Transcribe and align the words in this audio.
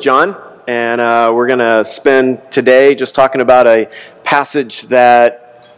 John, 0.00 0.36
and 0.66 1.00
uh, 1.00 1.30
we're 1.34 1.46
going 1.46 1.58
to 1.58 1.84
spend 1.84 2.40
today 2.50 2.94
just 2.94 3.14
talking 3.14 3.40
about 3.40 3.66
a 3.66 3.90
passage 4.24 4.82
that 4.84 5.68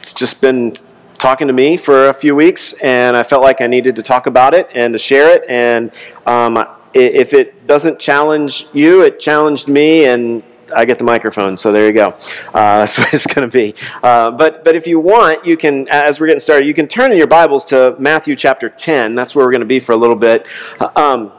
just 0.00 0.40
been 0.40 0.74
talking 1.14 1.46
to 1.46 1.52
me 1.52 1.76
for 1.76 2.08
a 2.08 2.14
few 2.14 2.34
weeks, 2.34 2.72
and 2.82 3.16
I 3.16 3.22
felt 3.22 3.42
like 3.42 3.60
I 3.60 3.68
needed 3.68 3.94
to 3.96 4.02
talk 4.02 4.26
about 4.26 4.54
it 4.54 4.68
and 4.74 4.92
to 4.92 4.98
share 4.98 5.30
it. 5.30 5.44
And 5.48 5.92
um, 6.26 6.58
if 6.94 7.32
it 7.32 7.66
doesn't 7.66 8.00
challenge 8.00 8.66
you, 8.72 9.02
it 9.02 9.20
challenged 9.20 9.68
me, 9.68 10.06
and 10.06 10.42
I 10.74 10.84
get 10.84 10.98
the 10.98 11.04
microphone, 11.04 11.56
so 11.56 11.70
there 11.70 11.86
you 11.86 11.92
go. 11.92 12.08
Uh, 12.08 12.52
that's 12.52 12.98
what 12.98 13.14
it's 13.14 13.26
going 13.26 13.48
to 13.48 13.56
be. 13.56 13.74
Uh, 14.02 14.32
but 14.32 14.64
but 14.64 14.74
if 14.74 14.86
you 14.86 14.98
want, 14.98 15.44
you 15.44 15.56
can, 15.56 15.86
as 15.90 16.18
we're 16.18 16.26
getting 16.26 16.40
started, 16.40 16.66
you 16.66 16.74
can 16.74 16.88
turn 16.88 17.12
in 17.12 17.18
your 17.18 17.28
Bibles 17.28 17.64
to 17.66 17.94
Matthew 17.98 18.34
chapter 18.34 18.68
10. 18.68 19.14
That's 19.14 19.34
where 19.34 19.44
we're 19.44 19.52
going 19.52 19.60
to 19.60 19.66
be 19.66 19.78
for 19.78 19.92
a 19.92 19.96
little 19.96 20.16
bit. 20.16 20.46
Uh, 20.80 20.90
um, 20.96 21.32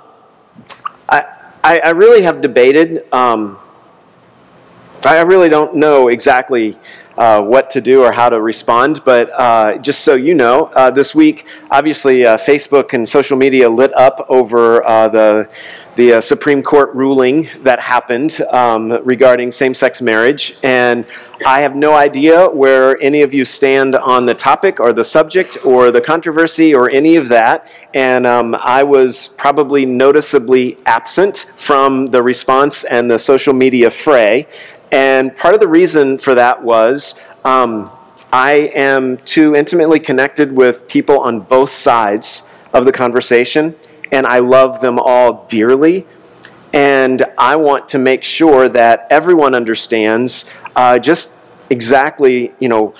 I, 1.10 1.40
I, 1.64 1.80
I, 1.80 1.90
really 1.90 2.24
have 2.24 2.42
debated. 2.42 3.06
Um, 3.14 3.60
I 5.04 5.22
really 5.22 5.50
don't 5.50 5.76
know 5.76 6.08
exactly 6.08 6.76
uh, 7.18 7.42
what 7.42 7.70
to 7.72 7.82
do 7.82 8.04
or 8.04 8.12
how 8.12 8.30
to 8.30 8.42
respond. 8.42 9.04
But 9.06 9.30
uh, 9.32 9.78
just 9.78 10.02
so 10.02 10.16
you 10.16 10.34
know, 10.34 10.72
uh, 10.76 10.90
this 10.90 11.14
week, 11.14 11.46
obviously, 11.70 12.26
uh, 12.26 12.38
Facebook 12.38 12.94
and 12.94 13.08
social 13.08 13.38
media 13.38 13.70
lit 13.70 13.94
up 13.96 14.26
over 14.28 14.84
uh, 14.88 15.08
the 15.08 15.50
the 15.96 16.14
uh, 16.14 16.22
Supreme 16.22 16.64
Court 16.64 16.94
ruling 16.94 17.50
that 17.64 17.80
happened 17.80 18.40
um, 18.52 18.92
regarding 19.04 19.52
same 19.52 19.74
sex 19.74 20.02
marriage. 20.02 20.58
And 20.64 21.06
I 21.46 21.62
have 21.62 21.76
no 21.76 21.94
idea 21.94 22.50
where 22.50 23.02
any 23.02 23.24
of 23.24 23.34
you 23.34 23.44
stand 23.44 23.96
on 23.96 24.26
the 24.26 24.34
topic 24.34 24.80
or 24.80 24.94
the 24.94 25.04
subject 25.04 25.66
or 25.66 25.92
the 25.92 26.00
controversy 26.00 26.74
or 26.74 26.90
any 26.90 27.18
of 27.18 27.28
that. 27.30 27.70
And 27.94 28.26
um, 28.26 28.56
I 28.56 28.84
was 28.84 29.28
probably 29.28 29.86
noticeably 29.86 30.78
absent 30.86 31.52
from 31.58 32.08
the 32.08 32.24
response 32.24 32.84
and 32.86 33.12
the 33.12 33.20
social 33.20 33.54
media 33.54 33.90
fray. 33.90 34.48
And 34.92 35.36
part 35.36 35.54
of 35.54 35.60
the 35.60 35.68
reason 35.68 36.18
for 36.18 36.36
that 36.36 36.64
was 36.64 37.22
um, 37.44 37.92
I 38.32 38.72
am 38.76 39.18
too 39.18 39.56
intimately 39.56 40.00
connected 40.00 40.54
with 40.54 40.88
people 40.88 41.20
on 41.20 41.42
both 41.42 41.70
sides 41.70 42.48
of 42.74 42.86
the 42.86 42.92
conversation 42.94 43.76
and 44.12 44.26
I 44.26 44.40
love 44.40 44.82
them 44.82 45.00
all 45.00 45.46
dearly. 45.48 46.06
And 46.74 47.26
I 47.38 47.58
want 47.58 47.90
to 47.90 47.98
make 47.98 48.24
sure 48.24 48.70
that 48.70 49.08
everyone 49.10 49.56
understands 49.56 50.50
uh, 50.76 51.00
just 51.00 51.36
exactly, 51.70 52.54
you 52.60 52.70
know, 52.70 52.94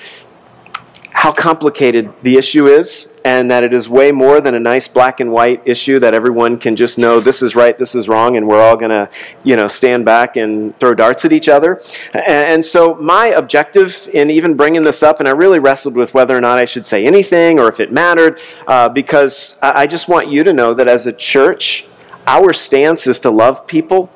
how 1.14 1.30
complicated 1.30 2.12
the 2.22 2.36
issue 2.36 2.66
is, 2.66 3.12
and 3.24 3.50
that 3.50 3.62
it 3.62 3.72
is 3.72 3.88
way 3.88 4.10
more 4.10 4.40
than 4.40 4.54
a 4.54 4.60
nice 4.60 4.88
black 4.88 5.20
and 5.20 5.30
white 5.30 5.62
issue 5.64 5.98
that 5.98 6.14
everyone 6.14 6.56
can 6.56 6.74
just 6.74 6.98
know 6.98 7.20
this 7.20 7.42
is 7.42 7.54
right, 7.54 7.76
this 7.78 7.94
is 7.94 8.08
wrong, 8.08 8.36
and 8.36 8.48
we're 8.48 8.60
all 8.60 8.76
going 8.76 8.90
to, 8.90 9.08
you 9.44 9.54
know, 9.54 9.68
stand 9.68 10.04
back 10.04 10.36
and 10.36 10.76
throw 10.80 10.94
darts 10.94 11.24
at 11.24 11.32
each 11.32 11.48
other. 11.48 11.80
And 12.14 12.64
so 12.64 12.94
my 12.94 13.28
objective 13.28 14.08
in 14.12 14.30
even 14.30 14.56
bringing 14.56 14.82
this 14.82 15.02
up, 15.02 15.20
and 15.20 15.28
I 15.28 15.32
really 15.32 15.58
wrestled 15.58 15.96
with 15.96 16.14
whether 16.14 16.36
or 16.36 16.40
not 16.40 16.58
I 16.58 16.64
should 16.64 16.86
say 16.86 17.04
anything 17.04 17.60
or 17.60 17.68
if 17.68 17.78
it 17.78 17.92
mattered, 17.92 18.40
uh, 18.66 18.88
because 18.88 19.58
I 19.62 19.86
just 19.86 20.08
want 20.08 20.28
you 20.28 20.42
to 20.44 20.52
know 20.52 20.74
that 20.74 20.88
as 20.88 21.06
a 21.06 21.12
church, 21.12 21.86
our 22.26 22.52
stance 22.52 23.06
is 23.06 23.20
to 23.20 23.30
love 23.30 23.66
people 23.66 24.10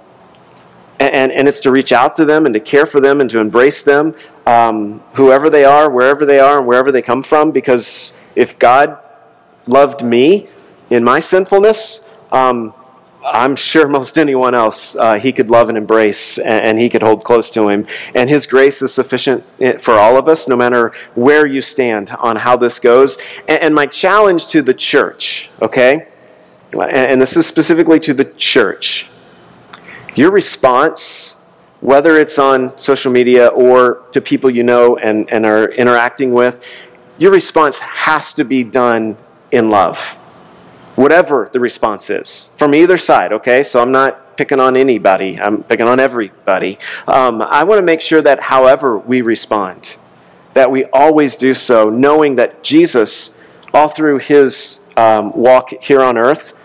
and, 0.99 1.31
and 1.31 1.47
it's 1.47 1.61
to 1.61 1.71
reach 1.71 1.93
out 1.93 2.17
to 2.17 2.25
them 2.25 2.47
and 2.47 2.55
to 2.55 2.61
care 2.61 2.87
for 2.87 3.01
them 3.01 3.21
and 3.21 3.29
to 3.31 3.41
embrace 3.41 3.83
them, 3.83 4.15
um, 4.47 5.01
whoever 5.15 5.51
they 5.51 5.65
are, 5.65 5.91
wherever 5.91 6.25
they 6.25 6.39
are, 6.39 6.59
and 6.59 6.67
wherever 6.67 6.93
they 6.93 7.03
come 7.03 7.23
from. 7.23 7.51
Because 7.51 8.17
if 8.35 8.59
God 8.59 8.99
loved 9.67 10.05
me 10.05 10.49
in 10.91 11.03
my 11.05 11.21
sinfulness, 11.21 12.07
um, 12.33 12.73
I'm 13.25 13.57
sure 13.57 13.89
most 13.99 14.19
anyone 14.19 14.55
else 14.55 14.95
uh, 14.97 15.19
he 15.19 15.33
could 15.33 15.51
love 15.51 15.69
and 15.69 15.77
embrace 15.77 16.39
and, 16.39 16.65
and, 16.65 16.79
he 16.79 16.89
could 16.89 17.03
hold 17.03 17.25
close 17.25 17.51
to 17.51 17.69
him. 17.69 17.87
And 18.15 18.31
his 18.31 18.47
grace 18.47 18.83
is 18.83 18.95
sufficient 18.95 19.45
eh, 19.61 19.79
for 19.79 19.95
all 19.95 20.17
of 20.17 20.29
us, 20.29 20.47
no 20.47 20.57
matter 20.57 20.93
where 21.15 21.45
you 21.47 21.61
stand 21.61 22.11
on 22.11 22.37
how 22.37 22.57
this 22.57 22.79
goes. 22.79 23.19
And, 23.49 23.63
and 23.63 23.75
my 23.75 23.87
challenge 23.87 24.47
to 24.49 24.63
the 24.63 24.75
church, 24.75 25.51
okay, 25.61 26.09
and, 26.73 26.83
and 26.83 27.23
this 27.23 27.37
is 27.37 27.47
specifically 27.47 27.99
to 28.01 28.15
the 28.15 28.25
church 28.25 29.09
your 30.17 30.31
response, 30.31 31.36
whether 31.81 32.17
it's 32.19 32.39
on 32.39 32.77
social 32.79 33.13
media 33.13 33.49
or 33.49 34.05
to 34.13 34.21
people 34.21 34.51
you 34.51 34.63
know 34.63 34.97
and, 34.97 35.31
and 35.31 35.45
are 35.45 35.71
interacting 35.73 36.33
with, 36.33 36.67
your 37.19 37.33
response 37.33 37.79
has 37.79 38.33
to 38.35 38.45
be 38.45 38.63
done 38.63 39.17
in 39.51 39.71
love. 39.71 40.13
Whatever 40.97 41.51
the 41.53 41.61
response 41.61 42.09
is, 42.09 42.51
from 42.57 42.75
either 42.75 42.97
side, 42.97 43.33
okay? 43.33 43.63
So 43.63 43.81
I'm 43.81 43.93
not 43.93 44.37
picking 44.37 44.61
on 44.61 44.77
anybody, 44.77 45.39
I'm 45.39 45.63
picking 45.63 45.87
on 45.87 46.01
everybody. 46.01 46.79
Um, 47.07 47.43
I 47.43 47.65
want 47.65 47.79
to 47.79 47.83
make 47.85 48.01
sure 48.01 48.23
that 48.23 48.43
however 48.45 48.99
we 48.99 49.23
respond, 49.23 49.99
that 50.55 50.71
we 50.71 50.85
always 50.87 51.37
do 51.37 51.53
so 51.53 51.91
knowing 51.91 52.37
that 52.37 52.63
Jesus, 52.63 53.39
all 53.75 53.89
through 53.89 54.19
his 54.19 54.85
um, 54.97 55.33
walk 55.33 55.71
here 55.83 56.03
on 56.03 56.17
earth, 56.17 56.59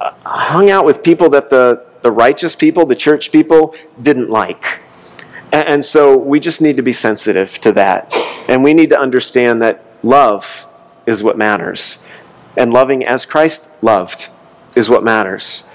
uh, 0.00 0.12
hung 0.24 0.70
out 0.70 0.84
with 0.84 1.02
people 1.02 1.28
that 1.30 1.50
the 1.50 1.86
the 2.04 2.12
righteous 2.12 2.54
people, 2.54 2.84
the 2.84 2.94
church 2.94 3.32
people, 3.32 3.74
didn't 4.00 4.28
like. 4.28 4.82
And 5.50 5.82
so 5.82 6.14
we 6.14 6.38
just 6.38 6.60
need 6.60 6.76
to 6.76 6.82
be 6.82 6.92
sensitive 6.92 7.58
to 7.60 7.72
that. 7.72 8.14
And 8.46 8.62
we 8.62 8.74
need 8.74 8.90
to 8.90 8.98
understand 8.98 9.62
that 9.62 9.82
love 10.02 10.68
is 11.06 11.22
what 11.22 11.38
matters. 11.38 12.02
And 12.58 12.74
loving 12.74 13.06
as 13.06 13.24
Christ 13.24 13.70
loved 13.80 14.28
is 14.76 14.90
what 14.90 15.02
matters. 15.02 15.66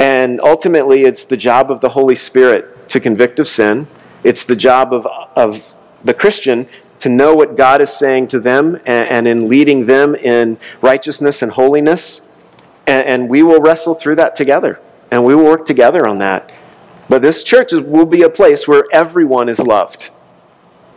And 0.00 0.40
ultimately, 0.40 1.02
it's 1.02 1.24
the 1.24 1.36
job 1.36 1.70
of 1.70 1.78
the 1.80 1.90
Holy 1.90 2.16
Spirit 2.16 2.88
to 2.88 2.98
convict 2.98 3.38
of 3.38 3.46
sin. 3.46 3.86
It's 4.24 4.42
the 4.42 4.56
job 4.56 4.92
of, 4.92 5.06
of 5.36 5.72
the 6.02 6.14
Christian 6.14 6.68
to 6.98 7.08
know 7.08 7.36
what 7.36 7.56
God 7.56 7.80
is 7.80 7.92
saying 7.92 8.26
to 8.28 8.40
them 8.40 8.74
and, 8.84 9.08
and 9.08 9.28
in 9.28 9.48
leading 9.48 9.86
them 9.86 10.16
in 10.16 10.58
righteousness 10.80 11.40
and 11.40 11.52
holiness. 11.52 12.22
And, 12.84 13.06
and 13.06 13.28
we 13.28 13.44
will 13.44 13.60
wrestle 13.60 13.94
through 13.94 14.16
that 14.16 14.34
together 14.34 14.80
and 15.10 15.24
we 15.24 15.34
will 15.34 15.44
work 15.44 15.66
together 15.66 16.06
on 16.06 16.18
that. 16.18 16.52
But 17.08 17.22
this 17.22 17.42
church 17.42 17.72
will 17.72 18.06
be 18.06 18.22
a 18.22 18.28
place 18.28 18.68
where 18.68 18.84
everyone 18.92 19.48
is 19.48 19.58
loved 19.58 20.10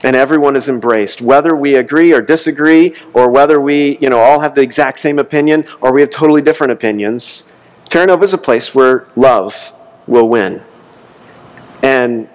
and 0.04 0.16
everyone 0.16 0.56
is 0.56 0.68
embraced, 0.68 1.22
whether 1.22 1.56
we 1.56 1.76
agree 1.76 2.12
or 2.12 2.22
disagree, 2.22 2.94
or 3.14 3.30
whether 3.30 3.62
we, 3.62 3.98
you 4.00 4.10
know, 4.10 4.20
all 4.20 4.40
have 4.40 4.56
the 4.56 4.62
exact 4.62 5.00
same 5.00 5.20
opinion 5.20 5.66
or 5.80 5.94
we 5.94 6.02
have 6.02 6.10
totally 6.10 6.42
different 6.42 6.74
opinions. 6.74 7.52
Terra 7.88 8.08
Nova 8.08 8.24
is 8.24 8.34
a 8.34 8.38
place 8.38 8.74
where 8.74 9.08
love 9.16 9.74
will 10.08 10.28
win. 10.28 10.62
And 11.84 12.30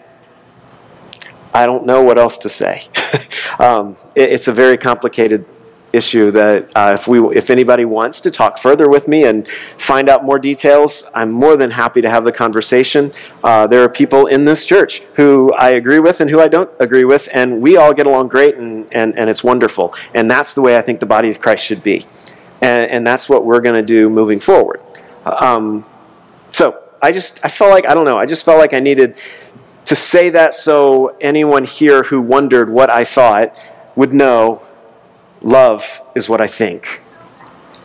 I 1.52 1.66
don't 1.66 1.86
know 1.86 2.02
what 2.02 2.18
else 2.18 2.36
to 2.38 2.48
say. 2.48 2.88
um, 3.58 3.96
it, 4.14 4.30
it's 4.32 4.48
a 4.48 4.52
very 4.52 4.76
complicated 4.78 5.46
issue 5.96 6.30
that 6.30 6.70
uh, 6.76 6.92
if 6.94 7.08
we 7.08 7.18
if 7.36 7.50
anybody 7.50 7.84
wants 7.84 8.20
to 8.20 8.30
talk 8.30 8.58
further 8.58 8.88
with 8.88 9.08
me 9.08 9.24
and 9.24 9.48
find 9.78 10.08
out 10.08 10.24
more 10.24 10.38
details 10.38 11.04
i'm 11.14 11.30
more 11.30 11.56
than 11.56 11.70
happy 11.70 12.00
to 12.00 12.10
have 12.10 12.24
the 12.24 12.32
conversation. 12.32 13.12
Uh, 13.42 13.66
there 13.66 13.82
are 13.82 13.88
people 13.88 14.26
in 14.26 14.44
this 14.44 14.64
church 14.64 15.00
who 15.14 15.52
i 15.54 15.70
agree 15.70 15.98
with 15.98 16.20
and 16.20 16.30
who 16.30 16.40
i 16.40 16.48
don't 16.48 16.70
agree 16.78 17.04
with 17.04 17.28
and 17.32 17.60
we 17.60 17.76
all 17.76 17.92
get 17.92 18.06
along 18.06 18.28
great 18.28 18.56
and, 18.56 18.86
and, 18.92 19.18
and 19.18 19.30
it's 19.30 19.42
wonderful. 19.42 19.94
And 20.14 20.30
that's 20.30 20.52
the 20.52 20.62
way 20.62 20.76
i 20.76 20.82
think 20.82 21.00
the 21.00 21.06
body 21.06 21.30
of 21.30 21.40
christ 21.40 21.64
should 21.64 21.82
be. 21.82 22.06
And, 22.60 22.90
and 22.90 23.06
that's 23.06 23.28
what 23.28 23.44
we're 23.44 23.60
going 23.60 23.76
to 23.76 23.86
do 23.86 24.08
moving 24.08 24.40
forward. 24.40 24.80
Um, 25.24 25.84
so 26.52 26.82
i 27.02 27.12
just 27.12 27.38
i 27.44 27.48
felt 27.48 27.70
like 27.70 27.86
i 27.86 27.94
don't 27.94 28.04
know 28.04 28.16
i 28.16 28.24
just 28.26 28.44
felt 28.44 28.58
like 28.58 28.72
i 28.72 28.80
needed 28.80 29.16
to 29.84 29.94
say 29.94 30.30
that 30.30 30.54
so 30.54 31.16
anyone 31.20 31.64
here 31.64 32.02
who 32.04 32.20
wondered 32.20 32.70
what 32.70 32.90
i 32.90 33.04
thought 33.04 33.56
would 33.94 34.12
know 34.12 34.65
love 35.40 36.02
is 36.14 36.28
what 36.28 36.40
I 36.40 36.46
think. 36.46 37.02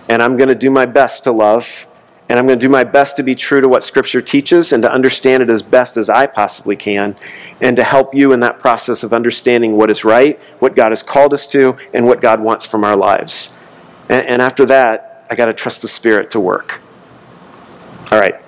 And 0.10 0.22
I'm 0.22 0.38
going 0.38 0.50
to 0.50 0.56
do 0.56 0.70
my 0.70 0.86
best 0.86 1.24
to 1.26 1.32
love, 1.32 1.88
and 2.28 2.38
I'm 2.38 2.46
going 2.46 2.60
to 2.60 2.66
do 2.66 2.70
my 2.70 2.84
best 2.84 3.16
to 3.18 3.24
be 3.24 3.36
true 3.36 3.62
to 3.62 3.70
what 3.70 3.84
Scripture 3.84 4.22
teaches 4.22 4.74
and 4.74 4.84
to 4.84 4.92
understand 4.92 5.44
it 5.44 5.50
as 5.50 5.62
best 5.62 5.98
as 5.98 6.10
I 6.10 6.28
possibly 6.28 6.76
can, 6.76 7.16
and 7.62 7.76
to 7.76 7.84
help 7.84 8.14
you 8.14 8.34
in 8.34 8.40
that 8.42 8.60
process 8.60 9.04
of 9.04 9.14
understanding 9.14 9.78
what 9.78 9.90
is 9.90 10.04
right, 10.04 10.42
what 10.60 10.76
God 10.76 10.90
has 10.90 11.04
called 11.04 11.34
us 11.34 11.46
to, 11.48 11.78
and 11.94 12.06
what 12.06 12.22
God 12.22 12.42
wants 12.42 12.66
from 12.66 12.84
our 12.84 12.96
lives. 12.96 13.60
And, 14.10 14.26
and 14.26 14.42
after 14.42 14.66
that, 14.66 15.26
I 15.30 15.36
got 15.36 15.46
to 15.46 15.54
trust 15.54 15.82
the 15.82 15.88
Spirit 15.88 16.32
to 16.32 16.40
work. 16.40 16.82
All 18.12 18.20
right 18.20 18.41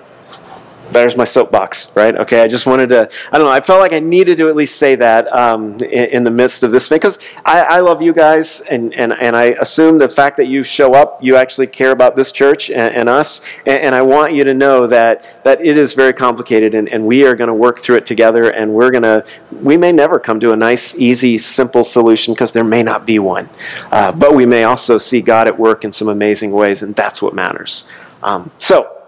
there's 0.90 1.16
my 1.16 1.24
soapbox, 1.24 1.94
right? 1.94 2.14
Okay, 2.14 2.42
I 2.42 2.46
just 2.46 2.66
wanted 2.66 2.88
to, 2.90 3.08
I 3.32 3.38
don't 3.38 3.46
know, 3.46 3.52
I 3.52 3.60
felt 3.60 3.80
like 3.80 3.92
I 3.92 4.00
needed 4.00 4.36
to 4.38 4.48
at 4.48 4.56
least 4.56 4.78
say 4.78 4.94
that 4.96 5.32
um, 5.34 5.74
in, 5.76 5.82
in, 5.84 6.24
the 6.24 6.30
midst 6.30 6.62
of 6.62 6.70
this 6.70 6.88
thing 6.88 6.96
because 6.96 7.18
I, 7.44 7.62
I, 7.62 7.80
love 7.80 8.02
you 8.02 8.12
guys, 8.12 8.60
and, 8.60 8.94
and, 8.94 9.14
and 9.20 9.36
I 9.36 9.56
assume 9.60 9.98
the 9.98 10.08
fact 10.08 10.36
that 10.36 10.48
you 10.48 10.62
show 10.62 10.94
up, 10.94 11.22
you 11.22 11.36
actually 11.36 11.66
care 11.66 11.90
about 11.90 12.16
this 12.16 12.32
church 12.32 12.70
and, 12.70 12.94
and 12.94 13.08
us, 13.08 13.40
and, 13.66 13.82
and, 13.82 13.94
I 13.94 14.02
want 14.02 14.34
you 14.34 14.44
to 14.44 14.54
know 14.54 14.86
that, 14.86 15.42
that 15.44 15.64
it 15.64 15.76
is 15.76 15.94
very 15.94 16.12
complicated, 16.12 16.74
and, 16.74 16.88
and 16.88 17.06
we 17.06 17.24
are 17.24 17.34
going 17.34 17.48
to 17.48 17.54
work 17.54 17.78
through 17.78 17.96
it 17.96 18.06
together, 18.06 18.50
and 18.50 18.72
we're 18.72 18.90
going 18.90 19.02
to, 19.02 19.24
we 19.52 19.76
may 19.76 19.92
never 19.92 20.18
come 20.18 20.40
to 20.40 20.52
a 20.52 20.56
nice, 20.56 20.94
easy, 20.96 21.36
simple 21.38 21.84
solution 21.84 22.34
because 22.34 22.52
there 22.52 22.64
may 22.64 22.82
not 22.82 23.06
be 23.06 23.18
one, 23.18 23.48
uh, 23.92 24.12
but 24.12 24.34
we 24.34 24.46
may 24.46 24.64
also 24.64 24.98
see 24.98 25.20
God 25.20 25.46
at 25.46 25.58
work 25.58 25.84
in 25.84 25.92
some 25.92 26.08
amazing 26.08 26.50
ways, 26.52 26.82
and 26.82 26.94
that's 26.94 27.22
what 27.22 27.34
matters. 27.34 27.84
Um, 28.22 28.50
so, 28.58 29.02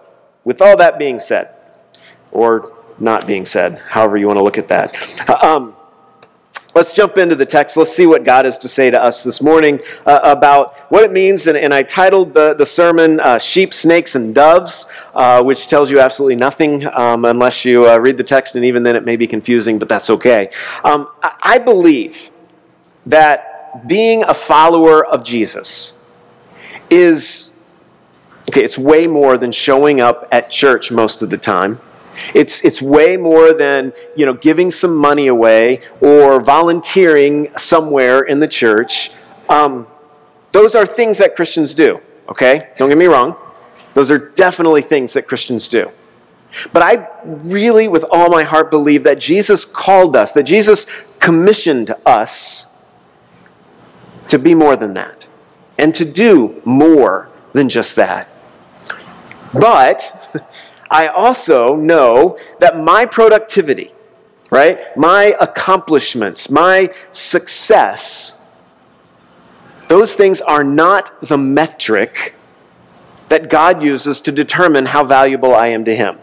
with 0.45 0.63
all 0.63 0.77
that 0.77 0.99
being 0.99 1.19
said, 1.19 1.56
or 2.37 2.71
not 2.99 3.27
being 3.27 3.45
said, 3.45 3.79
however 3.89 4.17
you 4.17 4.27
want 4.27 4.39
to 4.39 4.43
look 4.43 4.59
at 4.59 4.69
that. 4.69 4.97
Um, 5.45 5.75
let's 6.75 6.93
jump 6.93 7.17
into 7.17 7.35
the 7.35 7.47
text. 7.47 7.77
Let's 7.77 7.95
see 7.95 8.07
what 8.07 8.25
God 8.25 8.45
has 8.45 8.59
to 8.59 8.69
say 8.69 8.91
to 8.91 9.03
us 9.03 9.23
this 9.23 9.41
morning 9.41 9.81
uh, 10.05 10.21
about 10.23 10.75
what 10.91 11.03
it 11.03 11.13
means. 11.13 11.47
And, 11.47 11.57
and, 11.57 11.73
I 11.73 11.83
titled 11.83 12.35
the, 12.35 12.55
the 12.55 12.67
sermon 12.67 13.19
uh, 13.21 13.39
Sheep, 13.39 13.73
Snakes, 13.73 14.15
and 14.15 14.35
Doves, 14.35 14.87
uh, 15.15 15.43
which 15.43 15.69
tells 15.69 15.91
you 15.91 16.01
absolutely 16.01 16.37
nothing 16.37 16.87
um, 16.89 17.25
unless 17.25 17.65
you 17.65 17.89
uh, 17.89 17.99
read 17.99 18.17
the 18.19 18.25
text, 18.25 18.57
and 18.57 18.65
even 18.65 18.83
then 18.83 18.97
it 18.97 19.05
may 19.05 19.17
be 19.17 19.27
confusing, 19.27 19.79
but 19.79 19.89
that's 19.89 20.11
okay. 20.11 20.51
Um, 20.85 21.09
I 21.23 21.59
believe 21.59 22.31
that 23.07 23.87
being 23.87 24.23
a 24.25 24.35
follower 24.35 25.05
of 25.05 25.25
Jesus 25.25 25.95
is, 26.91 27.55
okay, 28.51 28.65
it's 28.65 28.79
way 28.79 29.07
more 29.07 29.39
than 29.39 29.53
showing 29.53 30.01
up 30.01 30.27
at 30.31 30.51
church 30.51 30.91
most 30.91 31.23
of 31.23 31.31
the 31.31 31.39
time. 31.39 31.81
It's, 32.35 32.65
it's 32.65 32.81
way 32.81 33.17
more 33.17 33.53
than, 33.53 33.93
you 34.15 34.27
know, 34.27 34.35
giving 34.35 34.71
some 34.71 34.97
money 34.97 35.27
away 35.27 35.81
or 36.01 36.41
volunteering 36.41 37.49
somewhere 37.57 38.21
in 38.21 38.41
the 38.41 38.49
church. 38.49 39.11
Um, 39.49 39.87
those 40.53 40.75
are 40.75 40.87
things 40.87 41.19
that 41.19 41.37
Christians 41.37 41.75
do, 41.75 42.01
okay? 42.29 42.71
Don't 42.79 42.89
get 42.89 42.99
me 42.99 43.07
wrong. 43.07 43.37
Those 43.95 44.11
are 44.11 44.19
definitely 44.19 44.83
things 44.83 45.13
that 45.15 45.27
Christians 45.27 45.69
do. 45.69 45.91
But 46.73 46.83
I 46.83 47.09
really, 47.25 47.89
with 47.89 48.05
all 48.11 48.31
my 48.31 48.43
heart, 48.43 48.71
believe 48.71 49.05
that 49.05 49.19
Jesus 49.19 49.65
called 49.65 50.17
us, 50.17 50.33
that 50.33 50.45
Jesus 50.45 50.87
commissioned 51.21 51.95
us 52.05 52.67
to 54.29 54.39
be 54.39 54.55
more 54.55 54.77
than 54.77 54.95
that 54.95 55.29
and 55.79 55.95
to 55.95 56.05
do 56.05 56.61
more 56.65 57.29
than 57.53 57.69
just 57.69 57.97
that. 57.97 58.29
But 59.53 60.35
I 60.91 61.09
also 61.09 61.75
know 61.75 62.39
that 62.61 62.77
my 62.77 63.07
productivity, 63.07 63.93
right, 64.51 64.97
my 64.97 65.37
accomplishments, 65.41 66.51
my 66.51 66.93
success, 67.13 68.37
those 69.89 70.15
things 70.15 70.41
are 70.41 70.65
not 70.65 71.21
the 71.21 71.39
metric 71.39 72.35
that 73.29 73.51
God 73.51 73.83
uses 73.83 74.21
to 74.23 74.33
determine 74.33 74.87
how 74.87 75.05
valuable 75.05 75.55
I 75.55 75.69
am 75.69 75.85
to 75.85 75.95
Him. 75.95 76.19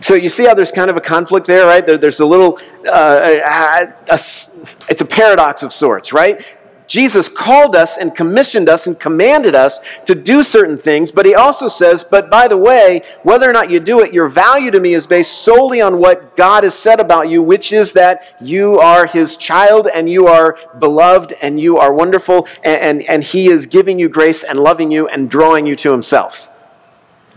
So 0.00 0.14
you 0.14 0.28
see 0.28 0.46
how 0.46 0.54
there's 0.54 0.72
kind 0.72 0.90
of 0.90 0.96
a 0.96 1.00
conflict 1.00 1.46
there, 1.46 1.66
right? 1.66 1.84
There, 1.84 1.98
there's 1.98 2.20
a 2.20 2.26
little, 2.26 2.58
uh, 2.86 3.20
a, 3.24 3.94
a, 4.08 4.14
it's 4.14 5.00
a 5.00 5.04
paradox 5.04 5.62
of 5.62 5.72
sorts, 5.72 6.12
right? 6.12 6.56
Jesus 6.90 7.28
called 7.28 7.76
us 7.76 7.98
and 7.98 8.16
commissioned 8.16 8.68
us 8.68 8.88
and 8.88 8.98
commanded 8.98 9.54
us 9.54 9.78
to 10.06 10.14
do 10.16 10.42
certain 10.42 10.76
things, 10.76 11.12
but 11.12 11.24
he 11.24 11.36
also 11.36 11.68
says, 11.68 12.02
but 12.02 12.28
by 12.28 12.48
the 12.48 12.56
way, 12.56 13.02
whether 13.22 13.48
or 13.48 13.52
not 13.52 13.70
you 13.70 13.78
do 13.78 14.00
it, 14.00 14.12
your 14.12 14.26
value 14.26 14.72
to 14.72 14.80
me 14.80 14.94
is 14.94 15.06
based 15.06 15.44
solely 15.44 15.80
on 15.80 15.98
what 15.98 16.36
God 16.36 16.64
has 16.64 16.76
said 16.76 16.98
about 16.98 17.28
you, 17.28 17.44
which 17.44 17.72
is 17.72 17.92
that 17.92 18.34
you 18.40 18.80
are 18.80 19.06
his 19.06 19.36
child 19.36 19.86
and 19.86 20.10
you 20.10 20.26
are 20.26 20.58
beloved 20.80 21.32
and 21.40 21.60
you 21.60 21.78
are 21.78 21.92
wonderful 21.92 22.48
and, 22.64 22.82
and, 22.82 23.08
and 23.08 23.22
he 23.22 23.48
is 23.48 23.66
giving 23.66 24.00
you 24.00 24.08
grace 24.08 24.42
and 24.42 24.58
loving 24.58 24.90
you 24.90 25.06
and 25.06 25.30
drawing 25.30 25.66
you 25.66 25.76
to 25.76 25.92
himself. 25.92 26.50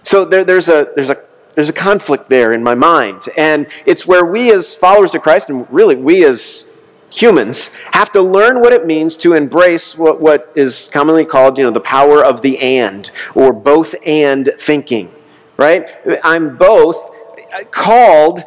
So 0.01 0.25
there, 0.25 0.43
there's, 0.43 0.67
a, 0.67 0.87
there's, 0.95 1.11
a, 1.11 1.21
there's 1.53 1.69
a 1.69 1.73
conflict 1.73 2.27
there 2.27 2.53
in 2.53 2.63
my 2.63 2.73
mind. 2.73 3.29
And 3.37 3.67
it's 3.85 4.07
where 4.07 4.25
we 4.25 4.51
as 4.51 4.73
followers 4.73 5.13
of 5.13 5.21
Christ, 5.21 5.51
and 5.51 5.67
really 5.69 5.95
we 5.95 6.25
as 6.25 6.72
humans 7.13 7.67
have 7.91 8.11
to 8.11 8.21
learn 8.21 8.59
what 8.59 8.73
it 8.73 8.85
means 8.85 9.15
to 9.17 9.33
embrace 9.33 9.97
what, 9.97 10.19
what 10.19 10.51
is 10.55 10.89
commonly 10.91 11.25
called 11.25 11.57
you 11.57 11.63
know 11.63 11.71
the 11.71 11.79
power 11.79 12.23
of 12.23 12.41
the 12.41 12.57
and 12.59 13.11
or 13.35 13.53
both 13.53 13.95
and 14.05 14.51
thinking 14.57 15.13
right? 15.57 15.87
I'm 16.23 16.57
both 16.57 17.11
called 17.69 18.43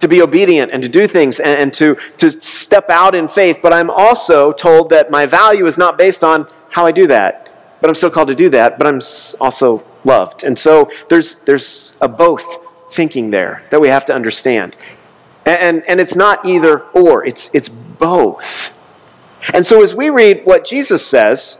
to 0.00 0.08
be 0.08 0.20
obedient 0.20 0.70
and 0.70 0.82
to 0.82 0.88
do 0.88 1.06
things 1.06 1.40
and, 1.40 1.60
and 1.60 1.72
to, 1.74 1.96
to 2.18 2.30
step 2.30 2.90
out 2.90 3.14
in 3.14 3.28
faith 3.28 3.58
but 3.62 3.72
i'm 3.72 3.90
also 3.90 4.52
told 4.52 4.90
that 4.90 5.10
my 5.10 5.26
value 5.26 5.66
is 5.66 5.76
not 5.76 5.98
based 5.98 6.22
on 6.22 6.46
how 6.70 6.86
i 6.86 6.92
do 6.92 7.06
that 7.06 7.50
but 7.80 7.88
i'm 7.88 7.94
still 7.94 8.10
called 8.10 8.28
to 8.28 8.34
do 8.34 8.48
that 8.48 8.78
but 8.78 8.86
i'm 8.86 9.00
also 9.40 9.82
loved. 10.04 10.44
And 10.44 10.58
so 10.58 10.90
there's 11.08 11.36
there's 11.42 11.94
a 12.00 12.08
both 12.08 12.58
thinking 12.90 13.30
there 13.30 13.64
that 13.70 13.80
we 13.80 13.88
have 13.88 14.04
to 14.06 14.14
understand 14.14 14.76
and, 15.46 15.82
and 15.88 16.00
it's 16.00 16.14
not 16.14 16.44
either 16.44 16.80
or, 16.90 17.24
it's, 17.24 17.52
it's 17.54 17.68
both. 17.68 18.78
And 19.54 19.66
so 19.66 19.82
as 19.82 19.94
we 19.94 20.10
read 20.10 20.44
what 20.44 20.64
Jesus 20.64 21.06
says, 21.06 21.58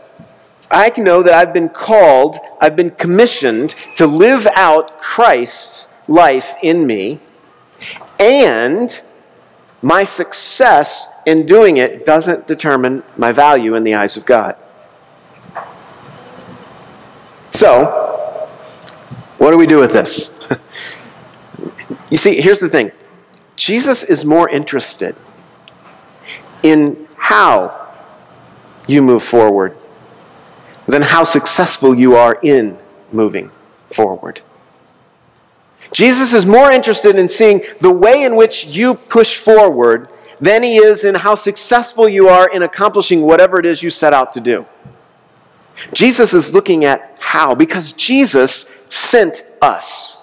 I 0.71 0.91
can 0.91 1.05
know 1.05 1.23
that 1.23 1.35
I've 1.35 1.53
been 1.53 1.69
called, 1.69 2.39
I've 2.61 2.77
been 2.77 2.93
commissioned 2.93 3.75
to 3.97 4.07
live 4.07 4.47
out 4.55 4.99
Christ's 4.99 5.89
life 6.07 6.55
in 6.63 6.87
me, 6.87 7.21
and 8.19 9.03
my 9.83 10.05
success 10.05 11.09
in 11.27 11.47
doing 11.47 11.79
it 11.79 12.05
doesn't 12.05 12.47
determine 12.47 13.03
my 13.17 13.33
value 13.33 13.75
in 13.75 13.83
the 13.83 13.95
eyes 13.95 14.17
of 14.17 14.27
God. 14.27 14.57
So, 17.53 18.49
what 19.39 19.51
do 19.51 19.59
we 19.59 19.67
do 19.67 19.79
with 19.79 19.93
this? 19.93 20.37
you 22.11 22.17
see, 22.17 22.41
here's 22.41 22.59
the 22.59 22.69
thing 22.69 22.93
Jesus 23.61 24.03
is 24.03 24.25
more 24.25 24.49
interested 24.49 25.15
in 26.63 27.07
how 27.19 27.95
you 28.89 29.03
move 29.03 29.23
forward 29.23 29.77
than 30.87 31.03
how 31.03 31.25
successful 31.25 31.95
you 31.95 32.17
are 32.17 32.39
in 32.43 32.79
moving 33.13 33.51
forward. 33.91 34.41
Jesus 35.93 36.33
is 36.33 36.47
more 36.47 36.73
interested 36.73 37.17
in 37.17 37.29
seeing 37.29 37.61
the 37.83 37.93
way 37.93 38.23
in 38.23 38.35
which 38.35 38.65
you 38.65 38.95
push 38.95 39.37
forward 39.37 40.09
than 40.41 40.63
he 40.63 40.77
is 40.79 41.05
in 41.05 41.17
how 41.17 41.35
successful 41.35 42.09
you 42.09 42.29
are 42.29 42.49
in 42.49 42.63
accomplishing 42.63 43.21
whatever 43.21 43.61
it 43.61 43.67
is 43.67 43.83
you 43.83 43.91
set 43.91 44.15
out 44.15 44.33
to 44.33 44.41
do. 44.41 44.65
Jesus 45.93 46.33
is 46.33 46.55
looking 46.55 46.87
at 46.87 47.15
how, 47.21 47.55
because 47.55 47.93
Jesus 47.93 48.75
sent 48.89 49.45
us. 49.61 50.20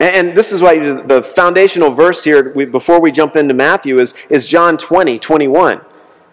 And 0.00 0.36
this 0.36 0.52
is 0.52 0.62
why 0.62 0.78
the 0.78 1.22
foundational 1.22 1.90
verse 1.90 2.22
here, 2.22 2.66
before 2.66 3.00
we 3.00 3.10
jump 3.10 3.34
into 3.34 3.54
Matthew, 3.54 3.98
is, 3.98 4.14
is 4.30 4.46
John 4.46 4.76
20, 4.76 5.18
21. 5.18 5.80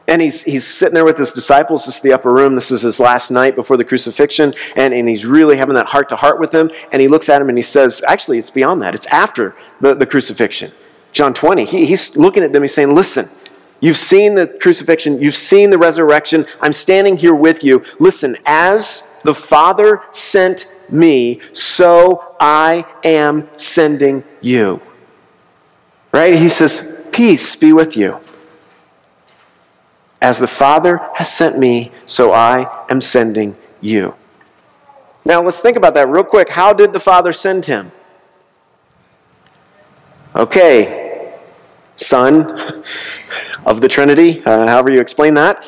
And 0.07 0.21
he's, 0.21 0.43
he's 0.43 0.67
sitting 0.67 0.93
there 0.93 1.05
with 1.05 1.17
his 1.17 1.31
disciples. 1.31 1.85
This 1.85 1.95
is 1.95 2.01
the 2.01 2.13
upper 2.13 2.31
room. 2.31 2.53
This 2.53 2.69
is 2.69 2.83
his 2.83 2.99
last 2.99 3.31
night 3.31 3.55
before 3.55 3.75
the 3.75 3.83
crucifixion. 3.83 4.53
And, 4.75 4.93
and 4.93 5.09
he's 5.09 5.25
really 5.25 5.57
having 5.57 5.73
that 5.75 5.87
heart 5.87 6.09
to 6.09 6.15
heart 6.15 6.39
with 6.39 6.51
them. 6.51 6.69
And 6.91 7.01
he 7.01 7.07
looks 7.07 7.27
at 7.27 7.41
him 7.41 7.49
and 7.49 7.57
he 7.57 7.63
says, 7.63 8.03
actually, 8.07 8.37
it's 8.37 8.51
beyond 8.51 8.83
that. 8.83 8.93
It's 8.93 9.07
after 9.07 9.55
the, 9.81 9.95
the 9.95 10.05
crucifixion. 10.05 10.71
John 11.11 11.33
20. 11.33 11.65
He, 11.65 11.85
he's 11.85 12.15
looking 12.17 12.43
at 12.43 12.53
them. 12.53 12.61
He's 12.61 12.73
saying, 12.73 12.93
listen, 12.93 13.29
you've 13.79 13.97
seen 13.97 14.35
the 14.35 14.45
crucifixion. 14.45 15.19
You've 15.19 15.35
seen 15.35 15.71
the 15.71 15.77
resurrection. 15.79 16.45
I'm 16.61 16.73
standing 16.73 17.17
here 17.17 17.33
with 17.33 17.63
you. 17.63 17.83
Listen, 17.99 18.37
as 18.45 19.21
the 19.23 19.33
Father 19.33 20.01
sent 20.11 20.67
me, 20.91 21.41
so 21.53 22.35
I 22.39 22.85
am 23.03 23.49
sending 23.57 24.23
you. 24.41 24.81
Right? 26.11 26.37
He 26.37 26.49
says, 26.49 27.07
Peace 27.11 27.55
be 27.55 27.71
with 27.71 27.95
you. 27.95 28.19
As 30.21 30.39
the 30.39 30.47
Father 30.47 31.01
has 31.15 31.31
sent 31.31 31.57
me, 31.57 31.91
so 32.05 32.33
I 32.33 32.85
am 32.89 32.99
sending 32.99 33.55
you. 33.79 34.15
Now, 35.23 35.41
let's 35.41 35.59
think 35.59 35.77
about 35.77 35.93
that 35.93 36.07
real 36.09 36.23
quick. 36.23 36.49
How 36.49 36.73
did 36.73 36.93
the 36.93 36.99
Father 36.99 37.33
send 37.33 37.65
him? 37.65 37.91
Okay, 40.35 41.33
Son 41.95 42.83
of 43.65 43.81
the 43.81 43.87
Trinity, 43.87 44.43
uh, 44.45 44.67
however 44.67 44.91
you 44.91 44.99
explain 44.99 45.33
that. 45.35 45.65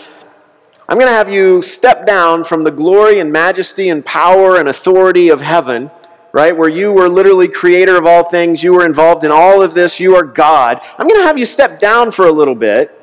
I'm 0.90 0.98
going 0.98 1.10
to 1.10 1.14
have 1.14 1.30
you 1.30 1.62
step 1.62 2.08
down 2.08 2.46
from 2.46 2.64
the 2.64 2.72
glory 2.72 3.20
and 3.20 3.30
majesty 3.30 3.90
and 3.90 4.06
power 4.06 4.58
and 4.58 4.70
authority 4.70 5.28
of 5.28 5.42
heaven, 5.42 5.92
right? 6.32 6.56
Where 6.56 6.70
you 6.70 6.94
were 6.94 7.10
literally 7.10 7.50
creator 7.50 7.98
of 7.98 8.06
all 8.06 8.24
things, 8.24 8.64
you 8.64 8.74
were 8.74 8.86
involved 8.86 9.26
in 9.26 9.32
all 9.32 9.62
of 9.62 9.74
this, 9.74 10.00
you 10.00 10.16
are 10.16 10.24
God. 10.24 10.80
I'm 10.98 11.06
going 11.06 11.20
to 11.20 11.26
have 11.26 11.38
you 11.38 11.46
step 11.46 11.82
down 11.82 12.12
for 12.12 12.28
a 12.28 12.32
little 12.32 12.56
bit. 12.56 12.94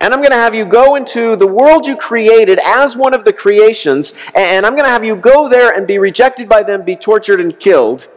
And 0.00 0.12
I'm 0.12 0.18
going 0.18 0.32
to 0.32 0.36
have 0.36 0.56
you 0.56 0.64
go 0.64 0.96
into 0.96 1.36
the 1.36 1.46
world 1.46 1.86
you 1.86 1.94
created 1.94 2.58
as 2.64 2.96
one 2.96 3.14
of 3.14 3.24
the 3.24 3.32
creations, 3.32 4.14
and 4.34 4.66
I'm 4.66 4.72
going 4.72 4.82
to 4.82 4.90
have 4.90 5.04
you 5.04 5.14
go 5.14 5.48
there 5.48 5.70
and 5.70 5.86
be 5.86 5.98
rejected 5.98 6.48
by 6.48 6.64
them, 6.64 6.84
be 6.84 6.96
tortured 6.96 7.40
and 7.40 7.56
killed, 7.56 8.08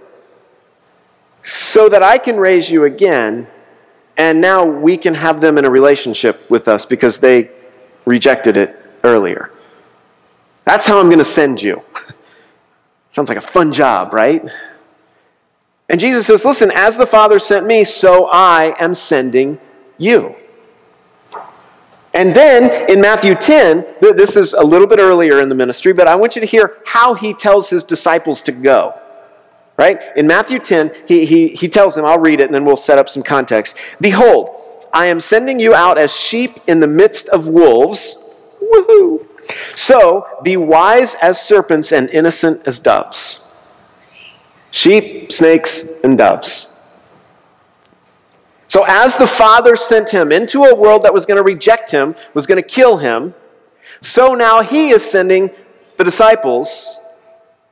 so 1.43 1.87
that 1.87 2.01
I 2.01 2.17
can 2.17 2.37
raise 2.37 2.71
you 2.71 2.85
again, 2.85 3.45
and 4.17 4.41
now 4.41 4.65
we 4.65 4.97
can 4.97 5.13
have 5.13 5.41
them 5.41 5.59
in 5.59 5.65
a 5.65 5.69
relationship 5.69 6.49
with 6.49 6.67
us 6.67 6.87
because 6.87 7.19
they 7.19 7.51
rejected 8.05 8.57
it 8.57 8.79
earlier. 9.03 9.51
That's 10.63 10.87
how 10.87 10.99
I'm 10.99 11.07
going 11.07 11.19
to 11.19 11.25
send 11.25 11.61
you. 11.61 11.81
Sounds 13.09 13.29
like 13.29 13.37
a 13.37 13.41
fun 13.41 13.71
job, 13.73 14.13
right? 14.13 14.43
And 15.87 15.99
Jesus 15.99 16.25
says, 16.27 16.43
Listen, 16.43 16.71
as 16.73 16.97
the 16.97 17.05
Father 17.05 17.39
sent 17.39 17.65
me, 17.65 17.83
so 17.83 18.27
I 18.31 18.75
am 18.79 18.93
sending 18.93 19.59
you. 19.97 20.35
And 22.13 22.33
then 22.33 22.89
in 22.89 23.01
Matthew 23.01 23.35
10, 23.35 23.85
this 23.99 24.37
is 24.37 24.53
a 24.53 24.63
little 24.63 24.87
bit 24.87 24.99
earlier 24.99 25.41
in 25.41 25.49
the 25.49 25.55
ministry, 25.55 25.91
but 25.91 26.07
I 26.07 26.15
want 26.15 26.35
you 26.35 26.39
to 26.39 26.47
hear 26.47 26.77
how 26.85 27.13
he 27.13 27.33
tells 27.33 27.69
his 27.69 27.83
disciples 27.83 28.41
to 28.43 28.53
go. 28.53 28.99
right? 29.77 30.01
In 30.15 30.25
Matthew 30.25 30.59
10, 30.59 30.91
he, 31.07 31.25
he, 31.25 31.49
he 31.49 31.67
tells 31.67 31.95
them, 31.95 32.05
I'll 32.05 32.19
read 32.19 32.39
it 32.39 32.45
and 32.45 32.53
then 32.53 32.63
we'll 32.63 32.77
set 32.77 32.97
up 32.97 33.09
some 33.09 33.21
context. 33.21 33.75
Behold, 33.99 34.74
I 34.95 35.07
am 35.07 35.19
sending 35.19 35.59
you 35.59 35.75
out 35.75 35.97
as 35.97 36.17
sheep 36.17 36.57
in 36.67 36.79
the 36.79 36.87
midst 36.87 37.27
of 37.27 37.47
wolves. 37.47 38.17
Woohoo! 38.63 39.27
So 39.75 40.25
be 40.41 40.55
wise 40.55 41.15
as 41.15 41.39
serpents 41.39 41.91
and 41.91 42.09
innocent 42.09 42.61
as 42.65 42.79
doves. 42.79 43.61
Sheep, 44.71 45.33
snakes, 45.33 45.89
and 46.01 46.17
doves. 46.17 46.71
So, 48.67 48.83
as 48.87 49.15
the 49.15 49.27
Father 49.27 49.75
sent 49.75 50.09
him 50.09 50.31
into 50.31 50.63
a 50.63 50.75
world 50.75 51.03
that 51.03 51.13
was 51.13 51.25
going 51.25 51.37
to 51.37 51.43
reject 51.43 51.91
him, 51.91 52.15
was 52.33 52.45
going 52.45 52.61
to 52.61 52.67
kill 52.67 52.97
him, 52.97 53.33
so 54.01 54.33
now 54.33 54.63
he 54.63 54.89
is 54.89 55.09
sending 55.09 55.51
the 55.97 56.03
disciples 56.03 56.99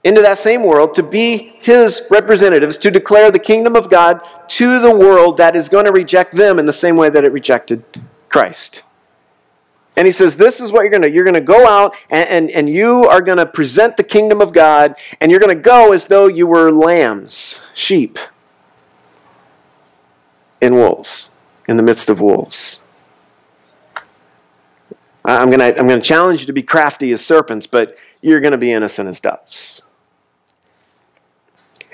into 0.03 0.21
that 0.21 0.37
same 0.37 0.63
world 0.63 0.93
to 0.95 1.03
be 1.03 1.55
his 1.59 2.07
representatives, 2.11 2.77
to 2.77 2.91
declare 2.91 3.31
the 3.31 3.39
kingdom 3.39 3.75
of 3.75 3.89
God 3.89 4.21
to 4.49 4.79
the 4.79 4.95
world 4.95 5.37
that 5.37 5.55
is 5.55 5.69
going 5.69 5.85
to 5.85 5.91
reject 5.91 6.33
them 6.33 6.59
in 6.59 6.65
the 6.65 6.73
same 6.73 6.97
way 6.97 7.09
that 7.09 7.23
it 7.23 7.31
rejected 7.31 7.83
Christ. 8.29 8.83
And 9.95 10.05
he 10.05 10.11
says, 10.11 10.37
This 10.37 10.59
is 10.59 10.71
what 10.71 10.81
you're 10.81 10.89
going 10.89 11.03
to 11.03 11.07
do. 11.07 11.13
You're 11.13 11.23
going 11.23 11.35
to 11.35 11.41
go 11.41 11.67
out 11.67 11.95
and, 12.09 12.27
and, 12.27 12.51
and 12.51 12.69
you 12.69 13.07
are 13.07 13.21
going 13.21 13.37
to 13.37 13.45
present 13.45 13.95
the 13.95 14.03
kingdom 14.03 14.41
of 14.41 14.51
God, 14.51 14.95
and 15.21 15.31
you're 15.31 15.39
going 15.39 15.55
to 15.55 15.61
go 15.61 15.93
as 15.93 16.07
though 16.07 16.27
you 16.27 16.47
were 16.47 16.71
lambs, 16.71 17.61
sheep, 17.73 18.17
in 20.59 20.75
wolves, 20.75 21.31
in 21.67 21.77
the 21.77 21.83
midst 21.83 22.09
of 22.09 22.19
wolves. 22.19 22.83
I'm 25.25 25.47
going 25.47 25.59
to 25.59 25.79
I'm 25.79 25.87
going 25.87 26.01
to 26.01 26.05
challenge 26.05 26.41
you 26.41 26.47
to 26.47 26.53
be 26.53 26.63
crafty 26.63 27.11
as 27.13 27.25
serpents, 27.25 27.67
but 27.67 27.97
you're 28.21 28.41
going 28.41 28.51
to 28.51 28.57
be 28.57 28.73
innocent 28.73 29.07
as 29.07 29.21
doves. 29.21 29.83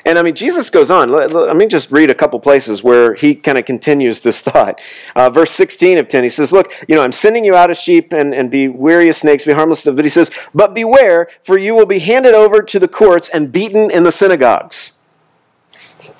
And 0.05 0.17
I 0.17 0.21
mean, 0.21 0.35
Jesus 0.35 0.69
goes 0.69 0.89
on. 0.89 1.09
Let, 1.09 1.31
let, 1.33 1.55
me 1.55 1.67
just 1.67 1.91
read 1.91 2.09
a 2.09 2.15
couple 2.15 2.39
places 2.39 2.83
where 2.83 3.13
he 3.15 3.35
kind 3.35 3.57
of 3.57 3.65
continues 3.65 4.21
this 4.21 4.41
thought. 4.49 4.79
Uh, 5.15 5.29
verse 5.29 5.51
16 5.51 5.97
of 5.97 6.07
10, 6.07 6.23
he 6.23 6.29
says, 6.29 6.51
Look, 6.51 6.71
you 6.87 6.95
know, 6.95 7.03
I'm 7.03 7.11
sending 7.11 7.45
you 7.45 7.55
out 7.55 7.69
as 7.69 7.79
sheep 7.79 8.13
and, 8.13 8.33
and 8.33 8.49
be 8.49 8.67
wary 8.67 9.09
as 9.09 9.17
snakes, 9.17 9.45
be 9.45 9.53
harmless. 9.53 9.83
But 9.83 10.05
he 10.05 10.09
says, 10.09 10.31
But 10.53 10.73
beware, 10.73 11.27
for 11.43 11.57
you 11.57 11.75
will 11.75 11.85
be 11.85 11.99
handed 11.99 12.33
over 12.33 12.61
to 12.61 12.79
the 12.79 12.87
courts 12.87 13.29
and 13.29 13.51
beaten 13.51 13.91
in 13.91 14.03
the 14.03 14.11
synagogues. 14.11 14.99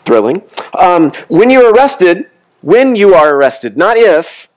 Thrilling. 0.06 0.44
Um, 0.78 1.12
when 1.28 1.50
you're 1.50 1.72
arrested, 1.72 2.30
when 2.62 2.96
you 2.96 3.14
are 3.14 3.36
arrested, 3.36 3.78
not 3.78 3.98
if, 3.98 4.50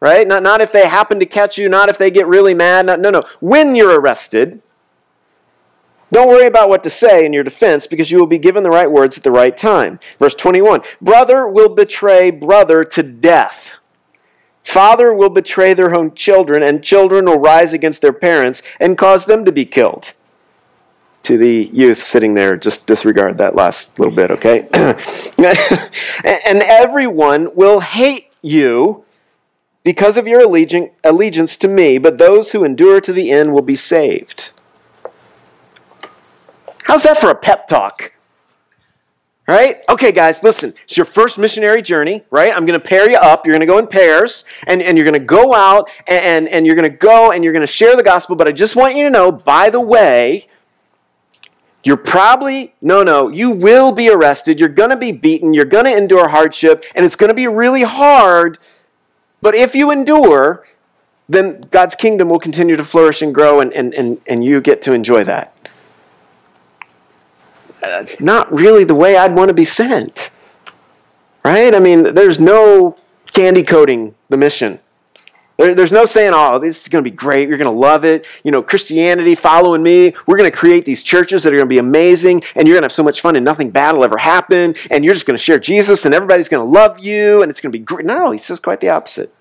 right? 0.00 0.26
Not, 0.26 0.42
not 0.42 0.60
if 0.60 0.72
they 0.72 0.88
happen 0.88 1.18
to 1.20 1.26
catch 1.26 1.58
you, 1.58 1.68
not 1.68 1.88
if 1.88 1.98
they 1.98 2.10
get 2.10 2.26
really 2.26 2.54
mad. 2.54 2.86
Not, 2.86 3.00
no, 3.00 3.10
no. 3.10 3.22
When 3.40 3.74
you're 3.74 4.00
arrested, 4.00 4.62
don't 6.14 6.28
worry 6.28 6.46
about 6.46 6.68
what 6.68 6.84
to 6.84 6.90
say 6.90 7.26
in 7.26 7.32
your 7.32 7.42
defense 7.42 7.88
because 7.88 8.12
you 8.12 8.20
will 8.20 8.28
be 8.28 8.38
given 8.38 8.62
the 8.62 8.70
right 8.70 8.88
words 8.88 9.16
at 9.18 9.24
the 9.24 9.32
right 9.32 9.58
time. 9.58 9.98
Verse 10.20 10.36
21 10.36 10.80
Brother 11.02 11.44
will 11.48 11.68
betray 11.68 12.30
brother 12.30 12.84
to 12.84 13.02
death. 13.02 13.74
Father 14.62 15.12
will 15.12 15.28
betray 15.28 15.74
their 15.74 15.92
own 15.92 16.14
children, 16.14 16.62
and 16.62 16.84
children 16.84 17.24
will 17.24 17.40
rise 17.40 17.72
against 17.72 18.00
their 18.00 18.12
parents 18.12 18.62
and 18.78 18.96
cause 18.96 19.24
them 19.24 19.44
to 19.44 19.50
be 19.50 19.66
killed. 19.66 20.12
To 21.24 21.36
the 21.36 21.68
youth 21.72 22.00
sitting 22.00 22.34
there, 22.34 22.56
just 22.56 22.86
disregard 22.86 23.36
that 23.38 23.56
last 23.56 23.98
little 23.98 24.14
bit, 24.14 24.30
okay? 24.30 24.68
and 24.72 26.62
everyone 26.62 27.56
will 27.56 27.80
hate 27.80 28.30
you 28.40 29.04
because 29.82 30.16
of 30.16 30.28
your 30.28 30.40
allegiance 30.40 31.56
to 31.56 31.66
me, 31.66 31.98
but 31.98 32.18
those 32.18 32.52
who 32.52 32.62
endure 32.62 33.00
to 33.00 33.12
the 33.12 33.32
end 33.32 33.52
will 33.52 33.62
be 33.62 33.74
saved. 33.74 34.52
How's 36.84 37.02
that 37.02 37.18
for 37.18 37.30
a 37.30 37.34
pep 37.34 37.66
talk? 37.66 38.12
Right? 39.46 39.82
Okay, 39.90 40.10
guys, 40.12 40.42
listen. 40.42 40.72
It's 40.84 40.96
your 40.96 41.04
first 41.04 41.38
missionary 41.38 41.82
journey, 41.82 42.24
right? 42.30 42.50
I'm 42.50 42.64
going 42.64 42.80
to 42.80 42.86
pair 42.86 43.10
you 43.10 43.18
up. 43.18 43.44
You're 43.44 43.52
going 43.52 43.66
to 43.66 43.70
go 43.70 43.78
in 43.78 43.86
pairs, 43.86 44.44
and, 44.66 44.80
and 44.80 44.96
you're 44.96 45.04
going 45.04 45.20
to 45.20 45.26
go 45.26 45.52
out, 45.52 45.90
and, 46.06 46.48
and 46.48 46.66
you're 46.66 46.76
going 46.76 46.90
to 46.90 46.96
go 46.96 47.30
and 47.30 47.44
you're 47.44 47.52
going 47.52 47.66
to 47.66 47.66
share 47.66 47.94
the 47.94 48.02
gospel. 48.02 48.36
But 48.36 48.48
I 48.48 48.52
just 48.52 48.74
want 48.74 48.96
you 48.96 49.04
to 49.04 49.10
know, 49.10 49.30
by 49.30 49.68
the 49.68 49.80
way, 49.80 50.46
you're 51.82 51.98
probably, 51.98 52.74
no, 52.80 53.02
no, 53.02 53.28
you 53.28 53.50
will 53.50 53.92
be 53.92 54.08
arrested. 54.08 54.60
You're 54.60 54.70
going 54.70 54.90
to 54.90 54.96
be 54.96 55.12
beaten. 55.12 55.52
You're 55.52 55.66
going 55.66 55.84
to 55.84 55.94
endure 55.94 56.28
hardship, 56.28 56.84
and 56.94 57.04
it's 57.04 57.16
going 57.16 57.28
to 57.28 57.34
be 57.34 57.46
really 57.46 57.82
hard. 57.82 58.58
But 59.42 59.54
if 59.54 59.74
you 59.74 59.90
endure, 59.90 60.66
then 61.28 61.60
God's 61.70 61.94
kingdom 61.94 62.30
will 62.30 62.38
continue 62.38 62.76
to 62.76 62.84
flourish 62.84 63.20
and 63.20 63.34
grow, 63.34 63.60
and, 63.60 63.72
and, 63.74 63.92
and, 63.92 64.20
and 64.26 64.42
you 64.42 64.62
get 64.62 64.80
to 64.82 64.92
enjoy 64.92 65.24
that. 65.24 65.53
It's 68.00 68.20
not 68.20 68.52
really 68.52 68.84
the 68.84 68.94
way 68.94 69.16
I'd 69.16 69.34
want 69.34 69.48
to 69.48 69.54
be 69.54 69.64
sent. 69.64 70.30
Right? 71.44 71.74
I 71.74 71.78
mean, 71.78 72.14
there's 72.14 72.40
no 72.40 72.96
candy 73.32 73.62
coating 73.62 74.14
the 74.28 74.36
mission. 74.36 74.80
There, 75.56 75.74
there's 75.74 75.92
no 75.92 76.04
saying, 76.04 76.32
oh, 76.34 76.58
this 76.58 76.82
is 76.82 76.88
going 76.88 77.04
to 77.04 77.10
be 77.10 77.14
great. 77.14 77.48
You're 77.48 77.58
going 77.58 77.72
to 77.72 77.78
love 77.78 78.04
it. 78.04 78.26
You 78.42 78.50
know, 78.50 78.62
Christianity, 78.62 79.34
following 79.34 79.82
me. 79.82 80.14
We're 80.26 80.36
going 80.36 80.50
to 80.50 80.56
create 80.56 80.84
these 80.84 81.02
churches 81.02 81.42
that 81.42 81.52
are 81.52 81.56
going 81.56 81.68
to 81.68 81.72
be 81.72 81.78
amazing, 81.78 82.42
and 82.56 82.66
you're 82.66 82.74
going 82.74 82.82
to 82.82 82.86
have 82.86 82.92
so 82.92 83.02
much 83.02 83.20
fun, 83.20 83.36
and 83.36 83.44
nothing 83.44 83.70
bad 83.70 83.94
will 83.94 84.04
ever 84.04 84.18
happen, 84.18 84.74
and 84.90 85.04
you're 85.04 85.14
just 85.14 85.26
going 85.26 85.36
to 85.36 85.42
share 85.42 85.58
Jesus, 85.58 86.04
and 86.04 86.14
everybody's 86.14 86.48
going 86.48 86.66
to 86.66 86.70
love 86.70 86.98
you, 86.98 87.42
and 87.42 87.50
it's 87.50 87.60
going 87.60 87.70
to 87.70 87.78
be 87.78 87.84
great. 87.84 88.04
No, 88.04 88.32
he 88.32 88.38
says 88.38 88.58
quite 88.58 88.80
the 88.80 88.88
opposite. 88.88 89.32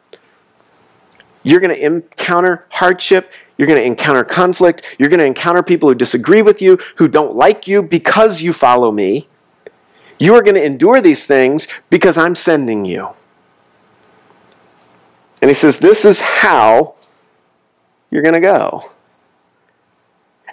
You're 1.41 1.59
going 1.59 1.75
to 1.75 1.83
encounter 1.83 2.67
hardship. 2.69 3.31
You're 3.57 3.67
going 3.67 3.79
to 3.79 3.85
encounter 3.85 4.23
conflict. 4.23 4.95
You're 4.97 5.09
going 5.09 5.19
to 5.19 5.25
encounter 5.25 5.61
people 5.61 5.89
who 5.89 5.95
disagree 5.95 6.41
with 6.41 6.61
you, 6.61 6.79
who 6.95 7.07
don't 7.07 7.35
like 7.35 7.67
you 7.67 7.83
because 7.83 8.41
you 8.41 8.53
follow 8.53 8.91
me. 8.91 9.27
You 10.19 10.35
are 10.35 10.41
going 10.41 10.55
to 10.55 10.63
endure 10.63 11.01
these 11.01 11.25
things 11.25 11.67
because 11.89 12.17
I'm 12.17 12.35
sending 12.35 12.85
you. 12.85 13.09
And 15.41 15.49
he 15.49 15.53
says, 15.53 15.79
This 15.79 16.05
is 16.05 16.21
how 16.21 16.95
you're 18.09 18.21
going 18.21 18.35
to 18.35 18.39
go. 18.39 18.91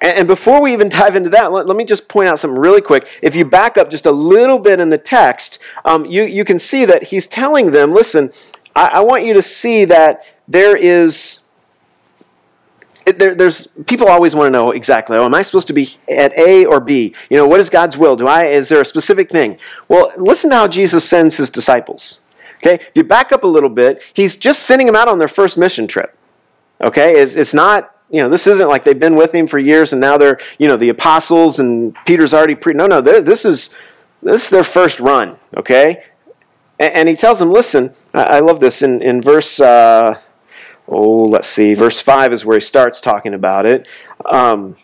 And, 0.03 0.27
before 0.27 0.63
we 0.63 0.73
even 0.73 0.89
dive 0.89 1.15
into 1.15 1.29
that, 1.31 1.53
let, 1.53 1.77
me 1.77 1.85
just 1.85 2.09
point 2.09 2.29
out 2.29 2.39
something 2.39 2.59
really 2.59 2.81
quick. 2.81 3.19
If 3.23 3.37
you 3.37 3.45
back 3.45 3.77
up 3.77 3.91
just 3.91 4.07
a 4.07 4.11
little 4.11 4.59
bit 4.59 4.81
in 4.81 4.89
the 4.89 4.99
text, 4.99 5.59
um, 5.85 6.07
you, 6.07 6.23
you 6.23 6.43
can 6.43 6.59
see 6.59 6.87
that 6.87 7.05
he's 7.05 7.27
telling 7.27 7.71
them, 7.71 7.93
listen, 7.93 8.33
I, 8.75 8.89
I 8.95 9.01
want 9.01 9.27
you 9.27 9.35
to 9.35 9.43
see 9.43 9.85
that 9.85 10.25
there 10.49 10.75
is 10.75 11.45
there, 13.13 13.35
there's 13.35 13.67
people 13.87 14.09
always 14.09 14.35
want 14.35 14.47
to 14.47 14.51
know 14.51 14.71
exactly 14.71 15.17
oh 15.17 15.25
am 15.25 15.35
i 15.35 15.43
supposed 15.43 15.67
to 15.67 15.73
be 15.73 15.97
at 16.09 16.37
a 16.39 16.65
or 16.65 16.81
b? 16.81 17.15
You 17.29 17.37
know 17.37 17.47
what 17.47 17.61
is 17.61 17.71
god's 17.71 17.97
will? 17.97 18.17
Do 18.17 18.27
i 18.27 18.47
is 18.47 18.69
there 18.69 18.81
a 18.81 18.85
specific 18.85 19.31
thing? 19.31 19.59
Well 19.89 20.13
listen 20.17 20.51
to 20.51 20.57
how 20.57 20.69
jesus 20.69 21.09
sends 21.09 21.37
his 21.37 21.51
disciples 21.51 22.23
okay? 22.57 22.75
If 22.75 22.91
you 22.95 23.05
back 23.05 23.33
up 23.33 23.45
a 23.45 23.47
little 23.47 23.71
bit 23.71 24.03
he's 24.13 24.37
just 24.37 24.63
sending 24.63 24.87
them 24.87 24.97
out 24.97 25.09
on 25.09 25.19
their 25.19 25.29
first 25.29 25.57
mission 25.57 25.87
trip 25.87 26.17
okay? 26.83 27.21
It's, 27.21 27.35
it's 27.35 27.55
not 27.55 27.95
you 28.11 28.23
know 28.23 28.29
this 28.29 28.47
isn't 28.47 28.69
like 28.69 28.85
they've 28.85 28.99
been 28.99 29.17
with 29.17 29.35
him 29.35 29.47
for 29.47 29.59
years 29.59 29.93
and 29.93 30.01
now 30.01 30.19
they're 30.19 30.39
you 30.59 30.69
know 30.69 30.77
the 30.77 30.89
apostles 30.89 31.59
and 31.59 31.95
peter's 32.07 32.35
already 32.35 32.55
pre 32.55 32.75
no 32.75 32.87
no 32.87 33.01
this 33.01 33.45
is 33.45 33.71
this 34.23 34.45
is 34.45 34.51
their 34.51 34.65
first 34.65 35.01
run 35.01 35.37
okay? 35.57 36.03
And, 36.79 36.95
and 36.95 37.09
he 37.09 37.17
tells 37.17 37.39
them 37.39 37.51
listen 37.51 37.95
i, 38.15 38.23
I 38.23 38.41
love 38.41 38.61
this 38.61 38.83
in, 38.83 39.01
in 39.03 39.23
verse 39.23 39.61
uh, 39.61 40.19
oh, 40.91 41.25
let's 41.25 41.49
see, 41.49 41.75
verse 41.75 42.01
5 42.01 42.33
is 42.33 42.45
where 42.45 42.57
he 42.57 42.61
starts 42.61 43.01
talking 43.01 43.35
about 43.35 43.67
it. 43.67 43.87
Um, 44.25 44.77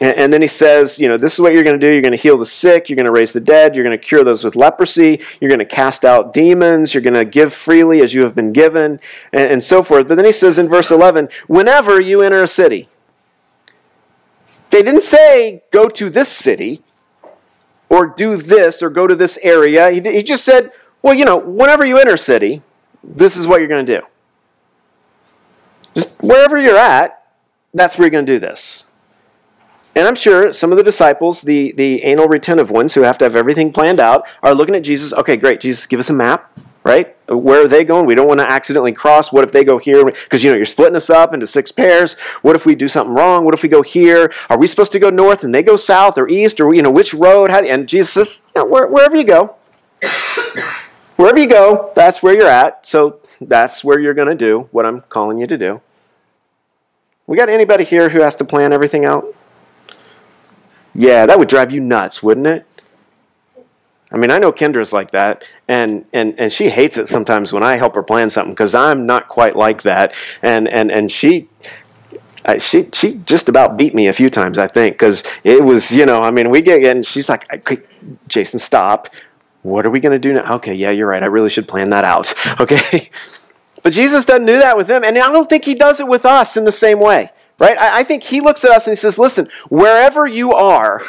and, 0.00 0.16
and, 0.16 0.32
then 0.32 0.42
he 0.42 0.48
says, 0.48 0.98
you 0.98 1.08
know, 1.08 1.16
this 1.16 1.34
is 1.34 1.40
what 1.40 1.54
you're 1.54 1.62
going 1.62 1.78
to 1.78 1.86
do. 1.86 1.90
You're 1.90 2.02
going 2.02 2.12
to 2.12 2.18
heal 2.18 2.36
the 2.36 2.44
sick. 2.44 2.88
You're 2.88 2.96
going 2.96 3.06
to 3.06 3.12
raise 3.12 3.32
the 3.32 3.40
dead. 3.40 3.74
You're 3.74 3.84
going 3.84 3.98
to 3.98 4.04
cure 4.04 4.24
those 4.24 4.44
with 4.44 4.54
leprosy. 4.54 5.22
You're 5.40 5.48
going 5.48 5.58
to 5.58 5.64
cast 5.64 6.04
out 6.04 6.34
demons. 6.34 6.92
You're 6.92 7.02
going 7.02 7.14
to 7.14 7.24
give 7.24 7.54
freely 7.54 8.02
as 8.02 8.12
you 8.12 8.22
have 8.22 8.34
been 8.34 8.52
given, 8.52 9.00
and, 9.32 9.50
and 9.50 9.62
so 9.62 9.82
forth. 9.82 10.08
But 10.08 10.16
then 10.16 10.26
he 10.26 10.32
says 10.32 10.58
in 10.58 10.68
verse 10.68 10.90
11, 10.90 11.28
whenever 11.46 12.00
you 12.00 12.20
enter 12.20 12.42
a 12.42 12.48
city, 12.48 12.88
they 14.70 14.82
didn't 14.82 15.02
say, 15.02 15.62
go 15.70 15.88
to 15.88 16.10
this 16.10 16.28
city 16.28 16.82
or 17.88 18.06
do 18.06 18.36
this 18.36 18.82
or 18.82 18.90
go 18.90 19.06
to 19.06 19.14
this 19.14 19.38
area. 19.42 19.90
He, 19.90 20.00
he 20.00 20.22
just 20.22 20.44
said, 20.44 20.72
well, 21.00 21.14
you 21.14 21.24
know, 21.24 21.38
whenever 21.38 21.86
you 21.86 21.98
enter 21.98 22.14
a 22.14 22.18
city, 22.18 22.62
this 23.02 23.36
is 23.36 23.46
what 23.46 23.60
you're 23.60 23.68
going 23.68 23.86
to 23.86 24.00
do. 24.00 24.06
Just 25.96 26.22
wherever 26.22 26.58
you're 26.58 26.76
at, 26.76 27.24
that's 27.72 27.98
where 27.98 28.06
you're 28.06 28.10
going 28.10 28.26
to 28.26 28.32
do 28.32 28.38
this. 28.38 28.90
And 29.96 30.06
I'm 30.06 30.14
sure 30.14 30.52
some 30.52 30.72
of 30.72 30.76
the 30.76 30.84
disciples, 30.84 31.40
the, 31.40 31.72
the 31.72 32.02
anal 32.04 32.28
retentive 32.28 32.70
ones 32.70 32.92
who 32.92 33.00
have 33.00 33.16
to 33.18 33.24
have 33.24 33.34
everything 33.34 33.72
planned 33.72 33.98
out, 33.98 34.28
are 34.42 34.54
looking 34.54 34.74
at 34.74 34.82
Jesus. 34.82 35.14
Okay, 35.14 35.38
great. 35.38 35.58
Jesus, 35.58 35.86
give 35.86 35.98
us 35.98 36.10
a 36.10 36.12
map, 36.12 36.52
right? 36.84 37.16
Where 37.28 37.64
are 37.64 37.68
they 37.68 37.82
going? 37.82 38.04
We 38.04 38.14
don't 38.14 38.28
want 38.28 38.40
to 38.40 38.50
accidentally 38.50 38.92
cross. 38.92 39.32
What 39.32 39.42
if 39.42 39.52
they 39.52 39.64
go 39.64 39.78
here? 39.78 40.04
Because, 40.04 40.44
you 40.44 40.50
know, 40.50 40.56
you're 40.56 40.66
splitting 40.66 40.96
us 40.96 41.08
up 41.08 41.32
into 41.32 41.46
six 41.46 41.72
pairs. 41.72 42.12
What 42.42 42.54
if 42.54 42.66
we 42.66 42.74
do 42.74 42.88
something 42.88 43.14
wrong? 43.14 43.46
What 43.46 43.54
if 43.54 43.62
we 43.62 43.70
go 43.70 43.80
here? 43.80 44.30
Are 44.50 44.58
we 44.58 44.66
supposed 44.66 44.92
to 44.92 44.98
go 44.98 45.08
north 45.08 45.42
and 45.42 45.54
they 45.54 45.62
go 45.62 45.76
south 45.76 46.18
or 46.18 46.28
east? 46.28 46.60
Or, 46.60 46.74
you 46.74 46.82
know, 46.82 46.90
which 46.90 47.14
road? 47.14 47.50
How 47.50 47.60
and 47.60 47.88
Jesus 47.88 48.12
says, 48.12 48.46
you 48.54 48.62
know, 48.62 48.68
where, 48.68 48.86
wherever 48.86 49.16
you 49.16 49.24
go. 49.24 49.56
wherever 51.16 51.38
you 51.38 51.48
go, 51.48 51.90
that's 51.96 52.22
where 52.22 52.36
you're 52.36 52.48
at. 52.48 52.86
So 52.86 53.20
that's 53.40 53.82
where 53.82 53.98
you're 53.98 54.12
going 54.12 54.28
to 54.28 54.34
do 54.34 54.68
what 54.72 54.84
I'm 54.84 55.00
calling 55.00 55.38
you 55.38 55.46
to 55.46 55.56
do. 55.56 55.80
We 57.26 57.36
got 57.36 57.48
anybody 57.48 57.84
here 57.84 58.08
who 58.08 58.20
has 58.20 58.34
to 58.36 58.44
plan 58.44 58.72
everything 58.72 59.04
out? 59.04 59.34
Yeah, 60.94 61.26
that 61.26 61.38
would 61.38 61.48
drive 61.48 61.72
you 61.72 61.80
nuts, 61.80 62.22
wouldn't 62.22 62.46
it? 62.46 62.66
I 64.12 64.16
mean, 64.16 64.30
I 64.30 64.38
know 64.38 64.52
Kendra's 64.52 64.92
like 64.92 65.10
that, 65.10 65.44
and, 65.66 66.04
and, 66.12 66.38
and 66.38 66.52
she 66.52 66.70
hates 66.70 66.96
it 66.96 67.08
sometimes 67.08 67.52
when 67.52 67.64
I 67.64 67.76
help 67.76 67.96
her 67.96 68.02
plan 68.02 68.30
something 68.30 68.52
because 68.52 68.74
I'm 68.74 69.04
not 69.04 69.26
quite 69.26 69.56
like 69.56 69.82
that. 69.82 70.14
And, 70.42 70.68
and, 70.68 70.92
and 70.92 71.10
she, 71.10 71.48
uh, 72.44 72.58
she, 72.58 72.88
she 72.92 73.14
just 73.26 73.48
about 73.48 73.76
beat 73.76 73.94
me 73.94 74.06
a 74.06 74.12
few 74.12 74.30
times, 74.30 74.58
I 74.58 74.68
think, 74.68 74.94
because 74.94 75.24
it 75.42 75.64
was, 75.64 75.90
you 75.90 76.06
know, 76.06 76.20
I 76.20 76.30
mean, 76.30 76.50
we 76.50 76.62
get, 76.62 76.84
and 76.86 77.04
she's 77.04 77.28
like, 77.28 77.46
Jason, 78.28 78.60
stop. 78.60 79.08
What 79.62 79.84
are 79.84 79.90
we 79.90 79.98
going 79.98 80.12
to 80.12 80.20
do 80.20 80.32
now? 80.34 80.54
Okay, 80.54 80.74
yeah, 80.74 80.92
you're 80.92 81.08
right. 81.08 81.24
I 81.24 81.26
really 81.26 81.50
should 81.50 81.66
plan 81.66 81.90
that 81.90 82.04
out. 82.04 82.32
Okay. 82.60 83.10
But 83.86 83.92
Jesus 83.92 84.24
doesn't 84.24 84.46
do 84.46 84.58
that 84.58 84.76
with 84.76 84.88
them, 84.88 85.04
and 85.04 85.16
I 85.16 85.30
don't 85.30 85.48
think 85.48 85.64
he 85.64 85.76
does 85.76 86.00
it 86.00 86.08
with 86.08 86.26
us 86.26 86.56
in 86.56 86.64
the 86.64 86.72
same 86.72 86.98
way, 86.98 87.30
right? 87.60 87.78
I, 87.78 88.00
I 88.00 88.02
think 88.02 88.24
he 88.24 88.40
looks 88.40 88.64
at 88.64 88.72
us 88.72 88.88
and 88.88 88.90
he 88.90 88.96
says, 88.96 89.16
listen, 89.16 89.48
wherever 89.68 90.26
you 90.26 90.50
are, 90.50 91.02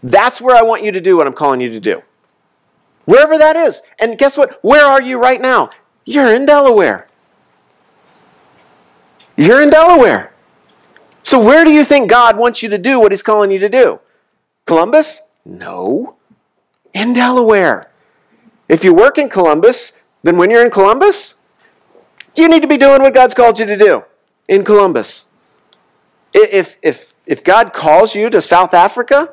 that's 0.00 0.40
where 0.40 0.54
I 0.54 0.62
want 0.62 0.84
you 0.84 0.92
to 0.92 1.00
do 1.00 1.16
what 1.16 1.26
I'm 1.26 1.32
calling 1.32 1.60
you 1.60 1.68
to 1.70 1.80
do. 1.80 2.02
Wherever 3.04 3.36
that 3.36 3.56
is. 3.56 3.82
And 3.98 4.16
guess 4.16 4.36
what? 4.36 4.62
Where 4.62 4.86
are 4.86 5.02
you 5.02 5.18
right 5.18 5.40
now? 5.40 5.70
You're 6.04 6.32
in 6.32 6.46
Delaware. 6.46 7.08
You're 9.36 9.60
in 9.60 9.70
Delaware. 9.70 10.32
So, 11.24 11.42
where 11.42 11.64
do 11.64 11.72
you 11.72 11.84
think 11.84 12.08
God 12.08 12.36
wants 12.36 12.62
you 12.62 12.68
to 12.68 12.78
do 12.78 13.00
what 13.00 13.10
He's 13.10 13.24
calling 13.24 13.50
you 13.50 13.58
to 13.58 13.68
do? 13.68 13.98
Columbus? 14.66 15.20
No. 15.44 16.14
In 16.94 17.12
Delaware. 17.12 17.90
If 18.68 18.84
you 18.84 18.94
work 18.94 19.18
in 19.18 19.28
Columbus, 19.28 20.00
then 20.22 20.36
when 20.36 20.48
you're 20.52 20.64
in 20.64 20.70
Columbus, 20.70 21.35
you 22.38 22.48
need 22.48 22.62
to 22.62 22.68
be 22.68 22.76
doing 22.76 23.02
what 23.02 23.14
God's 23.14 23.34
called 23.34 23.58
you 23.58 23.66
to 23.66 23.76
do 23.76 24.04
in 24.48 24.64
Columbus. 24.64 25.30
If, 26.32 26.78
if, 26.82 27.14
if 27.26 27.42
God 27.42 27.72
calls 27.72 28.14
you 28.14 28.28
to 28.30 28.42
South 28.42 28.74
Africa, 28.74 29.32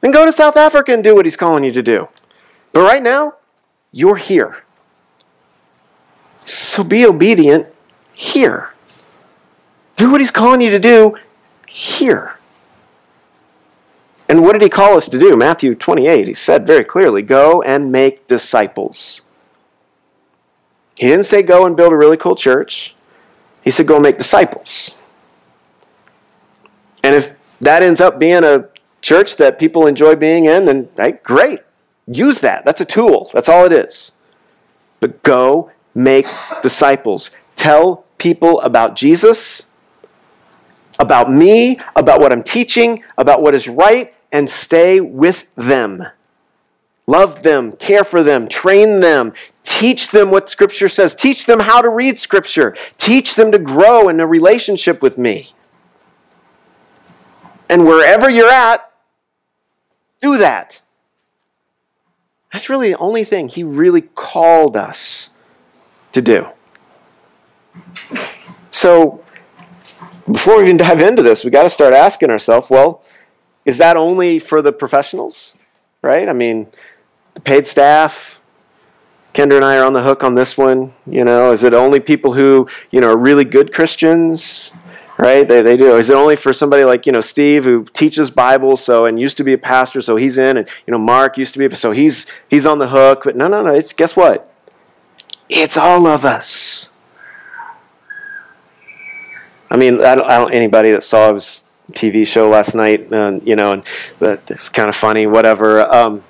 then 0.00 0.10
go 0.10 0.24
to 0.24 0.32
South 0.32 0.56
Africa 0.56 0.92
and 0.92 1.04
do 1.04 1.14
what 1.14 1.26
He's 1.26 1.36
calling 1.36 1.64
you 1.64 1.72
to 1.72 1.82
do. 1.82 2.08
But 2.72 2.80
right 2.80 3.02
now, 3.02 3.34
you're 3.92 4.16
here. 4.16 4.64
So 6.38 6.84
be 6.84 7.04
obedient 7.04 7.66
here. 8.14 8.72
Do 9.96 10.10
what 10.10 10.20
He's 10.20 10.30
calling 10.30 10.60
you 10.60 10.70
to 10.70 10.78
do 10.78 11.16
here. 11.66 12.38
And 14.28 14.42
what 14.42 14.52
did 14.52 14.62
He 14.62 14.68
call 14.68 14.96
us 14.96 15.08
to 15.08 15.18
do? 15.18 15.36
Matthew 15.36 15.74
28, 15.74 16.28
He 16.28 16.34
said 16.34 16.66
very 16.66 16.84
clearly 16.84 17.22
go 17.22 17.62
and 17.62 17.90
make 17.90 18.28
disciples. 18.28 19.22
He 20.98 21.06
didn't 21.06 21.26
say 21.26 21.42
go 21.42 21.64
and 21.64 21.76
build 21.76 21.92
a 21.92 21.96
really 21.96 22.16
cool 22.16 22.34
church. 22.34 22.94
He 23.62 23.70
said 23.70 23.86
go 23.86 24.00
make 24.00 24.18
disciples. 24.18 24.98
And 27.02 27.14
if 27.14 27.34
that 27.60 27.82
ends 27.82 28.00
up 28.00 28.18
being 28.18 28.44
a 28.44 28.68
church 29.00 29.36
that 29.36 29.58
people 29.58 29.86
enjoy 29.86 30.16
being 30.16 30.44
in, 30.44 30.64
then 30.64 30.88
hey, 30.96 31.12
great. 31.22 31.60
Use 32.06 32.40
that. 32.40 32.64
That's 32.64 32.80
a 32.80 32.84
tool. 32.84 33.30
That's 33.32 33.48
all 33.48 33.64
it 33.64 33.72
is. 33.72 34.12
But 35.00 35.22
go 35.22 35.70
make 35.94 36.26
disciples. 36.62 37.30
Tell 37.54 38.04
people 38.18 38.60
about 38.62 38.96
Jesus, 38.96 39.70
about 40.98 41.30
me, 41.30 41.78
about 41.94 42.20
what 42.20 42.32
I'm 42.32 42.42
teaching, 42.42 43.04
about 43.16 43.42
what 43.42 43.54
is 43.54 43.68
right, 43.68 44.14
and 44.32 44.50
stay 44.50 45.00
with 45.00 45.52
them. 45.54 46.06
Love 47.06 47.42
them, 47.42 47.72
care 47.72 48.04
for 48.04 48.22
them, 48.22 48.48
train 48.48 49.00
them, 49.00 49.32
teach 49.68 50.10
them 50.10 50.30
what 50.30 50.48
Scripture 50.48 50.88
says, 50.88 51.14
teach 51.14 51.44
them 51.44 51.60
how 51.60 51.82
to 51.82 51.88
read 51.90 52.18
Scripture, 52.18 52.74
teach 52.96 53.34
them 53.34 53.52
to 53.52 53.58
grow 53.58 54.08
in 54.08 54.18
a 54.18 54.26
relationship 54.26 55.02
with 55.02 55.18
me. 55.18 55.52
And 57.68 57.84
wherever 57.84 58.30
you're 58.30 58.50
at, 58.50 58.90
do 60.22 60.38
that. 60.38 60.80
That's 62.50 62.70
really 62.70 62.90
the 62.90 62.98
only 62.98 63.24
thing 63.24 63.48
he 63.48 63.62
really 63.62 64.00
called 64.00 64.74
us 64.74 65.30
to 66.12 66.22
do. 66.22 66.46
So, 68.70 69.22
before 70.30 70.56
we 70.56 70.64
even 70.64 70.78
dive 70.78 71.02
into 71.02 71.22
this, 71.22 71.44
we 71.44 71.50
got 71.50 71.64
to 71.64 71.70
start 71.70 71.92
asking 71.92 72.30
ourselves 72.30 72.70
well, 72.70 73.04
is 73.66 73.76
that 73.78 73.98
only 73.98 74.38
for 74.38 74.62
the 74.62 74.72
professionals? 74.72 75.58
Right? 76.00 76.26
I 76.26 76.32
mean, 76.32 76.68
the 77.34 77.42
paid 77.42 77.66
staff, 77.66 78.37
Kendra 79.38 79.54
and 79.54 79.64
I 79.64 79.76
are 79.76 79.84
on 79.84 79.92
the 79.92 80.02
hook 80.02 80.24
on 80.24 80.34
this 80.34 80.58
one. 80.58 80.92
You 81.06 81.24
know, 81.24 81.52
is 81.52 81.62
it 81.62 81.72
only 81.72 82.00
people 82.00 82.32
who, 82.32 82.66
you 82.90 83.00
know, 83.00 83.12
are 83.12 83.16
really 83.16 83.44
good 83.44 83.72
Christians? 83.72 84.72
right? 85.16 85.46
They, 85.46 85.62
they 85.62 85.76
do. 85.76 85.96
Is 85.96 86.10
it 86.10 86.16
only 86.16 86.34
for 86.34 86.52
somebody 86.52 86.82
like, 86.84 87.06
you 87.06 87.12
know, 87.12 87.20
Steve 87.20 87.62
who 87.62 87.84
teaches 87.92 88.32
Bible 88.32 88.76
so 88.76 89.04
and 89.06 89.18
used 89.18 89.36
to 89.36 89.44
be 89.44 89.52
a 89.52 89.58
pastor, 89.58 90.00
so 90.00 90.16
he's 90.16 90.38
in, 90.38 90.56
and 90.56 90.68
you 90.86 90.92
know, 90.92 90.98
Mark 90.98 91.38
used 91.38 91.54
to 91.54 91.68
be, 91.68 91.72
so 91.76 91.92
he's 91.92 92.26
he's 92.48 92.66
on 92.66 92.78
the 92.78 92.88
hook. 92.88 93.22
But 93.24 93.36
no, 93.36 93.46
no, 93.46 93.62
no. 93.62 93.74
It's 93.74 93.92
guess 93.92 94.16
what? 94.16 94.52
It's 95.48 95.76
all 95.76 96.06
of 96.06 96.24
us. 96.24 96.90
I 99.70 99.76
mean, 99.76 100.04
I 100.04 100.14
don't, 100.14 100.28
I 100.30 100.38
don't 100.38 100.52
anybody 100.52 100.90
that 100.92 101.02
saw 101.02 101.34
his 101.34 101.68
TV 101.92 102.26
show 102.26 102.48
last 102.48 102.74
night, 102.74 103.12
uh, 103.12 103.38
you 103.44 103.54
know, 103.54 103.72
and 103.72 103.82
it's 104.20 104.68
kind 104.68 104.88
of 104.88 104.96
funny, 104.96 105.26
whatever. 105.26 105.84
Um, 105.92 106.22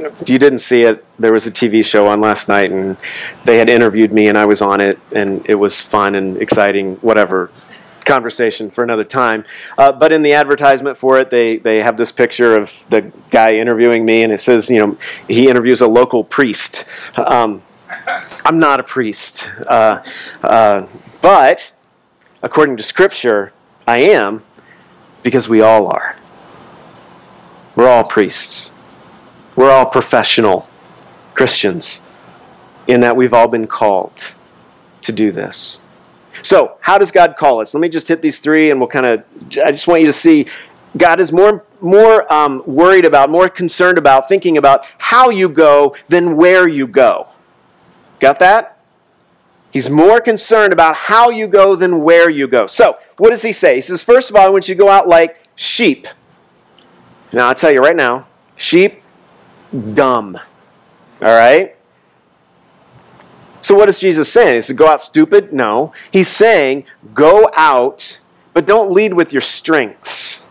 if 0.00 0.28
you 0.28 0.38
didn't 0.38 0.58
see 0.58 0.82
it, 0.82 1.04
there 1.18 1.32
was 1.32 1.46
a 1.46 1.50
TV 1.50 1.84
show 1.84 2.06
on 2.06 2.20
last 2.20 2.48
night, 2.48 2.70
and 2.70 2.96
they 3.44 3.58
had 3.58 3.68
interviewed 3.68 4.12
me, 4.12 4.28
and 4.28 4.36
I 4.36 4.46
was 4.46 4.62
on 4.62 4.80
it, 4.80 4.98
and 5.14 5.44
it 5.48 5.56
was 5.56 5.80
fun 5.80 6.14
and 6.14 6.36
exciting, 6.36 6.96
whatever 6.96 7.50
conversation 8.04 8.70
for 8.70 8.82
another 8.82 9.04
time. 9.04 9.44
Uh, 9.76 9.92
but 9.92 10.12
in 10.12 10.22
the 10.22 10.32
advertisement 10.32 10.96
for 10.96 11.18
it, 11.18 11.30
they, 11.30 11.58
they 11.58 11.82
have 11.82 11.96
this 11.96 12.10
picture 12.10 12.56
of 12.56 12.86
the 12.88 13.12
guy 13.30 13.54
interviewing 13.54 14.04
me, 14.04 14.22
and 14.22 14.32
it 14.32 14.40
says, 14.40 14.70
you 14.70 14.78
know, 14.78 14.98
he 15.28 15.48
interviews 15.48 15.80
a 15.80 15.86
local 15.86 16.24
priest. 16.24 16.84
Um, 17.16 17.62
I'm 18.44 18.58
not 18.58 18.80
a 18.80 18.82
priest. 18.82 19.50
Uh, 19.68 20.02
uh, 20.42 20.86
but 21.20 21.72
according 22.42 22.76
to 22.78 22.82
Scripture, 22.82 23.52
I 23.86 23.98
am 23.98 24.42
because 25.22 25.48
we 25.48 25.60
all 25.60 25.86
are. 25.88 26.16
We're 27.76 27.88
all 27.88 28.04
priests. 28.04 28.74
We're 29.60 29.70
all 29.70 29.84
professional 29.84 30.66
Christians 31.34 32.08
in 32.86 33.02
that 33.02 33.14
we've 33.14 33.34
all 33.34 33.46
been 33.46 33.66
called 33.66 34.34
to 35.02 35.12
do 35.12 35.30
this. 35.30 35.82
So, 36.40 36.78
how 36.80 36.96
does 36.96 37.10
God 37.10 37.36
call 37.36 37.60
us? 37.60 37.74
Let 37.74 37.82
me 37.82 37.90
just 37.90 38.08
hit 38.08 38.22
these 38.22 38.38
three, 38.38 38.70
and 38.70 38.80
we'll 38.80 38.88
kind 38.88 39.04
of. 39.04 39.22
I 39.62 39.70
just 39.70 39.86
want 39.86 40.00
you 40.00 40.06
to 40.06 40.14
see 40.14 40.46
God 40.96 41.20
is 41.20 41.30
more 41.30 41.66
more 41.82 42.32
um, 42.32 42.62
worried 42.64 43.04
about, 43.04 43.28
more 43.28 43.50
concerned 43.50 43.98
about, 43.98 44.30
thinking 44.30 44.56
about 44.56 44.86
how 44.96 45.28
you 45.28 45.46
go 45.46 45.94
than 46.08 46.38
where 46.38 46.66
you 46.66 46.86
go. 46.86 47.28
Got 48.18 48.38
that? 48.38 48.78
He's 49.74 49.90
more 49.90 50.22
concerned 50.22 50.72
about 50.72 50.96
how 50.96 51.28
you 51.28 51.46
go 51.46 51.76
than 51.76 52.00
where 52.00 52.30
you 52.30 52.48
go. 52.48 52.66
So, 52.66 52.96
what 53.18 53.28
does 53.28 53.42
he 53.42 53.52
say? 53.52 53.74
He 53.74 53.82
says, 53.82 54.02
first 54.02 54.30
of 54.30 54.36
all, 54.36 54.46
I 54.46 54.48
want 54.48 54.70
you 54.70 54.74
to 54.74 54.78
go 54.78 54.88
out 54.88 55.06
like 55.06 55.36
sheep. 55.54 56.06
Now, 57.30 57.48
I'll 57.48 57.54
tell 57.54 57.70
you 57.70 57.80
right 57.80 57.94
now, 57.94 58.26
sheep, 58.56 59.02
dumb. 59.72 60.38
All 61.22 61.34
right? 61.34 61.76
So 63.60 63.74
what 63.74 63.88
is 63.88 63.98
Jesus 63.98 64.32
saying? 64.32 64.56
Is 64.56 64.66
to 64.68 64.74
go 64.74 64.88
out 64.88 65.00
stupid? 65.00 65.52
No. 65.52 65.92
He's 66.10 66.28
saying 66.28 66.84
go 67.14 67.50
out, 67.56 68.20
but 68.54 68.66
don't 68.66 68.90
lead 68.90 69.14
with 69.14 69.32
your 69.32 69.42
strengths. 69.42 70.46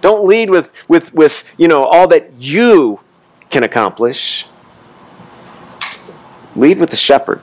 Don't 0.00 0.26
lead 0.26 0.50
with, 0.50 0.72
with, 0.88 1.14
with 1.14 1.44
you 1.56 1.68
know 1.68 1.84
all 1.84 2.08
that 2.08 2.32
you 2.38 3.00
can 3.50 3.62
accomplish. 3.62 4.46
Lead 6.56 6.78
with 6.78 6.90
the 6.90 6.96
shepherd. 6.96 7.42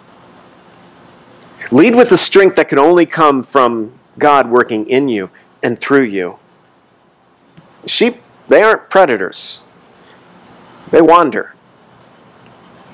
Lead 1.71 1.95
with 1.95 2.09
the 2.09 2.17
strength 2.17 2.55
that 2.55 2.69
can 2.69 2.79
only 2.79 3.05
come 3.05 3.43
from 3.43 3.93
God 4.17 4.49
working 4.49 4.89
in 4.89 5.07
you 5.07 5.29
and 5.63 5.79
through 5.79 6.03
you. 6.03 6.37
Sheep, 7.85 8.21
they 8.47 8.61
aren't 8.61 8.89
predators. 8.89 9.63
They 10.91 11.01
wander. 11.01 11.55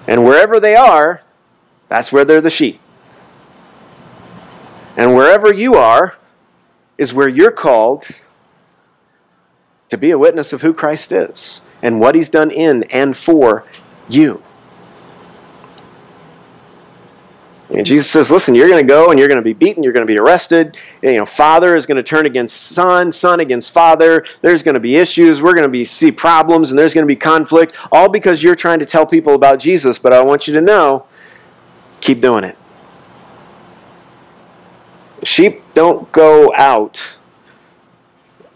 And 0.08 0.24
wherever 0.24 0.60
they 0.60 0.76
are, 0.76 1.24
that's 1.90 2.12
where 2.12 2.24
they're 2.24 2.42
the 2.42 2.50
sheep. 2.50 2.80
And 4.96 5.16
wherever 5.16 5.54
you 5.54 5.76
are 5.76 6.18
is 6.98 7.14
where 7.14 7.28
you're 7.28 7.52
called 7.52 8.26
to 9.90 9.98
be 9.98 10.12
a 10.12 10.18
witness 10.18 10.54
of 10.54 10.62
who 10.62 10.74
Christ 10.74 11.12
is 11.12 11.62
and 11.82 12.00
what 12.00 12.16
he's 12.16 12.30
done 12.30 12.52
in 12.52 12.84
and 12.84 13.16
for 13.16 13.66
you. 14.10 14.44
And 17.70 17.86
Jesus 17.86 18.10
says, 18.10 18.32
listen, 18.32 18.56
you're 18.56 18.70
going 18.70 18.82
to 18.82 18.88
go 18.88 19.08
and 19.08 19.20
you're 19.20 19.28
going 19.28 19.42
to 19.42 19.44
be 19.44 19.54
beaten, 19.54 19.84
you're 19.84 19.92
going 19.92 20.08
to 20.08 20.12
be 20.12 20.18
arrested. 20.18 20.78
You 21.02 21.18
know, 21.18 21.26
father 21.26 21.76
is 21.76 21.86
going 21.86 21.98
to 21.98 22.04
turn 22.04 22.26
against 22.26 22.56
son, 22.56 23.12
son 23.12 23.42
against 23.42 23.74
father. 23.74 24.24
There's 24.42 24.64
going 24.64 24.76
to 24.76 24.80
be 24.80 24.96
issues. 24.96 25.42
We're 25.42 25.54
going 25.54 25.68
to 25.68 25.72
be 25.72 25.84
see 25.84 26.12
problems 26.12 26.72
and 26.72 26.80
there's 26.80 26.94
going 26.94 27.06
to 27.06 27.08
be 27.08 27.18
conflict, 27.18 27.78
all 27.92 28.08
because 28.08 28.42
you're 28.42 28.56
trying 28.56 28.80
to 28.80 28.86
tell 28.86 29.06
people 29.06 29.34
about 29.34 29.60
Jesus. 29.60 30.00
But 30.00 30.14
I 30.14 30.22
want 30.22 30.48
you 30.48 30.54
to 30.54 30.62
know 30.62 31.08
keep 32.00 32.22
doing 32.22 32.46
it. 32.46 32.58
Sheep 35.24 35.62
don't 35.74 36.10
go 36.14 36.54
out 36.56 37.18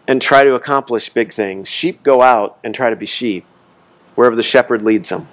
and 0.07 0.21
try 0.21 0.45
to 0.45 0.53
accomplish 0.53 1.09
big 1.09 1.33
things. 1.33 1.67
Sheep 1.67 2.01
go 2.01 2.21
out 2.21 2.59
and 2.63 2.73
try 2.73 2.89
to 2.89 2.95
be 2.95 3.05
sheep. 3.05 3.45
wherever 4.15 4.35
the 4.35 4.43
shepherd 4.43 4.81
leads 4.81 5.09
him. 5.09 5.27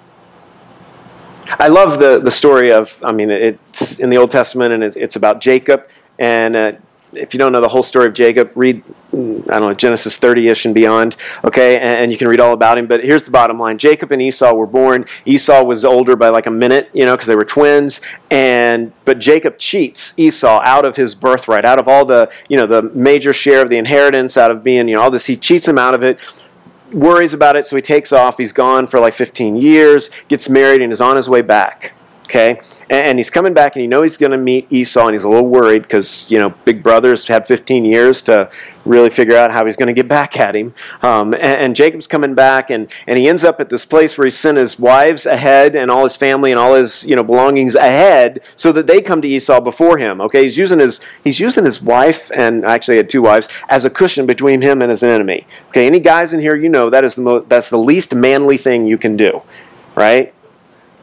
I 1.57 1.67
love 1.67 1.99
the, 1.99 2.19
the 2.19 2.31
story 2.31 2.71
of, 2.71 3.01
I 3.03 3.11
mean, 3.11 3.29
it's 3.29 3.99
in 3.99 4.09
the 4.09 4.17
Old 4.17 4.31
Testament 4.31 4.73
and 4.73 4.83
it's, 4.83 4.97
it's 4.97 5.15
about 5.15 5.41
Jacob. 5.41 5.87
And 6.17 6.55
uh, 6.55 6.71
if 7.13 7.33
you 7.33 7.37
don't 7.37 7.51
know 7.51 7.61
the 7.61 7.69
whole 7.69 7.83
story 7.83 8.07
of 8.07 8.13
Jacob, 8.13 8.51
read, 8.55 8.83
I 9.13 9.15
don't 9.15 9.47
know, 9.47 9.73
Genesis 9.73 10.17
30 10.17 10.49
ish 10.49 10.65
and 10.65 10.75
beyond, 10.75 11.15
okay? 11.43 11.79
And, 11.79 12.01
and, 12.01 12.11
you 12.11 12.17
can 12.17 12.27
read 12.27 12.39
all 12.39 12.53
about 12.53 12.77
him. 12.77 12.87
But 12.87 13.03
here's 13.03 13.23
the 13.23 13.31
bottom 13.31 13.57
line 13.57 13.77
Jacob 13.77 14.11
and 14.11 14.21
Esau 14.21 14.53
were 14.53 14.67
born. 14.67 15.05
Esau 15.25 15.63
was 15.63 15.83
older 15.83 16.15
by 16.15 16.29
like 16.29 16.45
a 16.45 16.51
minute, 16.51 16.89
you 16.93 17.05
know, 17.05 17.13
because 17.13 17.27
they 17.27 17.35
were 17.35 17.45
twins. 17.45 18.01
And, 18.29 18.91
but 19.05 19.19
Jacob 19.19 19.57
cheats 19.57 20.13
Esau 20.17 20.61
out 20.63 20.85
of 20.85 20.95
his 20.95 21.15
birthright, 21.15 21.65
out 21.65 21.79
of 21.79 21.87
all 21.87 22.05
the, 22.05 22.31
you 22.47 22.57
know, 22.57 22.67
the 22.67 22.83
major 22.93 23.33
share 23.33 23.63
of 23.63 23.69
the 23.69 23.77
inheritance, 23.77 24.37
out 24.37 24.51
of 24.51 24.63
being, 24.63 24.87
you 24.87 24.95
know, 24.95 25.01
all 25.01 25.11
this. 25.11 25.25
He 25.25 25.35
cheats 25.35 25.67
him 25.67 25.77
out 25.77 25.95
of 25.95 26.03
it 26.03 26.19
worries 26.93 27.33
about 27.33 27.55
it, 27.55 27.65
so 27.65 27.75
he 27.75 27.81
takes 27.81 28.11
off. 28.11 28.37
He's 28.37 28.53
gone 28.53 28.87
for 28.87 28.99
like 28.99 29.13
15 29.13 29.55
years, 29.55 30.09
gets 30.27 30.49
married, 30.49 30.81
and 30.81 30.91
is 30.91 31.01
on 31.01 31.15
his 31.15 31.29
way 31.29 31.41
back. 31.41 31.93
Okay, 32.29 32.59
and 32.91 33.17
he's 33.17 33.31
coming 33.31 33.55
back, 33.55 33.75
and 33.75 33.81
you 33.81 33.87
know 33.87 34.03
he's 34.03 34.15
going 34.15 34.31
to 34.31 34.37
meet 34.37 34.71
Esau, 34.71 35.07
and 35.07 35.15
he's 35.15 35.23
a 35.23 35.29
little 35.29 35.47
worried 35.47 35.81
because 35.81 36.29
you 36.29 36.37
know 36.37 36.51
big 36.63 36.83
brothers 36.83 37.27
had 37.27 37.47
15 37.47 37.83
years 37.83 38.21
to 38.21 38.51
really 38.85 39.09
figure 39.09 39.35
out 39.35 39.49
how 39.49 39.65
he's 39.65 39.75
going 39.75 39.87
to 39.87 39.99
get 39.99 40.07
back 40.19 40.39
at 40.39 40.55
him. 40.55 40.75
Um, 41.01 41.33
and, 41.33 41.43
and, 41.43 41.75
Jacob's 41.75 42.05
coming 42.05 42.35
back, 42.35 42.69
and, 42.69 42.87
and 43.07 43.17
he 43.17 43.27
ends 43.27 43.43
up 43.43 43.59
at 43.59 43.69
this 43.69 43.83
place 43.83 44.15
where 44.15 44.25
he 44.25 44.31
sent 44.31 44.59
his 44.59 44.77
wives 44.77 45.25
ahead 45.25 45.75
and 45.75 45.89
all 45.89 46.03
his 46.03 46.15
family 46.15 46.51
and 46.51 46.59
all 46.59 46.75
his 46.75 47.03
you 47.03 47.15
know 47.15 47.23
belongings 47.23 47.73
ahead, 47.73 48.41
so 48.55 48.71
that 48.73 48.85
they 48.85 49.01
come 49.01 49.23
to 49.23 49.27
Esau 49.27 49.59
before 49.59 49.97
him. 49.97 50.21
Okay, 50.21 50.43
he's 50.43 50.55
using 50.55 50.77
his 50.77 51.01
he's 51.23 51.39
using 51.39 51.65
his 51.65 51.81
wife 51.81 52.29
and 52.35 52.63
actually 52.63 52.97
had 52.97 53.09
two 53.09 53.23
wives 53.23 53.49
as 53.69 53.85
a 53.85 53.89
cushion 53.89 54.27
between 54.27 54.61
him 54.61 54.83
and 54.83 54.91
his 54.91 55.01
enemy. 55.01 55.47
Okay, 55.69 55.87
any 55.87 55.99
guys 55.99 56.31
in 56.31 56.41
here, 56.41 56.55
you 56.55 56.69
know 56.69 56.91
that 56.91 57.03
is 57.03 57.15
the 57.15 57.21
most 57.21 57.49
that's 57.49 57.71
the 57.71 57.79
least 57.79 58.13
manly 58.13 58.57
thing 58.57 58.85
you 58.85 58.99
can 58.99 59.17
do, 59.17 59.41
right? 59.95 60.31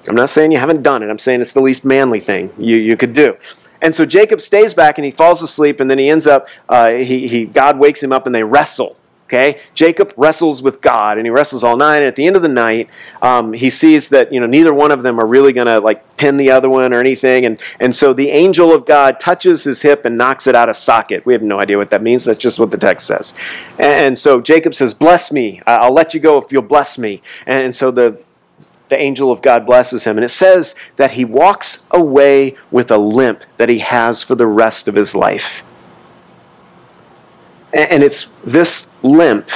I'm 0.08 0.14
not 0.14 0.30
saying 0.30 0.52
you 0.52 0.58
haven't 0.58 0.82
done 0.82 1.02
it. 1.02 1.10
I'm 1.10 1.18
saying 1.18 1.40
it's 1.40 1.52
the 1.52 1.60
least 1.60 1.84
manly 1.84 2.20
thing 2.20 2.52
you, 2.58 2.76
you 2.76 2.96
could 2.96 3.12
do. 3.12 3.36
And 3.82 3.94
so 3.94 4.06
Jacob 4.06 4.40
stays 4.40 4.74
back 4.74 4.98
and 4.98 5.04
he 5.04 5.10
falls 5.10 5.42
asleep, 5.42 5.80
and 5.80 5.90
then 5.90 5.98
he 5.98 6.08
ends 6.08 6.26
up, 6.26 6.48
uh, 6.68 6.92
he, 6.92 7.28
he, 7.28 7.44
God 7.44 7.78
wakes 7.78 8.02
him 8.02 8.12
up 8.12 8.26
and 8.26 8.34
they 8.34 8.42
wrestle. 8.42 8.96
Okay, 9.26 9.60
Jacob 9.74 10.14
wrestles 10.16 10.62
with 10.62 10.80
God, 10.80 11.18
and 11.18 11.26
he 11.26 11.30
wrestles 11.30 11.64
all 11.64 11.76
night. 11.76 11.96
And 11.96 12.04
at 12.04 12.14
the 12.14 12.28
end 12.28 12.36
of 12.36 12.42
the 12.42 12.48
night, 12.48 12.88
um, 13.20 13.54
he 13.54 13.70
sees 13.70 14.08
that 14.10 14.32
you 14.32 14.38
know 14.38 14.46
neither 14.46 14.72
one 14.72 14.92
of 14.92 15.02
them 15.02 15.18
are 15.18 15.26
really 15.26 15.52
going 15.52 15.66
to 15.66 15.80
like 15.80 16.16
pin 16.16 16.36
the 16.36 16.52
other 16.52 16.70
one 16.70 16.94
or 16.94 17.00
anything. 17.00 17.44
And 17.44 17.60
and 17.80 17.92
so 17.92 18.12
the 18.12 18.28
angel 18.28 18.72
of 18.72 18.86
God 18.86 19.18
touches 19.18 19.64
his 19.64 19.82
hip 19.82 20.04
and 20.04 20.16
knocks 20.16 20.46
it 20.46 20.54
out 20.54 20.68
of 20.68 20.76
socket. 20.76 21.26
We 21.26 21.32
have 21.32 21.42
no 21.42 21.60
idea 21.60 21.76
what 21.76 21.90
that 21.90 22.02
means. 22.02 22.24
That's 22.24 22.38
just 22.38 22.60
what 22.60 22.70
the 22.70 22.76
text 22.76 23.08
says. 23.08 23.34
And, 23.80 24.06
and 24.06 24.18
so 24.18 24.40
Jacob 24.40 24.76
says, 24.76 24.94
"Bless 24.94 25.32
me. 25.32 25.60
I'll 25.66 25.92
let 25.92 26.14
you 26.14 26.20
go 26.20 26.38
if 26.40 26.52
you'll 26.52 26.62
bless 26.62 26.96
me." 26.96 27.20
And 27.46 27.74
so 27.74 27.90
the 27.90 28.22
the 28.88 29.00
angel 29.00 29.32
of 29.32 29.42
God 29.42 29.66
blesses 29.66 30.04
him. 30.04 30.16
And 30.16 30.24
it 30.24 30.30
says 30.30 30.74
that 30.96 31.12
he 31.12 31.24
walks 31.24 31.86
away 31.90 32.56
with 32.70 32.90
a 32.90 32.98
limp 32.98 33.44
that 33.56 33.68
he 33.68 33.80
has 33.80 34.22
for 34.22 34.34
the 34.34 34.46
rest 34.46 34.88
of 34.88 34.94
his 34.94 35.14
life. 35.14 35.64
And 37.72 38.02
it's 38.02 38.32
this 38.44 38.90
limp 39.02 39.50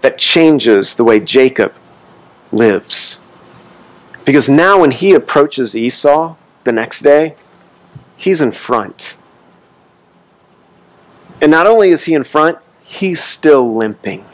that 0.00 0.18
changes 0.18 0.94
the 0.94 1.04
way 1.04 1.20
Jacob 1.20 1.72
lives. 2.50 3.22
Because 4.24 4.48
now, 4.48 4.80
when 4.80 4.90
he 4.90 5.14
approaches 5.14 5.76
Esau 5.76 6.36
the 6.64 6.72
next 6.72 7.00
day, 7.00 7.34
he's 8.16 8.40
in 8.40 8.52
front. 8.52 9.16
And 11.40 11.50
not 11.50 11.66
only 11.66 11.90
is 11.90 12.04
he 12.04 12.14
in 12.14 12.24
front, 12.24 12.58
he's 12.82 13.22
still 13.22 13.74
limping. 13.74 14.24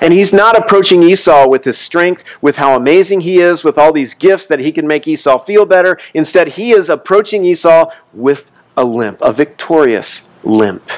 And 0.00 0.12
he's 0.12 0.32
not 0.32 0.56
approaching 0.58 1.02
Esau 1.02 1.48
with 1.48 1.64
his 1.64 1.78
strength, 1.78 2.24
with 2.40 2.56
how 2.56 2.76
amazing 2.76 3.22
he 3.22 3.38
is, 3.38 3.64
with 3.64 3.78
all 3.78 3.92
these 3.92 4.14
gifts 4.14 4.46
that 4.46 4.60
he 4.60 4.72
can 4.72 4.86
make 4.86 5.06
Esau 5.06 5.38
feel 5.38 5.66
better. 5.66 5.98
Instead, 6.12 6.48
he 6.48 6.72
is 6.72 6.88
approaching 6.88 7.44
Esau 7.44 7.90
with 8.12 8.50
a 8.76 8.84
limp, 8.84 9.20
a 9.20 9.32
victorious 9.32 10.30
limp. 10.42 10.90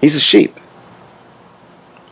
He's 0.00 0.16
a 0.16 0.20
sheep, 0.20 0.58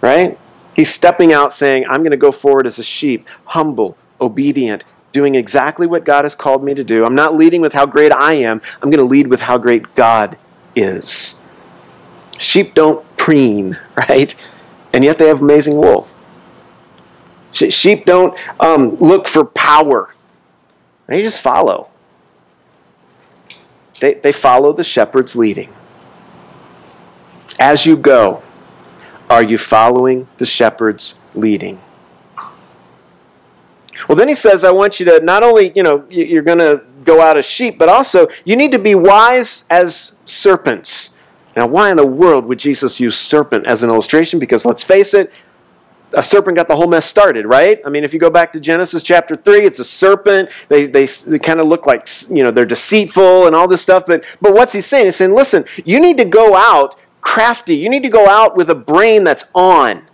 right? 0.01 0.39
He's 0.75 0.93
stepping 0.93 1.33
out 1.33 1.53
saying, 1.53 1.87
I'm 1.89 2.01
going 2.01 2.11
to 2.11 2.17
go 2.17 2.33
forward 2.33 2.67
as 2.67 2.79
a 2.79 2.83
sheep, 2.83 3.29
humble, 3.47 3.97
obedient, 4.21 4.85
doing 5.13 5.35
exactly 5.35 5.87
what 5.87 6.05
God 6.05 6.25
has 6.25 6.35
called 6.35 6.63
me 6.63 6.75
to 6.75 6.85
do. 6.85 7.05
I'm 7.05 7.15
not 7.15 7.35
leading 7.35 7.63
with 7.63 7.73
how 7.73 7.87
great 7.87 8.13
I 8.13 8.35
am, 8.35 8.61
I'm 8.83 8.91
going 8.91 9.03
to 9.03 9.11
lead 9.11 9.29
with 9.29 9.43
how 9.43 9.57
great 9.57 9.95
God 9.95 10.37
is. 10.75 11.41
Sheep 12.39 12.75
don't 12.75 13.05
preen, 13.17 13.79
right? 13.97 14.35
And 14.97 15.05
yet 15.05 15.19
they 15.19 15.29
have 15.29 15.43
amazing 15.43 15.77
wool. 15.77 16.09
Sheep 17.53 18.07
don't 18.07 18.35
um, 18.59 18.97
look 18.97 19.29
for 19.29 19.45
power, 19.45 20.15
they 21.07 21.21
just 21.21 21.41
follow. 21.41 21.91
They, 24.01 24.15
they 24.15 24.33
follow 24.33 24.73
the 24.73 24.85
shepherd's 24.85 25.37
leading. 25.37 25.71
As 27.59 27.85
you 27.85 27.97
go, 27.97 28.43
are 29.29 29.43
you 29.43 29.59
following 29.59 30.29
the 30.39 30.47
shepherd's 30.47 31.19
leading? 31.35 31.81
Well, 34.09 34.17
then 34.17 34.29
he 34.29 34.35
says, 34.35 34.65
I 34.65 34.73
want 34.73 34.99
you 34.99 35.07
to 35.07 35.21
not 35.23 35.43
only, 35.43 35.73
you 35.75 35.83
know, 35.83 36.07
you're 36.09 36.43
going 36.43 36.59
to 36.59 36.83
go 37.05 37.21
out 37.21 37.39
as 37.39 37.45
sheep, 37.45 37.79
but 37.79 37.91
also 37.91 38.29
you 38.45 38.57
need 38.57 38.73
to 38.73 38.79
be 38.79 38.95
wise 38.95 39.65
as 39.69 40.17
serpents. 40.25 41.16
Now, 41.57 41.67
why 41.67 41.91
in 41.91 41.97
the 41.97 42.07
world 42.07 42.45
would 42.45 42.59
Jesus 42.59 43.01
use 43.01 43.19
serpent 43.19 43.67
as 43.67 43.83
an 43.83 43.89
illustration? 43.89 44.39
Because 44.39 44.67
let's 44.67 44.85
face 44.85 45.15
it, 45.15 45.33
a 46.13 46.23
serpent 46.23 46.57
got 46.57 46.69
the 46.69 46.77
whole 46.77 46.87
mess 46.87 47.07
started, 47.07 47.47
right? 47.47 47.81
I 47.85 47.89
mean, 47.89 48.05
if 48.05 48.13
you 48.13 48.21
go 48.21 48.31
back 48.31 48.53
to 48.53 48.61
Genesis 48.61 49.03
chapter 49.03 49.37
3, 49.37 49.65
it's 49.65 49.81
a 49.81 49.85
serpent. 49.85 50.51
They, 50.69 50.87
they, 50.87 51.07
they 51.07 51.39
kind 51.39 51.59
of 51.59 51.67
look 51.67 51.87
like, 51.87 52.09
you 52.31 52.43
know, 52.45 52.51
they're 52.51 52.65
deceitful 52.65 53.47
and 53.47 53.57
all 53.57 53.67
this 53.67 53.83
stuff. 53.83 54.05
But, 54.07 54.25
but 54.41 54.55
what's 54.55 54.73
he 54.73 54.81
saying? 54.81 55.07
He's 55.07 55.17
saying, 55.17 55.35
listen, 55.35 55.65
you 55.85 55.99
need 55.99 56.17
to 56.19 56.25
go 56.25 56.55
out 56.55 56.95
crafty. 57.21 57.77
You 57.77 57.89
need 57.89 58.05
to 58.05 58.09
go 58.09 58.29
out 58.29 58.57
with 58.57 58.71
a 58.71 58.75
brain 58.75 59.25
that's 59.25 59.45
on. 59.55 60.07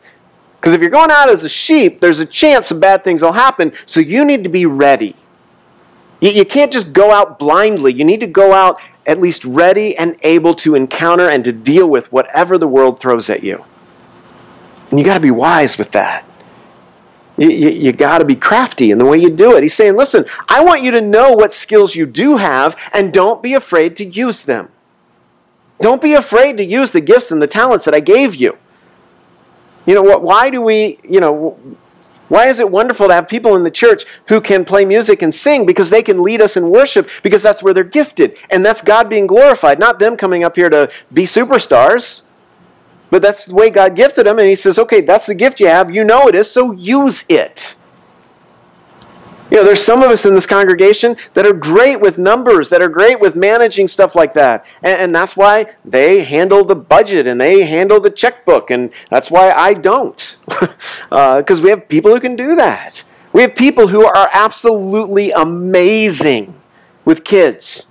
Because 0.57 0.73
if 0.75 0.81
you're 0.81 0.91
going 0.91 1.11
out 1.11 1.29
as 1.29 1.45
a 1.45 1.49
sheep, 1.49 2.01
there's 2.01 2.21
a 2.21 2.27
chance 2.27 2.69
some 2.69 2.81
bad 2.81 3.05
things 3.05 3.21
will 3.21 3.33
happen. 3.33 3.73
So 3.85 4.01
you 4.01 4.25
need 4.25 4.45
to 4.45 4.51
be 4.51 4.65
ready. 4.65 5.17
You, 6.21 6.31
you 6.31 6.45
can't 6.45 6.73
just 6.73 6.93
go 6.93 7.11
out 7.11 7.39
blindly. 7.39 7.93
You 7.93 8.05
need 8.05 8.21
to 8.21 8.27
go 8.27 8.53
out 8.53 8.81
at 9.07 9.21
least 9.21 9.45
ready 9.45 9.97
and 9.97 10.17
able 10.23 10.55
to 10.55 10.75
encounter 10.75 11.29
and 11.29 11.45
to 11.45 11.53
deal 11.53 11.89
with 11.89 12.13
whatever 12.13 12.59
the 12.59 12.69
world 12.69 13.01
throws 13.01 13.29
at 13.29 13.43
you. 13.43 13.65
And 14.91 14.99
you 14.99 15.05
got 15.05 15.15
to 15.15 15.21
be 15.21 15.31
wise 15.31 15.79
with 15.79 15.91
that. 15.93 16.25
You, 17.37 17.49
you, 17.49 17.71
you 17.71 17.93
got 17.93 18.19
to 18.19 18.25
be 18.25 18.37
crafty 18.37 18.91
in 18.91 18.99
the 18.99 19.05
way 19.05 19.19
you 19.19 19.31
do 19.31 19.57
it. 19.57 19.63
He's 19.63 19.75
saying, 19.75 19.97
listen, 19.97 20.27
I 20.49 20.63
want 20.63 20.83
you 20.83 20.91
to 20.93 21.01
know 21.01 21.33
what 21.33 21.53
skills 21.53 21.97
you 21.97 22.07
do 22.07 22.37
have 22.37 22.77
and 22.93 23.13
don't 23.13 23.43
be 23.43 23.55
afraid 23.55 23.97
to 23.97 24.05
use 24.05 24.45
them. 24.45 24.69
Don't 25.81 26.03
be 26.03 26.13
afraid 26.13 26.57
to 26.59 26.65
use 26.65 26.91
the 26.91 27.01
gifts 27.01 27.33
and 27.33 27.43
the 27.43 27.47
talents 27.47 27.85
that 27.87 27.95
I 27.95 28.01
gave 28.01 28.37
you. 28.37 28.57
You 29.87 29.95
know, 29.95 30.03
what? 30.03 30.23
why 30.23 30.51
do 30.51 30.61
we, 30.61 30.99
you 31.03 31.19
know, 31.19 31.59
why 32.33 32.47
is 32.47 32.61
it 32.61 32.71
wonderful 32.71 33.09
to 33.09 33.15
have 33.15 33.29
people 33.29 33.55
in 33.57 33.63
the 33.63 33.71
church 33.71 34.07
who 34.29 34.41
can 34.41 34.65
play 34.65 34.87
music 34.87 35.21
and 35.21 35.35
sing? 35.35 35.67
Because 35.67 35.91
they 35.91 36.03
can 36.03 36.23
lead 36.23 36.41
us 36.41 36.57
in 36.57 36.71
worship, 36.71 37.11
because 37.23 37.43
that's 37.43 37.63
where 37.63 37.75
they're 37.75 37.85
gifted. 37.85 38.39
And 38.49 38.65
that's 38.65 38.81
God 38.81 39.11
being 39.11 39.27
glorified, 39.27 39.79
not 39.79 39.99
them 39.99 40.17
coming 40.17 40.43
up 40.43 40.57
here 40.57 40.71
to 40.71 40.91
be 41.13 41.25
superstars. 41.25 42.23
But 43.11 43.21
that's 43.21 43.45
the 43.45 43.55
way 43.55 43.69
God 43.69 43.95
gifted 43.95 44.25
them. 44.25 44.39
And 44.39 44.49
He 44.49 44.55
says, 44.55 44.79
okay, 44.79 45.03
that's 45.03 45.27
the 45.27 45.35
gift 45.35 45.61
you 45.61 45.67
have. 45.67 45.91
You 45.91 46.05
know 46.05 46.27
it 46.27 46.35
is, 46.35 46.51
so 46.51 46.73
use 46.73 47.27
it. 47.29 47.75
You 49.53 49.59
know, 49.59 49.65
there's 49.65 49.85
some 49.85 50.03
of 50.03 50.11
us 50.11 50.25
in 50.25 50.35
this 50.35 50.47
congregation 50.47 51.15
that 51.35 51.45
are 51.45 51.53
great 51.53 52.01
with 52.01 52.17
numbers, 52.17 52.71
that 52.71 52.81
are 52.81 52.89
great 52.89 53.21
with 53.21 53.37
managing 53.37 53.87
stuff 53.87 54.15
like 54.15 54.33
that. 54.33 54.65
And, 54.83 54.99
and 54.99 55.15
that's 55.15 55.37
why 55.37 55.75
they 55.85 56.25
handle 56.25 56.65
the 56.65 56.75
budget 56.75 57.27
and 57.27 57.39
they 57.39 57.63
handle 57.65 58.01
the 58.01 58.11
checkbook. 58.11 58.71
And 58.71 58.91
that's 59.11 59.31
why 59.31 59.53
I 59.53 59.75
don't. 59.75 60.39
Because 60.47 60.71
uh, 61.61 61.63
we 61.63 61.69
have 61.69 61.87
people 61.91 62.15
who 62.15 62.19
can 62.19 62.35
do 62.35 62.57
that. 62.57 63.05
We 63.35 63.43
have 63.43 63.55
people 63.55 63.89
who 63.89 64.07
are 64.07 64.31
absolutely 64.33 65.33
amazing 65.33 66.59
with 67.05 67.23
kids. 67.23 67.91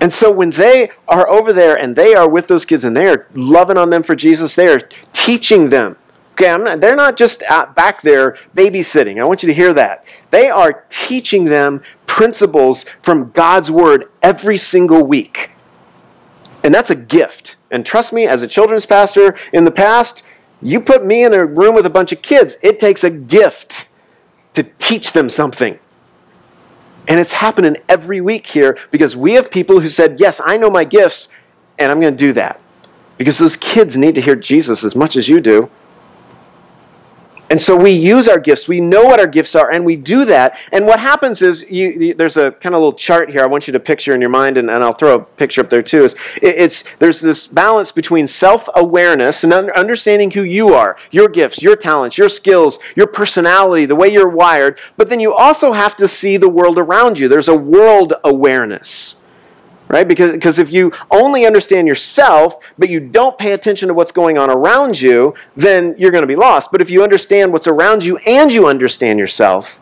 And 0.00 0.12
so 0.12 0.30
when 0.30 0.50
they 0.50 0.90
are 1.08 1.28
over 1.28 1.52
there 1.52 1.74
and 1.74 1.96
they 1.96 2.14
are 2.14 2.28
with 2.28 2.46
those 2.46 2.64
kids 2.64 2.84
and 2.84 2.96
they 2.96 3.08
are 3.08 3.26
loving 3.34 3.76
on 3.76 3.90
them 3.90 4.04
for 4.04 4.14
Jesus, 4.14 4.54
they 4.54 4.68
are 4.68 4.78
teaching 5.12 5.70
them 5.70 5.96
Okay, 6.40 6.56
not, 6.56 6.80
they're 6.80 6.94
not 6.94 7.16
just 7.16 7.40
back 7.74 8.02
there 8.02 8.36
babysitting. 8.54 9.20
I 9.20 9.24
want 9.24 9.42
you 9.42 9.48
to 9.48 9.54
hear 9.54 9.74
that. 9.74 10.04
They 10.30 10.48
are 10.48 10.84
teaching 10.88 11.46
them 11.46 11.82
principles 12.06 12.84
from 13.02 13.32
God's 13.32 13.72
Word 13.72 14.08
every 14.22 14.56
single 14.56 15.02
week. 15.02 15.50
And 16.62 16.72
that's 16.72 16.90
a 16.90 16.94
gift. 16.94 17.56
And 17.72 17.84
trust 17.84 18.12
me, 18.12 18.26
as 18.28 18.42
a 18.42 18.46
children's 18.46 18.86
pastor 18.86 19.36
in 19.52 19.64
the 19.64 19.72
past, 19.72 20.24
you 20.62 20.80
put 20.80 21.04
me 21.04 21.24
in 21.24 21.34
a 21.34 21.44
room 21.44 21.74
with 21.74 21.86
a 21.86 21.90
bunch 21.90 22.12
of 22.12 22.22
kids, 22.22 22.56
it 22.62 22.78
takes 22.78 23.02
a 23.02 23.10
gift 23.10 23.88
to 24.54 24.62
teach 24.78 25.12
them 25.12 25.28
something. 25.28 25.76
And 27.08 27.18
it's 27.18 27.32
happening 27.32 27.78
every 27.88 28.20
week 28.20 28.46
here 28.46 28.78
because 28.92 29.16
we 29.16 29.32
have 29.32 29.50
people 29.50 29.80
who 29.80 29.88
said, 29.88 30.20
Yes, 30.20 30.40
I 30.44 30.56
know 30.56 30.70
my 30.70 30.84
gifts, 30.84 31.30
and 31.78 31.90
I'm 31.90 32.00
going 32.00 32.14
to 32.14 32.18
do 32.18 32.32
that. 32.34 32.60
Because 33.16 33.38
those 33.38 33.56
kids 33.56 33.96
need 33.96 34.14
to 34.14 34.20
hear 34.20 34.36
Jesus 34.36 34.84
as 34.84 34.94
much 34.94 35.16
as 35.16 35.28
you 35.28 35.40
do. 35.40 35.68
And 37.50 37.60
so 37.60 37.76
we 37.76 37.90
use 37.92 38.28
our 38.28 38.38
gifts. 38.38 38.68
We 38.68 38.80
know 38.80 39.04
what 39.04 39.20
our 39.20 39.26
gifts 39.26 39.54
are, 39.54 39.70
and 39.70 39.84
we 39.84 39.96
do 39.96 40.24
that. 40.26 40.58
And 40.72 40.86
what 40.86 41.00
happens 41.00 41.42
is, 41.42 41.68
you, 41.70 41.88
you, 41.90 42.14
there's 42.14 42.36
a 42.36 42.52
kind 42.52 42.74
of 42.74 42.80
little 42.80 42.92
chart 42.92 43.30
here. 43.30 43.42
I 43.42 43.46
want 43.46 43.66
you 43.66 43.72
to 43.72 43.80
picture 43.80 44.14
in 44.14 44.20
your 44.20 44.30
mind, 44.30 44.56
and, 44.56 44.70
and 44.70 44.84
I'll 44.84 44.92
throw 44.92 45.14
a 45.14 45.20
picture 45.20 45.60
up 45.60 45.70
there 45.70 45.82
too. 45.82 46.04
Is 46.04 46.14
it, 46.42 46.54
it's 46.56 46.84
there's 46.98 47.20
this 47.20 47.46
balance 47.46 47.92
between 47.92 48.26
self-awareness 48.26 49.44
and 49.44 49.52
understanding 49.52 50.30
who 50.32 50.42
you 50.42 50.74
are, 50.74 50.96
your 51.10 51.28
gifts, 51.28 51.62
your 51.62 51.76
talents, 51.76 52.18
your 52.18 52.28
skills, 52.28 52.78
your 52.94 53.06
personality, 53.06 53.86
the 53.86 53.96
way 53.96 54.08
you're 54.08 54.28
wired. 54.28 54.78
But 54.96 55.08
then 55.08 55.20
you 55.20 55.34
also 55.34 55.72
have 55.72 55.96
to 55.96 56.08
see 56.08 56.36
the 56.36 56.48
world 56.48 56.78
around 56.78 57.18
you. 57.18 57.28
There's 57.28 57.48
a 57.48 57.56
world 57.56 58.14
awareness 58.24 59.17
right? 59.88 60.06
Because, 60.06 60.32
because 60.32 60.58
if 60.58 60.70
you 60.70 60.92
only 61.10 61.46
understand 61.46 61.88
yourself, 61.88 62.58
but 62.78 62.88
you 62.88 63.00
don't 63.00 63.36
pay 63.38 63.52
attention 63.52 63.88
to 63.88 63.94
what's 63.94 64.12
going 64.12 64.38
on 64.38 64.50
around 64.50 65.00
you, 65.00 65.34
then 65.56 65.94
you're 65.98 66.10
going 66.10 66.22
to 66.22 66.28
be 66.28 66.36
lost. 66.36 66.70
But 66.70 66.80
if 66.80 66.90
you 66.90 67.02
understand 67.02 67.52
what's 67.52 67.66
around 67.66 68.04
you 68.04 68.18
and 68.26 68.52
you 68.52 68.68
understand 68.68 69.18
yourself, 69.18 69.80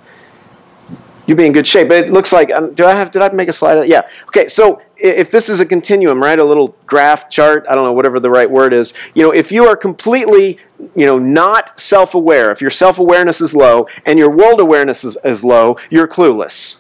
you'll 1.27 1.37
be 1.37 1.47
in 1.47 1.53
good 1.53 1.67
shape. 1.67 1.89
But 1.89 2.07
it 2.07 2.13
looks 2.13 2.33
like, 2.33 2.51
um, 2.53 2.73
do 2.75 2.87
I 2.87 2.95
have, 2.95 3.11
did 3.11 3.21
I 3.21 3.29
make 3.31 3.49
a 3.49 3.53
slide? 3.53 3.89
Yeah. 3.89 4.09
Okay, 4.29 4.49
so 4.49 4.81
if 4.97 5.31
this 5.31 5.49
is 5.49 5.61
a 5.61 5.67
continuum, 5.67 6.23
right, 6.23 6.39
a 6.39 6.45
little 6.45 6.77
graph 6.87 7.29
chart, 7.29 7.67
I 7.69 7.75
don't 7.75 7.85
know, 7.85 7.93
whatever 7.93 8.21
the 8.21 8.31
right 8.31 8.51
word 8.51 8.73
is, 8.73 8.95
you 9.15 9.23
know, 9.25 9.33
if 9.33 9.51
you 9.51 9.67
are 9.67 9.77
completely, 9.77 10.59
you 10.95 11.07
know, 11.07 11.19
not 11.19 11.79
self 11.81 12.15
aware, 12.15 12.53
if 12.53 12.61
your 12.61 12.71
self 12.71 12.99
awareness 12.99 13.41
is 13.41 13.55
low 13.55 13.89
and 14.05 14.19
your 14.19 14.31
world 14.31 14.61
awareness 14.61 15.05
is, 15.05 15.19
is 15.25 15.43
low, 15.43 15.77
you're 15.91 16.09
clueless 16.09 16.79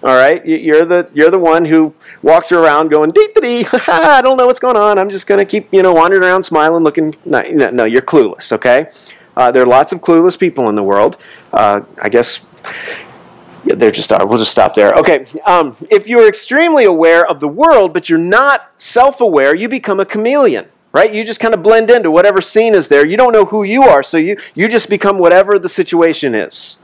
all 0.00 0.14
right, 0.14 0.44
you're 0.46 0.84
the 0.84 1.10
you're 1.12 1.30
the 1.30 1.38
one 1.40 1.64
who 1.64 1.92
walks 2.22 2.52
around 2.52 2.88
going 2.88 3.10
dee 3.10 3.28
dee 3.40 3.66
I 3.88 4.20
don't 4.22 4.36
know 4.36 4.46
what's 4.46 4.60
going 4.60 4.76
on. 4.76 4.96
I'm 4.96 5.10
just 5.10 5.26
gonna 5.26 5.44
keep 5.44 5.72
you 5.72 5.82
know 5.82 5.92
wandering 5.92 6.22
around, 6.22 6.44
smiling, 6.44 6.84
looking. 6.84 7.16
No, 7.24 7.40
no 7.40 7.84
you're 7.84 8.02
clueless. 8.02 8.52
Okay, 8.52 8.86
uh, 9.36 9.50
there 9.50 9.62
are 9.62 9.66
lots 9.66 9.92
of 9.92 10.00
clueless 10.00 10.38
people 10.38 10.68
in 10.68 10.76
the 10.76 10.84
world. 10.84 11.16
Uh, 11.52 11.80
I 12.00 12.08
guess 12.08 12.46
yeah, 13.64 13.74
there 13.74 13.90
just 13.90 14.12
are. 14.12 14.24
We'll 14.24 14.38
just 14.38 14.52
stop 14.52 14.74
there. 14.74 14.94
Okay, 14.94 15.26
um, 15.44 15.76
if 15.90 16.06
you're 16.06 16.28
extremely 16.28 16.84
aware 16.84 17.26
of 17.26 17.40
the 17.40 17.48
world, 17.48 17.92
but 17.92 18.08
you're 18.08 18.18
not 18.18 18.70
self-aware, 18.76 19.54
you 19.54 19.68
become 19.68 19.98
a 20.00 20.04
chameleon. 20.04 20.66
Right? 20.90 21.12
You 21.12 21.22
just 21.22 21.38
kind 21.38 21.52
of 21.52 21.62
blend 21.62 21.90
into 21.90 22.10
whatever 22.10 22.40
scene 22.40 22.74
is 22.74 22.88
there. 22.88 23.06
You 23.06 23.18
don't 23.18 23.32
know 23.32 23.44
who 23.44 23.62
you 23.62 23.82
are, 23.82 24.02
so 24.02 24.16
you 24.16 24.38
you 24.54 24.68
just 24.68 24.88
become 24.88 25.18
whatever 25.18 25.58
the 25.58 25.68
situation 25.68 26.34
is. 26.34 26.78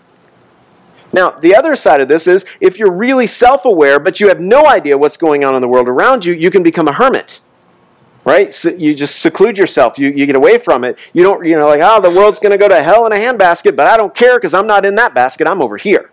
Now, 1.15 1.31
the 1.31 1.55
other 1.55 1.77
side 1.77 2.01
of 2.01 2.09
this 2.09 2.27
is 2.27 2.45
if 2.61 2.77
you're 2.77 2.91
really 2.91 3.29
self 3.29 3.65
aware, 3.65 4.01
but 4.01 4.19
you 4.19 4.27
have 4.29 4.41
no 4.41 4.67
idea 4.67 4.99
what's 4.99 5.17
going 5.17 5.45
on 5.45 5.55
in 5.55 5.61
the 5.61 5.69
world 5.69 5.89
around 5.89 6.25
you, 6.25 6.35
you 6.35 6.51
can 6.51 6.65
become 6.65 6.89
a 6.89 6.93
hermit. 6.93 7.41
Right? 8.25 8.53
So 8.53 8.71
you 8.71 8.95
just 8.95 9.21
seclude 9.21 9.57
yourself. 9.57 9.97
You, 9.97 10.11
you 10.11 10.27
get 10.27 10.35
away 10.35 10.59
from 10.59 10.83
it. 10.83 10.99
You 11.13 11.23
don't, 11.23 11.45
you 11.47 11.57
know, 11.57 11.69
like, 11.69 11.81
oh, 11.83 12.01
the 12.01 12.11
world's 12.11 12.41
going 12.41 12.51
to 12.51 12.59
go 12.59 12.69
to 12.69 12.83
hell 12.83 13.07
in 13.07 13.13
a 13.13 13.17
handbasket, 13.17 13.77
but 13.77 13.87
I 13.87 13.97
don't 13.97 14.15
care 14.15 14.39
because 14.39 14.55
I'm 14.55 14.67
not 14.67 14.85
in 14.85 14.97
that 14.97 15.15
basket. 15.15 15.47
I'm 15.47 15.63
over 15.63 15.77
here. 15.77 16.11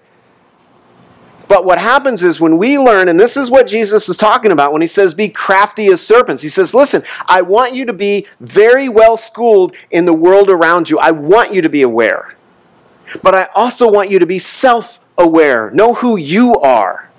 But 1.47 1.65
what 1.65 1.79
happens 1.79 2.21
is 2.21 2.39
when 2.39 2.57
we 2.57 2.77
learn, 2.77 3.09
and 3.09 3.19
this 3.19 3.35
is 3.35 3.49
what 3.49 3.65
Jesus 3.65 4.07
is 4.07 4.17
talking 4.17 4.51
about 4.51 4.71
when 4.71 4.81
he 4.81 4.87
says, 4.87 5.15
be 5.15 5.29
crafty 5.29 5.87
as 5.87 6.05
serpents. 6.05 6.43
He 6.43 6.49
says, 6.49 6.75
listen, 6.75 7.03
I 7.25 7.41
want 7.41 7.73
you 7.73 7.85
to 7.85 7.93
be 7.93 8.27
very 8.39 8.87
well 8.87 9.17
schooled 9.17 9.75
in 9.89 10.05
the 10.05 10.13
world 10.13 10.49
around 10.49 10.89
you. 10.89 10.99
I 10.99 11.09
want 11.11 11.53
you 11.53 11.61
to 11.63 11.69
be 11.69 11.81
aware. 11.81 12.35
But 13.21 13.35
I 13.35 13.49
also 13.55 13.89
want 13.89 14.11
you 14.11 14.19
to 14.19 14.25
be 14.25 14.39
self 14.39 14.99
aware, 15.17 15.71
know 15.71 15.93
who 15.95 16.17
you 16.17 16.55
are. 16.55 17.09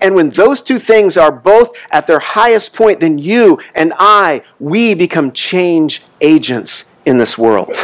And 0.00 0.14
when 0.14 0.30
those 0.30 0.62
two 0.62 0.78
things 0.78 1.16
are 1.16 1.30
both 1.30 1.76
at 1.90 2.06
their 2.06 2.18
highest 2.18 2.74
point, 2.74 3.00
then 3.00 3.18
you 3.18 3.60
and 3.74 3.92
I, 3.98 4.42
we 4.58 4.94
become 4.94 5.30
change 5.32 6.02
agents 6.20 6.92
in 7.04 7.18
this 7.18 7.38
world. 7.38 7.74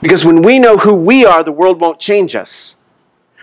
Because 0.00 0.24
when 0.24 0.42
we 0.42 0.58
know 0.58 0.78
who 0.78 0.94
we 0.94 1.26
are, 1.26 1.42
the 1.42 1.52
world 1.52 1.80
won't 1.80 2.00
change 2.00 2.34
us. 2.34 2.76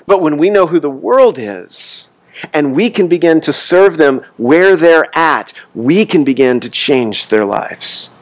But 0.08 0.22
when 0.22 0.38
we 0.38 0.50
know 0.50 0.68
who 0.68 0.80
the 0.80 0.90
world 0.90 1.38
is, 1.38 2.10
and 2.54 2.76
we 2.76 2.90
can 2.90 3.08
begin 3.08 3.42
to 3.42 3.54
serve 3.54 3.98
them 3.98 4.24
where 4.38 4.76
they're 4.76 5.16
at, 5.18 5.54
we 5.74 6.06
can 6.06 6.24
begin 6.24 6.60
to 6.62 6.70
change 6.70 7.28
their 7.28 7.46
lives. 7.46 8.14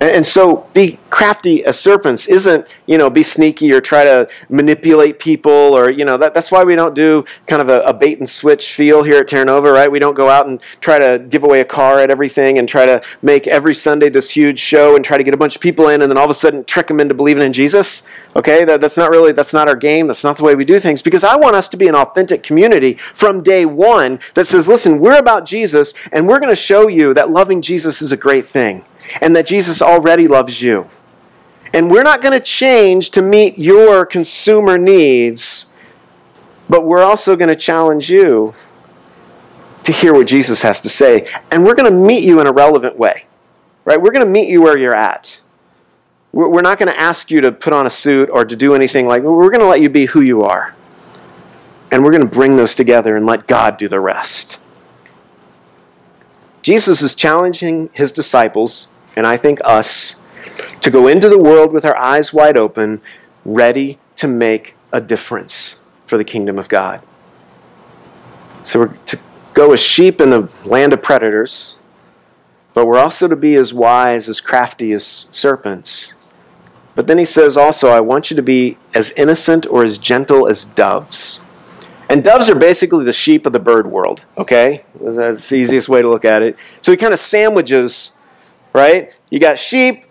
And 0.00 0.26
so 0.26 0.68
be 0.74 0.98
crafty 1.10 1.64
as 1.64 1.78
serpents 1.78 2.26
isn't, 2.26 2.66
you 2.86 2.98
know, 2.98 3.08
be 3.08 3.22
sneaky 3.22 3.72
or 3.72 3.80
try 3.80 4.04
to 4.04 4.28
manipulate 4.48 5.20
people 5.20 5.52
or, 5.52 5.90
you 5.90 6.04
know, 6.04 6.16
that, 6.18 6.34
that's 6.34 6.50
why 6.50 6.64
we 6.64 6.74
don't 6.74 6.94
do 6.94 7.24
kind 7.46 7.62
of 7.62 7.68
a, 7.68 7.80
a, 7.82 7.94
bait 7.94 8.18
and 8.18 8.28
switch 8.28 8.72
feel 8.72 9.04
here 9.04 9.20
at 9.20 9.28
Terra 9.28 9.44
Nova, 9.44 9.70
right? 9.70 9.90
We 9.90 10.00
don't 10.00 10.14
go 10.14 10.28
out 10.28 10.48
and 10.48 10.60
try 10.80 10.98
to 10.98 11.20
give 11.20 11.44
away 11.44 11.60
a 11.60 11.64
car 11.64 12.00
at 12.00 12.10
everything 12.10 12.58
and 12.58 12.68
try 12.68 12.86
to 12.86 13.00
make 13.22 13.46
every 13.46 13.72
Sunday 13.72 14.10
this 14.10 14.30
huge 14.30 14.58
show 14.58 14.96
and 14.96 15.04
try 15.04 15.16
to 15.16 15.22
get 15.22 15.32
a 15.32 15.36
bunch 15.36 15.54
of 15.54 15.62
people 15.62 15.88
in 15.88 16.02
and 16.02 16.10
then 16.10 16.18
all 16.18 16.24
of 16.24 16.30
a 16.30 16.34
sudden 16.34 16.64
trick 16.64 16.88
them 16.88 16.98
into 16.98 17.14
believing 17.14 17.44
in 17.44 17.52
Jesus. 17.52 18.02
Okay, 18.34 18.64
that, 18.64 18.80
that's 18.80 18.96
not 18.96 19.10
really, 19.10 19.30
that's 19.30 19.52
not 19.52 19.68
our 19.68 19.76
game. 19.76 20.08
That's 20.08 20.24
not 20.24 20.36
the 20.36 20.42
way 20.42 20.56
we 20.56 20.64
do 20.64 20.80
things 20.80 21.02
because 21.02 21.22
I 21.22 21.36
want 21.36 21.54
us 21.54 21.68
to 21.68 21.76
be 21.76 21.86
an 21.86 21.94
authentic 21.94 22.42
community 22.42 22.94
from 22.94 23.44
day 23.44 23.64
one 23.64 24.18
that 24.34 24.48
says, 24.48 24.66
listen, 24.66 24.98
we're 24.98 25.18
about 25.18 25.46
Jesus 25.46 25.94
and 26.10 26.26
we're 26.26 26.40
going 26.40 26.50
to 26.50 26.56
show 26.56 26.88
you 26.88 27.14
that 27.14 27.30
loving 27.30 27.62
Jesus 27.62 28.02
is 28.02 28.10
a 28.10 28.16
great 28.16 28.44
thing 28.44 28.84
and 29.20 29.34
that 29.36 29.46
Jesus 29.46 29.82
already 29.82 30.28
loves 30.28 30.62
you. 30.62 30.88
And 31.72 31.90
we're 31.90 32.04
not 32.04 32.20
going 32.20 32.38
to 32.38 32.44
change 32.44 33.10
to 33.10 33.22
meet 33.22 33.58
your 33.58 34.06
consumer 34.06 34.78
needs, 34.78 35.72
but 36.68 36.84
we're 36.84 37.02
also 37.02 37.34
going 37.34 37.48
to 37.48 37.56
challenge 37.56 38.10
you 38.10 38.54
to 39.82 39.92
hear 39.92 40.14
what 40.14 40.26
Jesus 40.26 40.62
has 40.62 40.80
to 40.80 40.88
say. 40.88 41.28
And 41.50 41.64
we're 41.64 41.74
going 41.74 41.92
to 41.92 41.98
meet 41.98 42.22
you 42.22 42.40
in 42.40 42.46
a 42.46 42.52
relevant 42.52 42.96
way, 42.96 43.26
right? 43.84 44.00
We're 44.00 44.12
going 44.12 44.24
to 44.24 44.30
meet 44.30 44.48
you 44.48 44.62
where 44.62 44.78
you're 44.78 44.94
at. 44.94 45.40
We're 46.32 46.62
not 46.62 46.78
going 46.78 46.92
to 46.92 47.00
ask 47.00 47.30
you 47.30 47.40
to 47.42 47.52
put 47.52 47.72
on 47.72 47.86
a 47.86 47.90
suit 47.90 48.28
or 48.28 48.44
to 48.44 48.56
do 48.56 48.74
anything 48.74 49.06
like 49.06 49.22
We're 49.22 49.50
going 49.50 49.60
to 49.60 49.66
let 49.66 49.80
you 49.80 49.88
be 49.88 50.06
who 50.06 50.20
you 50.20 50.42
are. 50.42 50.74
And 51.92 52.02
we're 52.02 52.10
going 52.10 52.28
to 52.28 52.34
bring 52.34 52.56
those 52.56 52.74
together 52.74 53.16
and 53.16 53.24
let 53.24 53.46
God 53.46 53.76
do 53.76 53.86
the 53.86 54.00
rest. 54.00 54.60
Jesus 56.62 57.02
is 57.02 57.14
challenging 57.14 57.90
his 57.92 58.10
disciples 58.10 58.88
and 59.16 59.26
I 59.26 59.36
think 59.36 59.60
us, 59.64 60.20
to 60.80 60.90
go 60.90 61.08
into 61.08 61.28
the 61.28 61.38
world 61.38 61.72
with 61.72 61.84
our 61.84 61.96
eyes 61.96 62.32
wide 62.32 62.56
open, 62.56 63.00
ready 63.44 63.98
to 64.16 64.28
make 64.28 64.76
a 64.92 65.00
difference 65.00 65.80
for 66.06 66.16
the 66.16 66.24
kingdom 66.24 66.58
of 66.58 66.68
God. 66.68 67.02
So 68.62 68.80
we're 68.80 68.96
to 69.06 69.18
go 69.52 69.72
as 69.72 69.80
sheep 69.80 70.20
in 70.20 70.30
the 70.30 70.52
land 70.64 70.92
of 70.92 71.02
predators, 71.02 71.78
but 72.72 72.86
we're 72.86 72.98
also 72.98 73.28
to 73.28 73.36
be 73.36 73.54
as 73.56 73.72
wise, 73.72 74.28
as 74.28 74.40
crafty 74.40 74.92
as 74.92 75.04
serpents. 75.30 76.14
But 76.94 77.06
then 77.06 77.18
he 77.18 77.24
says 77.24 77.56
also, 77.56 77.88
I 77.88 78.00
want 78.00 78.30
you 78.30 78.36
to 78.36 78.42
be 78.42 78.78
as 78.94 79.10
innocent 79.12 79.66
or 79.66 79.84
as 79.84 79.98
gentle 79.98 80.48
as 80.48 80.64
doves. 80.64 81.44
And 82.08 82.22
doves 82.22 82.48
are 82.50 82.54
basically 82.54 83.04
the 83.04 83.12
sheep 83.12 83.46
of 83.46 83.52
the 83.52 83.58
bird 83.58 83.86
world, 83.86 84.22
okay? 84.36 84.84
That's 85.00 85.48
the 85.48 85.56
easiest 85.56 85.88
way 85.88 86.02
to 86.02 86.08
look 86.08 86.24
at 86.24 86.42
it. 86.42 86.56
So 86.80 86.92
he 86.92 86.96
kind 86.96 87.12
of 87.12 87.18
sandwiches 87.18 88.18
right? 88.74 89.12
You 89.30 89.38
got 89.38 89.58
sheep, 89.58 90.04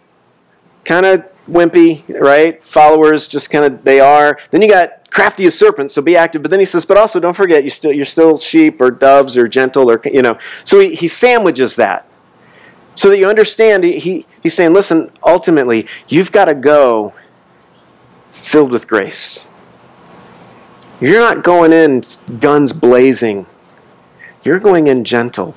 kind 0.86 1.06
of 1.06 1.26
wimpy, 1.48 2.04
right? 2.20 2.64
Followers, 2.64 3.28
just 3.28 3.50
kind 3.52 3.66
of 3.66 3.84
they 3.84 4.00
are. 4.00 4.40
Then 4.50 4.62
you 4.62 4.70
got 4.70 5.12
crafty 5.12 5.46
as 5.46 5.58
serpents, 5.58 5.94
so 5.94 6.02
be 6.02 6.18
active. 6.18 6.42
But 6.42 6.50
then 6.50 6.60
he 6.60 6.66
says, 6.66 6.86
but 6.86 6.98
also 6.98 7.20
don't 7.20 7.36
forget, 7.36 7.64
you 7.64 7.70
still 7.70 7.92
you're 7.92 8.06
still 8.06 8.38
sheep 8.38 8.82
or 8.82 8.90
doves 8.90 9.38
or 9.38 9.48
gentle 9.48 9.92
or 9.92 10.02
you 10.06 10.22
know. 10.22 10.40
So 10.64 10.80
he, 10.80 10.96
he 10.96 11.08
sandwiches 11.08 11.76
that. 11.76 12.08
So 12.96 13.10
that 13.10 13.18
you 13.18 13.28
understand, 13.28 13.84
he, 13.84 14.00
he, 14.00 14.26
he's 14.44 14.54
saying, 14.54 14.74
listen, 14.74 15.12
ultimately, 15.24 15.88
you've 16.08 16.32
got 16.32 16.46
to 16.46 16.54
go 16.54 17.14
filled 18.32 18.72
with 18.72 18.88
grace. 18.88 19.48
You're 21.02 21.20
not 21.20 21.44
going 21.44 21.74
in 21.74 22.04
guns 22.40 22.72
blazing. 22.72 23.48
You're 24.44 24.60
going 24.60 24.86
in 24.86 25.04
gentle. 25.04 25.56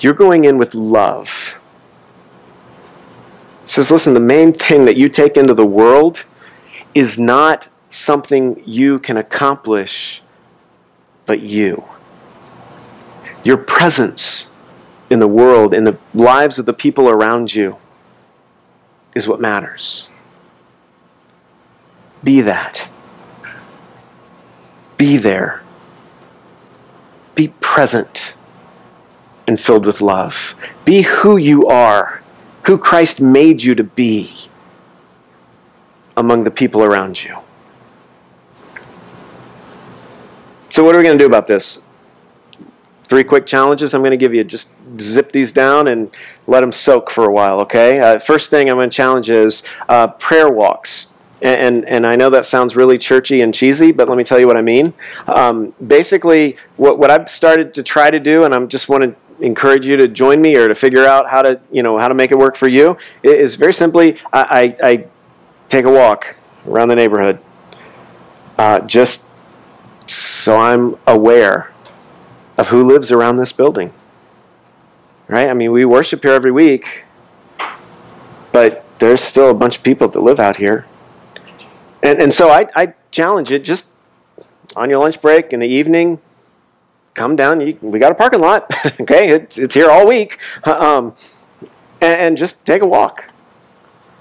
You're 0.00 0.14
going 0.14 0.44
in 0.44 0.56
with 0.56 0.74
love 0.74 1.53
says, 3.64 3.90
listen, 3.90 4.14
the 4.14 4.20
main 4.20 4.52
thing 4.52 4.84
that 4.84 4.96
you 4.96 5.08
take 5.08 5.36
into 5.36 5.54
the 5.54 5.66
world 5.66 6.24
is 6.94 7.18
not 7.18 7.68
something 7.88 8.62
you 8.66 8.98
can 8.98 9.16
accomplish, 9.16 10.22
but 11.26 11.40
you. 11.40 11.84
Your 13.42 13.56
presence 13.56 14.50
in 15.10 15.18
the 15.18 15.28
world, 15.28 15.74
in 15.74 15.84
the 15.84 15.98
lives 16.12 16.58
of 16.58 16.66
the 16.66 16.72
people 16.72 17.08
around 17.08 17.54
you, 17.54 17.78
is 19.14 19.28
what 19.28 19.40
matters. 19.40 20.10
Be 22.22 22.40
that. 22.40 22.90
Be 24.96 25.16
there. 25.16 25.62
Be 27.34 27.48
present 27.60 28.36
and 29.46 29.60
filled 29.60 29.86
with 29.86 30.00
love. 30.00 30.56
Be 30.84 31.02
who 31.02 31.36
you 31.36 31.66
are 31.66 32.23
who 32.66 32.78
Christ 32.78 33.20
made 33.20 33.62
you 33.62 33.74
to 33.74 33.84
be 33.84 34.48
among 36.16 36.44
the 36.44 36.50
people 36.50 36.82
around 36.82 37.22
you. 37.22 37.38
So, 40.70 40.82
what 40.82 40.94
are 40.94 40.98
we 40.98 41.04
going 41.04 41.16
to 41.16 41.22
do 41.22 41.26
about 41.26 41.46
this? 41.46 41.84
Three 43.04 43.22
quick 43.22 43.46
challenges 43.46 43.94
I'm 43.94 44.00
going 44.00 44.12
to 44.12 44.16
give 44.16 44.34
you. 44.34 44.42
Just 44.44 44.70
zip 44.98 45.30
these 45.30 45.52
down 45.52 45.88
and 45.88 46.10
let 46.46 46.62
them 46.62 46.72
soak 46.72 47.10
for 47.10 47.26
a 47.26 47.32
while, 47.32 47.60
okay? 47.60 48.00
Uh, 48.00 48.18
first 48.18 48.50
thing 48.50 48.68
I'm 48.68 48.76
going 48.76 48.90
to 48.90 48.96
challenge 48.96 49.30
is 49.30 49.62
uh, 49.88 50.08
prayer 50.08 50.50
walks. 50.50 51.14
And, 51.42 51.60
and, 51.60 51.84
and 51.84 52.06
I 52.06 52.16
know 52.16 52.30
that 52.30 52.46
sounds 52.46 52.74
really 52.74 52.96
churchy 52.96 53.42
and 53.42 53.52
cheesy, 53.52 53.92
but 53.92 54.08
let 54.08 54.16
me 54.16 54.24
tell 54.24 54.40
you 54.40 54.46
what 54.46 54.56
I 54.56 54.62
mean. 54.62 54.94
Um, 55.28 55.74
basically, 55.86 56.56
what, 56.76 56.98
what 56.98 57.10
I've 57.10 57.28
started 57.28 57.74
to 57.74 57.82
try 57.82 58.10
to 58.10 58.18
do, 58.18 58.44
and 58.44 58.54
I 58.54 58.56
am 58.56 58.68
just 58.68 58.88
want 58.88 59.04
to 59.04 59.14
encourage 59.44 59.86
you 59.86 59.96
to 59.96 60.08
join 60.08 60.40
me 60.40 60.56
or 60.56 60.68
to 60.68 60.74
figure 60.74 61.04
out 61.04 61.28
how 61.28 61.42
to, 61.42 61.60
you 61.70 61.82
know, 61.82 61.98
how 61.98 62.08
to 62.08 62.14
make 62.14 62.32
it 62.32 62.38
work 62.38 62.56
for 62.56 62.68
you, 62.68 62.96
is 63.22 63.56
very 63.56 63.72
simply 63.72 64.16
I, 64.32 64.74
I, 64.82 64.88
I 64.88 65.06
take 65.68 65.84
a 65.84 65.90
walk 65.90 66.36
around 66.66 66.88
the 66.88 66.96
neighborhood. 66.96 67.38
Uh, 68.56 68.80
just 68.80 69.28
so 70.06 70.56
I'm 70.56 70.96
aware 71.06 71.72
of 72.56 72.68
who 72.68 72.82
lives 72.82 73.10
around 73.10 73.36
this 73.36 73.52
building. 73.52 73.92
Right? 75.26 75.48
I 75.48 75.54
mean, 75.54 75.72
we 75.72 75.84
worship 75.84 76.22
here 76.22 76.32
every 76.32 76.52
week, 76.52 77.04
but 78.52 78.84
there's 78.98 79.22
still 79.22 79.50
a 79.50 79.54
bunch 79.54 79.78
of 79.78 79.82
people 79.82 80.08
that 80.08 80.20
live 80.20 80.38
out 80.38 80.56
here. 80.56 80.86
And, 82.02 82.20
and 82.20 82.32
so 82.32 82.50
I, 82.50 82.68
I 82.76 82.94
challenge 83.10 83.50
it 83.50 83.64
just 83.64 83.86
on 84.76 84.90
your 84.90 84.98
lunch 84.98 85.20
break 85.20 85.52
in 85.52 85.60
the 85.60 85.66
evening, 85.66 86.20
come 87.14 87.36
down. 87.36 87.60
You, 87.60 87.78
we 87.80 87.98
got 87.98 88.12
a 88.12 88.14
parking 88.14 88.40
lot. 88.40 88.70
okay, 89.00 89.30
it's, 89.30 89.58
it's 89.58 89.74
here 89.74 89.90
all 89.90 90.06
week. 90.06 90.38
Um, 90.64 91.14
and, 92.00 92.20
and 92.20 92.36
just 92.36 92.64
take 92.64 92.82
a 92.82 92.86
walk. 92.86 93.30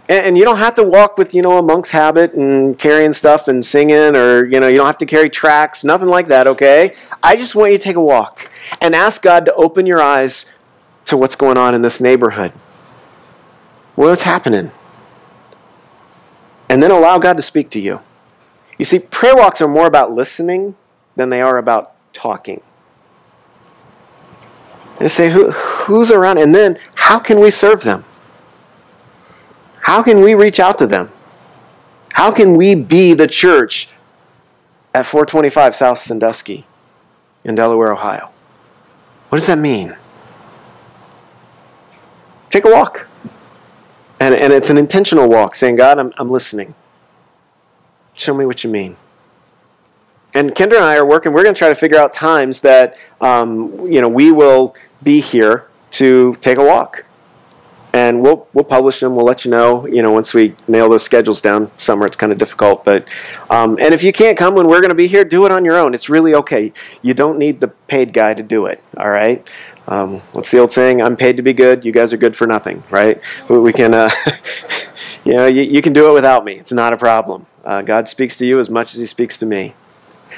And, 0.10 0.25
and, 0.27 0.38
you 0.38 0.43
don't 0.43 0.58
have 0.58 0.75
to 0.75 0.84
walk 0.84 1.17
with, 1.17 1.34
you 1.34 1.41
know, 1.41 1.58
a 1.58 1.62
monk's 1.62 1.91
habit 1.91 2.34
and 2.34 2.77
carrying 2.77 3.13
stuff 3.13 3.47
and 3.47 3.63
singing, 3.63 4.15
or, 4.15 4.45
you 4.45 4.60
know, 4.60 4.67
you 4.67 4.75
don't 4.75 4.86
have 4.86 4.97
to 4.99 5.06
carry 5.06 5.29
tracks, 5.29 5.84
nothing 5.84 6.10
like 6.10 6.27
that, 6.27 6.45
okay? 6.47 6.93
I 7.21 7.36
just 7.36 7.56
want 7.56 7.71
you 7.71 7.77
to 7.77 7.84
take 7.84 7.95
a 7.95 8.01
walk 8.01 8.49
and 8.82 8.93
ask 8.93 9.21
God 9.21 9.45
to 9.45 9.53
open 9.56 9.86
your 9.86 10.01
eyes 10.01 10.45
to 11.06 11.17
what's 11.17 11.36
going 11.36 11.58
on 11.58 11.73
in 11.73 11.82
this 11.82 12.01
neighborhood. 12.01 12.51
What's 13.95 14.23
happening? 14.23 14.71
And 16.67 16.82
then 16.82 16.91
allow 16.91 17.17
God 17.17 17.38
to 17.38 17.43
speak 17.43 17.69
to 17.71 17.79
you. 17.79 18.01
You 18.77 18.86
see, 18.86 18.99
prayer 18.99 19.36
walks 19.36 19.62
are 19.62 19.67
more 19.67 19.86
about 19.86 20.12
listening 20.12 20.75
than 21.15 21.29
they 21.29 21.41
are 21.41 21.58
about 21.58 21.93
talking. 22.12 22.62
And 24.99 25.12
say, 25.12 25.32
Who, 25.32 25.51
who's 25.51 26.12
around? 26.12 26.38
And 26.38 26.53
then, 26.53 26.79
how 26.95 27.19
can 27.19 27.39
we 27.39 27.49
serve 27.49 27.84
them? 27.84 28.06
How 29.82 30.01
can 30.01 30.21
we 30.21 30.34
reach 30.34 30.60
out 30.60 30.79
to 30.79 30.88
them? 30.88 31.12
How 32.13 32.32
can 32.32 32.56
we 32.56 32.75
be 32.75 33.13
the 33.13 33.27
church 33.27 33.89
at 34.93 35.06
425 35.06 35.75
South 35.75 35.97
Sandusky 35.97 36.65
in 37.43 37.56
Delaware, 37.56 37.93
Ohio? 37.93 38.32
What 39.29 39.39
does 39.39 39.47
that 39.47 39.58
mean? 39.58 39.97
Take 42.49 42.65
a 42.65 42.71
walk. 42.71 43.10
And, 44.19 44.36
and 44.36 44.53
it's 44.53 44.69
an 44.69 44.77
intentional 44.77 45.27
walk, 45.27 45.56
saying, 45.56 45.75
God, 45.75 45.99
I'm, 45.99 46.13
I'm 46.17 46.29
listening. 46.29 46.75
Show 48.13 48.34
me 48.34 48.45
what 48.45 48.63
you 48.63 48.69
mean. 48.69 48.95
And 50.33 50.55
Kendra 50.55 50.77
and 50.77 50.85
I 50.85 50.95
are 50.95 51.05
working. 51.05 51.33
We're 51.33 51.43
going 51.43 51.55
to 51.55 51.59
try 51.59 51.69
to 51.69 51.75
figure 51.75 51.97
out 51.97 52.13
times 52.13 52.61
that 52.61 52.97
um, 53.21 53.85
you 53.85 54.01
know 54.01 54.09
we 54.09 54.31
will 54.31 54.75
be 55.01 55.19
here 55.21 55.67
to 55.91 56.35
take 56.41 56.57
a 56.57 56.63
walk 56.63 57.05
and 57.93 58.21
we'll 58.21 58.47
we'll 58.53 58.63
publish 58.65 58.99
them. 58.99 59.15
We'll 59.15 59.25
let 59.25 59.45
you 59.45 59.51
know. 59.51 59.85
You 59.85 60.01
know, 60.01 60.11
once 60.11 60.33
we 60.33 60.55
nail 60.67 60.89
those 60.89 61.03
schedules 61.03 61.39
down. 61.39 61.71
Summer, 61.77 62.07
it's 62.07 62.17
kind 62.17 62.31
of 62.31 62.39
difficult, 62.39 62.83
but 62.83 63.07
um, 63.49 63.77
and 63.79 63.93
if 63.93 64.03
you 64.03 64.11
can't 64.11 64.37
come 64.37 64.55
when 64.55 64.67
we're 64.67 64.81
going 64.81 64.89
to 64.89 64.95
be 64.95 65.07
here, 65.07 65.23
do 65.23 65.45
it 65.45 65.51
on 65.51 65.63
your 65.63 65.77
own. 65.77 65.93
It's 65.93 66.09
really 66.09 66.33
okay. 66.33 66.73
You 67.03 67.13
don't 67.13 67.37
need 67.37 67.61
the 67.61 67.67
paid 67.67 68.11
guy 68.11 68.33
to 68.33 68.41
do 68.41 68.65
it. 68.65 68.83
All 68.97 69.09
right. 69.09 69.47
Um, 69.87 70.19
what's 70.31 70.49
the 70.49 70.59
old 70.59 70.71
saying? 70.71 71.01
I'm 71.01 71.15
paid 71.15 71.37
to 71.37 71.43
be 71.43 71.53
good. 71.53 71.85
You 71.85 71.91
guys 71.91 72.13
are 72.13 72.17
good 72.17 72.35
for 72.35 72.47
nothing, 72.47 72.83
right? 72.89 73.21
We 73.49 73.73
can, 73.73 73.93
uh, 73.93 74.09
you 75.25 75.33
know, 75.33 75.45
you, 75.45 75.63
you, 75.63 75.81
can 75.81 75.91
do 75.91 76.09
it 76.09 76.13
without 76.13 76.45
me. 76.45 76.53
It's 76.53 76.71
not 76.71 76.93
a 76.93 76.97
problem. 76.97 77.47
Uh, 77.65 77.81
God 77.81 78.07
speaks 78.07 78.37
to 78.37 78.45
you 78.45 78.59
as 78.59 78.69
much 78.69 78.93
as 78.93 79.01
He 79.01 79.05
speaks 79.05 79.37
to 79.39 79.45
me. 79.45 79.73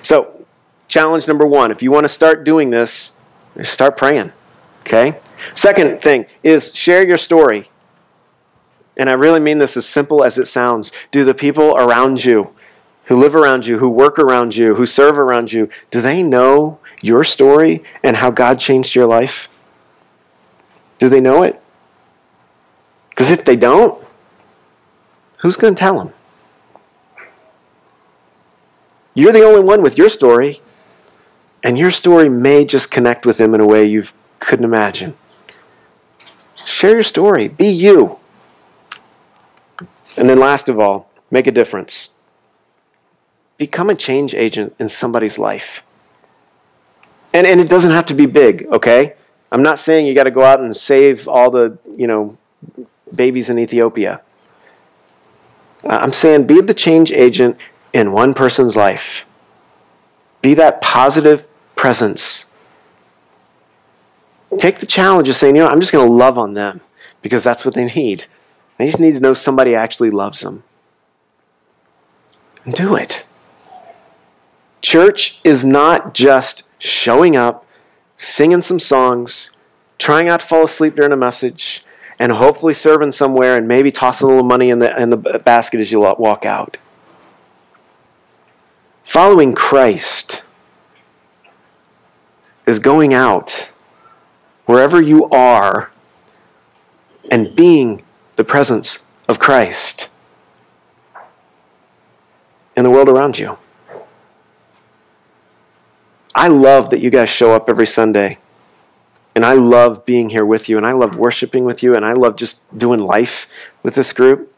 So, 0.01 0.45
challenge 0.87 1.27
number 1.27 1.45
one: 1.45 1.71
if 1.71 1.81
you 1.81 1.91
want 1.91 2.05
to 2.05 2.09
start 2.09 2.43
doing 2.43 2.69
this, 2.69 3.17
start 3.63 3.97
praying. 3.97 4.31
Okay? 4.81 5.17
Second 5.53 6.01
thing 6.01 6.25
is 6.43 6.73
share 6.75 7.05
your 7.05 7.17
story. 7.17 7.69
And 8.97 9.09
I 9.09 9.13
really 9.13 9.39
mean 9.39 9.57
this 9.57 9.75
as 9.75 9.85
simple 9.85 10.23
as 10.23 10.37
it 10.37 10.45
sounds. 10.45 10.91
Do 11.11 11.25
the 11.25 11.33
people 11.33 11.75
around 11.75 12.23
you, 12.23 12.53
who 13.05 13.15
live 13.15 13.35
around 13.35 13.65
you, 13.65 13.79
who 13.79 13.89
work 13.89 14.17
around 14.17 14.55
you, 14.55 14.75
who 14.75 14.85
serve 14.85 15.17
around 15.19 15.51
you, 15.51 15.69
do 15.91 16.01
they 16.01 16.23
know 16.23 16.79
your 17.01 17.23
story 17.23 17.83
and 18.03 18.17
how 18.17 18.31
God 18.31 18.59
changed 18.59 18.95
your 18.95 19.05
life? 19.05 19.49
Do 20.97 21.09
they 21.09 21.19
know 21.19 21.43
it? 21.43 21.61
Because 23.09 23.31
if 23.31 23.43
they 23.43 23.55
don't, 23.55 24.05
who's 25.39 25.57
going 25.57 25.75
to 25.75 25.79
tell 25.79 25.97
them? 25.97 26.13
You're 29.15 29.31
the 29.31 29.43
only 29.43 29.61
one 29.61 29.81
with 29.81 29.97
your 29.97 30.09
story, 30.09 30.59
and 31.63 31.79
your 31.79 31.89
story 31.89 32.29
may 32.29 32.65
just 32.65 32.91
connect 32.91 33.25
with 33.25 33.37
them 33.37 33.55
in 33.55 33.61
a 33.61 33.65
way 33.65 33.85
you 33.85 34.03
couldn't 34.39 34.65
imagine. 34.65 35.15
Share 36.65 36.91
your 36.91 37.03
story. 37.03 37.47
Be 37.47 37.67
you. 37.67 38.19
And 40.17 40.29
then, 40.29 40.37
last 40.37 40.67
of 40.67 40.79
all, 40.79 41.09
make 41.31 41.47
a 41.47 41.51
difference. 41.51 42.11
Become 43.57 43.89
a 43.89 43.95
change 43.95 44.35
agent 44.35 44.75
in 44.79 44.89
somebody's 44.89 45.39
life. 45.39 45.81
And, 47.33 47.47
and 47.47 47.61
it 47.61 47.69
doesn't 47.69 47.91
have 47.91 48.05
to 48.07 48.13
be 48.13 48.25
big, 48.25 48.65
okay? 48.67 49.15
I'm 49.51 49.63
not 49.63 49.79
saying 49.79 50.07
you 50.07 50.13
got 50.13 50.23
to 50.23 50.31
go 50.31 50.43
out 50.43 50.59
and 50.59 50.75
save 50.75 51.27
all 51.27 51.49
the, 51.49 51.77
you 51.97 52.07
know, 52.07 52.37
babies 53.13 53.49
in 53.49 53.57
Ethiopia. 53.59 54.21
I'm 55.87 56.13
saying 56.13 56.47
be 56.47 56.59
the 56.61 56.73
change 56.73 57.11
agent 57.11 57.57
in 57.95 58.11
one 58.11 58.35
person's 58.35 58.75
life. 58.75 59.25
Be 60.43 60.53
that 60.53 60.81
positive 60.81 61.47
presence 61.75 62.45
take 64.59 64.79
the 64.79 64.85
challenge 64.85 65.27
of 65.29 65.35
saying, 65.35 65.55
you 65.55 65.63
know, 65.63 65.67
I'm 65.67 65.79
just 65.79 65.91
going 65.91 66.07
to 66.07 66.13
love 66.13 66.37
on 66.37 66.53
them 66.53 66.81
because 67.21 67.43
that's 67.43 67.65
what 67.65 67.73
they 67.73 67.85
need. 67.85 68.25
They 68.77 68.85
just 68.85 68.99
need 68.99 69.13
to 69.13 69.19
know 69.19 69.33
somebody 69.33 69.75
actually 69.75 70.11
loves 70.11 70.41
them. 70.41 70.63
And 72.63 72.73
do 72.73 72.95
it. 72.95 73.25
Church 74.81 75.39
is 75.43 75.63
not 75.63 76.13
just 76.13 76.63
showing 76.79 77.35
up, 77.35 77.65
singing 78.17 78.61
some 78.61 78.79
songs, 78.79 79.51
trying 79.97 80.27
not 80.27 80.41
to 80.41 80.45
fall 80.45 80.65
asleep 80.65 80.95
during 80.95 81.11
a 81.11 81.17
message, 81.17 81.83
and 82.17 82.31
hopefully 82.31 82.73
serving 82.73 83.11
somewhere 83.11 83.55
and 83.55 83.67
maybe 83.67 83.91
tossing 83.91 84.25
a 84.25 84.29
little 84.29 84.43
money 84.43 84.69
in 84.69 84.79
the, 84.79 84.99
in 84.99 85.09
the 85.09 85.17
basket 85.17 85.79
as 85.79 85.91
you 85.91 85.99
walk 85.99 86.45
out. 86.45 86.77
Following 89.05 89.53
Christ 89.53 90.43
is 92.65 92.79
going 92.79 93.13
out 93.13 93.71
wherever 94.65 94.99
you 94.99 95.29
are 95.29 95.91
and 97.31 97.55
being 97.55 98.03
the 98.35 98.43
presence 98.43 99.05
of 99.29 99.39
Christ 99.39 100.09
in 102.75 102.83
the 102.83 102.89
world 102.89 103.07
around 103.07 103.39
you. 103.39 103.57
I 106.33 106.47
love 106.47 106.89
that 106.89 106.99
you 106.99 107.09
guys 107.09 107.29
show 107.29 107.53
up 107.53 107.69
every 107.69 107.87
Sunday. 107.87 108.39
And 109.35 109.45
I 109.45 109.53
love 109.53 110.05
being 110.05 110.31
here 110.31 110.45
with 110.45 110.67
you, 110.67 110.77
and 110.77 110.85
I 110.85 110.93
love 110.93 111.15
worshiping 111.15 111.63
with 111.63 111.83
you, 111.83 111.93
and 111.93 112.03
I 112.05 112.13
love 112.13 112.37
just 112.37 112.61
doing 112.77 113.01
life 113.01 113.47
with 113.83 113.93
this 113.93 114.13
group. 114.13 114.51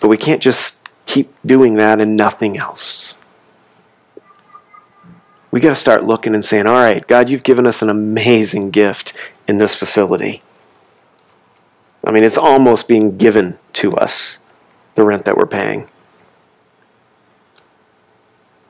But 0.00 0.08
we 0.08 0.16
can't 0.16 0.42
just 0.42 0.81
keep 1.12 1.34
doing 1.44 1.74
that 1.74 2.00
and 2.00 2.16
nothing 2.16 2.56
else 2.56 3.18
we 5.52 5.60
got 5.60 5.68
to 5.68 5.76
start 5.76 6.02
looking 6.02 6.34
and 6.34 6.44
saying, 6.44 6.66
all 6.66 6.80
right, 6.80 7.06
God, 7.06 7.28
you've 7.28 7.42
given 7.42 7.66
us 7.66 7.82
an 7.82 7.90
amazing 7.90 8.70
gift 8.70 9.12
in 9.46 9.58
this 9.58 9.74
facility. 9.74 10.42
I 12.04 12.10
mean, 12.10 12.24
it's 12.24 12.38
almost 12.38 12.88
being 12.88 13.18
given 13.18 13.58
to 13.74 13.94
us, 13.94 14.40
the 14.94 15.04
rent 15.04 15.26
that 15.26 15.36
we're 15.36 15.46
paying. 15.46 15.88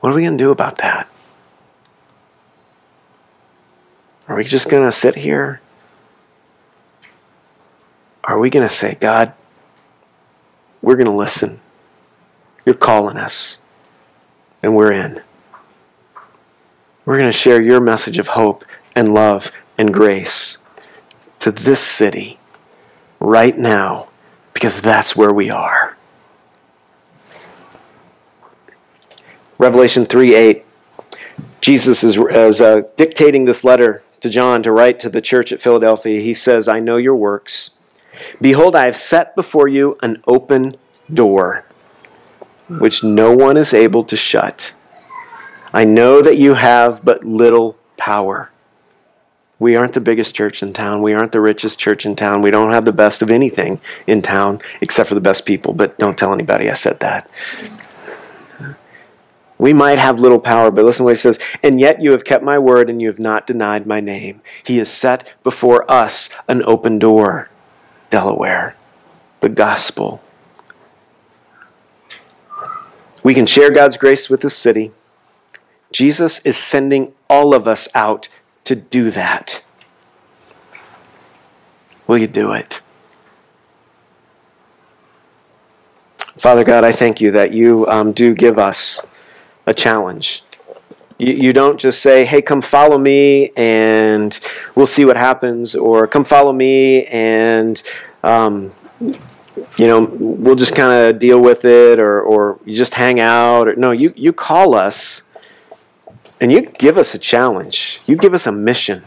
What 0.01 0.11
are 0.11 0.15
we 0.15 0.23
going 0.23 0.37
to 0.37 0.43
do 0.43 0.51
about 0.51 0.79
that? 0.79 1.09
Are 4.27 4.35
we 4.35 4.43
just 4.43 4.69
going 4.69 4.83
to 4.85 4.91
sit 4.91 5.15
here? 5.15 5.61
Are 8.25 8.39
we 8.39 8.49
going 8.49 8.67
to 8.67 8.73
say, 8.73 8.95
God, 8.95 9.33
we're 10.81 10.97
going 10.97 11.05
to 11.05 11.11
listen? 11.11 11.61
You're 12.65 12.75
calling 12.75 13.17
us, 13.17 13.61
and 14.61 14.75
we're 14.75 14.91
in. 14.91 15.21
We're 17.05 17.17
going 17.17 17.31
to 17.31 17.37
share 17.37 17.61
your 17.61 17.81
message 17.81 18.17
of 18.17 18.27
hope 18.27 18.63
and 18.95 19.13
love 19.13 19.51
and 19.77 19.93
grace 19.93 20.59
to 21.39 21.51
this 21.51 21.81
city 21.81 22.39
right 23.19 23.57
now 23.57 24.07
because 24.53 24.81
that's 24.81 25.15
where 25.15 25.33
we 25.33 25.49
are. 25.49 25.97
Revelation 29.57 30.05
3 30.05 30.35
8. 30.35 30.65
Jesus 31.59 32.03
is, 32.03 32.17
is 32.17 32.61
uh, 32.61 32.81
dictating 32.95 33.45
this 33.45 33.63
letter 33.63 34.03
to 34.19 34.29
John 34.29 34.63
to 34.63 34.71
write 34.71 34.99
to 35.01 35.09
the 35.09 35.21
church 35.21 35.51
at 35.51 35.61
Philadelphia. 35.61 36.21
He 36.21 36.33
says, 36.33 36.67
I 36.67 36.79
know 36.79 36.97
your 36.97 37.15
works. 37.15 37.71
Behold, 38.39 38.75
I 38.75 38.85
have 38.85 38.97
set 38.97 39.35
before 39.35 39.67
you 39.67 39.95
an 40.01 40.21
open 40.27 40.73
door, 41.13 41.65
which 42.67 43.03
no 43.03 43.35
one 43.35 43.57
is 43.57 43.73
able 43.73 44.03
to 44.05 44.15
shut. 44.15 44.73
I 45.73 45.83
know 45.83 46.21
that 46.21 46.37
you 46.37 46.53
have 46.53 47.03
but 47.03 47.23
little 47.23 47.77
power. 47.97 48.51
We 49.59 49.75
aren't 49.75 49.93
the 49.93 50.01
biggest 50.01 50.35
church 50.35 50.61
in 50.61 50.73
town. 50.73 51.01
We 51.01 51.13
aren't 51.13 51.31
the 51.31 51.41
richest 51.41 51.79
church 51.79 52.05
in 52.05 52.15
town. 52.15 52.41
We 52.41 52.51
don't 52.51 52.71
have 52.71 52.85
the 52.85 52.91
best 52.91 53.21
of 53.21 53.29
anything 53.29 53.79
in 54.05 54.21
town 54.21 54.59
except 54.81 55.09
for 55.09 55.15
the 55.15 55.21
best 55.21 55.45
people, 55.45 55.73
but 55.73 55.97
don't 55.97 56.17
tell 56.17 56.33
anybody 56.33 56.69
I 56.69 56.73
said 56.73 56.99
that. 56.99 57.29
We 59.57 59.71
might 59.71 59.99
have 59.99 60.19
little 60.19 60.39
power, 60.39 60.71
but 60.71 60.83
listen 60.83 61.03
to 61.03 61.05
what 61.05 61.11
he 61.11 61.15
says. 61.15 61.39
And 61.63 61.79
yet 61.79 62.01
you 62.01 62.11
have 62.11 62.25
kept 62.25 62.43
my 62.43 62.59
word 62.59 62.89
and 62.89 63.01
you 63.01 63.07
have 63.07 63.19
not 63.19 63.47
denied 63.47 63.87
my 63.87 64.01
name. 64.01 64.41
He 64.63 64.77
has 64.79 64.91
set 64.91 65.33
before 65.43 65.89
us 65.89 66.29
an 66.49 66.63
open 66.65 66.99
door, 66.99 67.49
Delaware, 68.09 68.75
the 69.39 69.49
gospel. 69.49 70.21
We 73.23 73.33
can 73.33 73.45
share 73.45 73.71
God's 73.71 73.97
grace 73.97 74.29
with 74.29 74.41
this 74.41 74.55
city. 74.55 74.91
Jesus 75.91 76.39
is 76.39 76.57
sending 76.57 77.13
all 77.29 77.55
of 77.55 77.67
us 77.67 77.87
out 77.95 78.27
to 78.65 78.75
do 78.75 79.09
that. 79.11 79.65
Will 82.05 82.17
you 82.17 82.27
do 82.27 82.51
it? 82.51 82.81
Father 86.35 86.65
God, 86.65 86.83
I 86.83 86.91
thank 86.91 87.21
you 87.21 87.31
that 87.31 87.53
you 87.53 87.87
um, 87.87 88.11
do 88.11 88.33
give 88.33 88.57
us 88.57 89.05
a 89.65 89.73
challenge. 89.73 90.43
You, 91.17 91.33
you 91.33 91.53
don't 91.53 91.79
just 91.79 92.01
say, 92.01 92.25
hey, 92.25 92.41
come 92.41 92.61
follow 92.61 92.97
me 92.97 93.51
and 93.55 94.37
we'll 94.75 94.87
see 94.87 95.05
what 95.05 95.15
happens, 95.15 95.75
or 95.75 96.07
come 96.07 96.25
follow 96.25 96.51
me 96.51 97.05
and, 97.05 97.81
um, 98.23 98.71
you 99.77 99.87
know, 99.87 100.01
we'll 100.01 100.55
just 100.55 100.75
kind 100.75 100.91
of 100.91 101.19
deal 101.19 101.39
with 101.39 101.65
it, 101.65 101.99
or, 101.99 102.21
or 102.21 102.59
you 102.65 102.73
just 102.73 102.95
hang 102.95 103.19
out. 103.19 103.67
Or, 103.67 103.75
no, 103.75 103.91
you, 103.91 104.13
you 104.15 104.33
call 104.33 104.75
us 104.75 105.23
and 106.41 106.51
you 106.51 106.61
give 106.61 106.97
us 106.97 107.13
a 107.13 107.19
challenge. 107.19 108.01
You 108.05 108.15
give 108.15 108.33
us 108.33 108.47
a 108.47 108.51
mission 108.51 109.03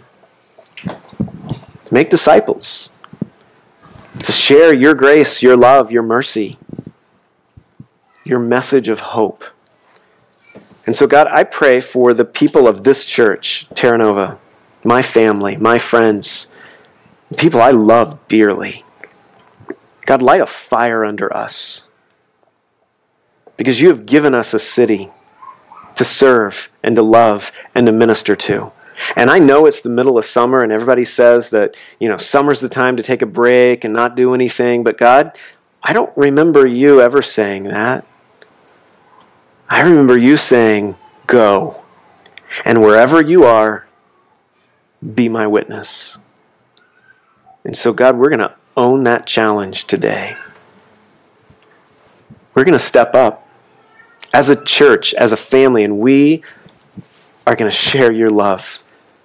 to 0.77 0.97
make 1.91 2.11
disciples, 2.11 2.97
to 4.23 4.33
share 4.33 4.73
your 4.73 4.95
grace, 4.95 5.43
your 5.43 5.57
love, 5.57 5.91
your 5.91 6.03
mercy, 6.03 6.59
your 8.25 8.39
message 8.39 8.89
of 8.89 9.01
hope. 9.01 9.45
And 10.87 10.97
so, 10.97 11.07
God, 11.07 11.27
I 11.29 11.43
pray 11.43 11.81
for 11.81 12.15
the 12.15 12.25
people 12.25 12.69
of 12.69 12.85
this 12.85 13.05
church, 13.05 13.69
Terra 13.75 13.99
Nova, 13.99 14.39
my 14.85 15.03
family, 15.03 15.57
my 15.57 15.79
friends, 15.79 16.47
people 17.37 17.61
I 17.61 17.73
love 17.73 18.29
dearly. 18.29 18.85
God, 20.07 20.23
light 20.23 20.41
a 20.41 20.47
fire 20.47 21.05
under 21.05 21.35
us 21.37 21.89
because 23.57 23.81
you 23.81 23.89
have 23.89 24.07
given 24.07 24.35
us 24.35 24.55
a 24.55 24.59
city 24.59 25.11
to 25.97 26.05
serve 26.05 26.71
and 26.83 26.95
to 26.97 27.03
love 27.03 27.53
and 27.75 27.87
to 27.87 27.93
minister 27.93 28.37
to. 28.37 28.73
And 29.15 29.31
I 29.31 29.39
know 29.39 29.67
it's 29.67 29.81
the 29.81 29.91
middle 29.91 30.17
of 30.17 30.25
summer 30.25 30.63
and 30.63 30.73
everybody 30.73 31.05
says 31.05 31.51
that, 31.51 31.77
you 31.99 32.09
know, 32.09 32.17
summer's 32.17 32.61
the 32.61 32.69
time 32.69 32.97
to 32.97 33.03
take 33.03 33.21
a 33.21 33.27
break 33.27 33.85
and 33.85 33.93
not 33.93 34.17
do 34.17 34.33
anything, 34.33 34.83
but 34.85 34.97
God, 34.97 35.37
I 35.83 35.93
don't 35.93 36.17
remember 36.17 36.67
you 36.67 37.01
ever 37.01 37.21
saying 37.21 37.65
that. 37.65 38.07
I 39.69 39.83
remember 39.83 40.19
you 40.19 40.37
saying, 40.37 40.97
Go. 41.27 41.83
And 42.65 42.81
wherever 42.81 43.21
you 43.21 43.45
are, 43.45 43.87
be 45.15 45.29
my 45.29 45.47
witness. 45.47 46.19
And 47.65 47.77
so, 47.77 47.93
God, 47.93 48.17
we're 48.17 48.29
going 48.29 48.39
to 48.39 48.55
own 48.77 49.05
that 49.05 49.27
challenge 49.27 49.85
today. 49.85 50.37
We're 52.55 52.65
going 52.65 52.73
to 52.73 52.79
step 52.79 53.15
up 53.15 53.49
as 54.33 54.49
a 54.49 54.63
church, 54.63 55.15
as 55.15 55.33
a 55.33 55.37
family, 55.37 55.85
and 55.85 55.99
we 55.99 56.43
are 57.47 57.55
going 57.55 57.71
to 57.71 57.77
share 57.77 58.11
your 58.13 58.31
love 58.31 58.83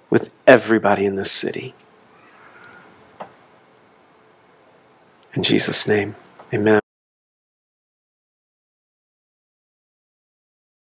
with 0.10 0.32
everybody 0.46 1.06
in 1.06 1.16
this 1.16 1.32
city. 1.32 1.74
In 5.34 5.44
Jesus' 5.44 5.88
name, 5.88 6.16
amen. 6.54 6.82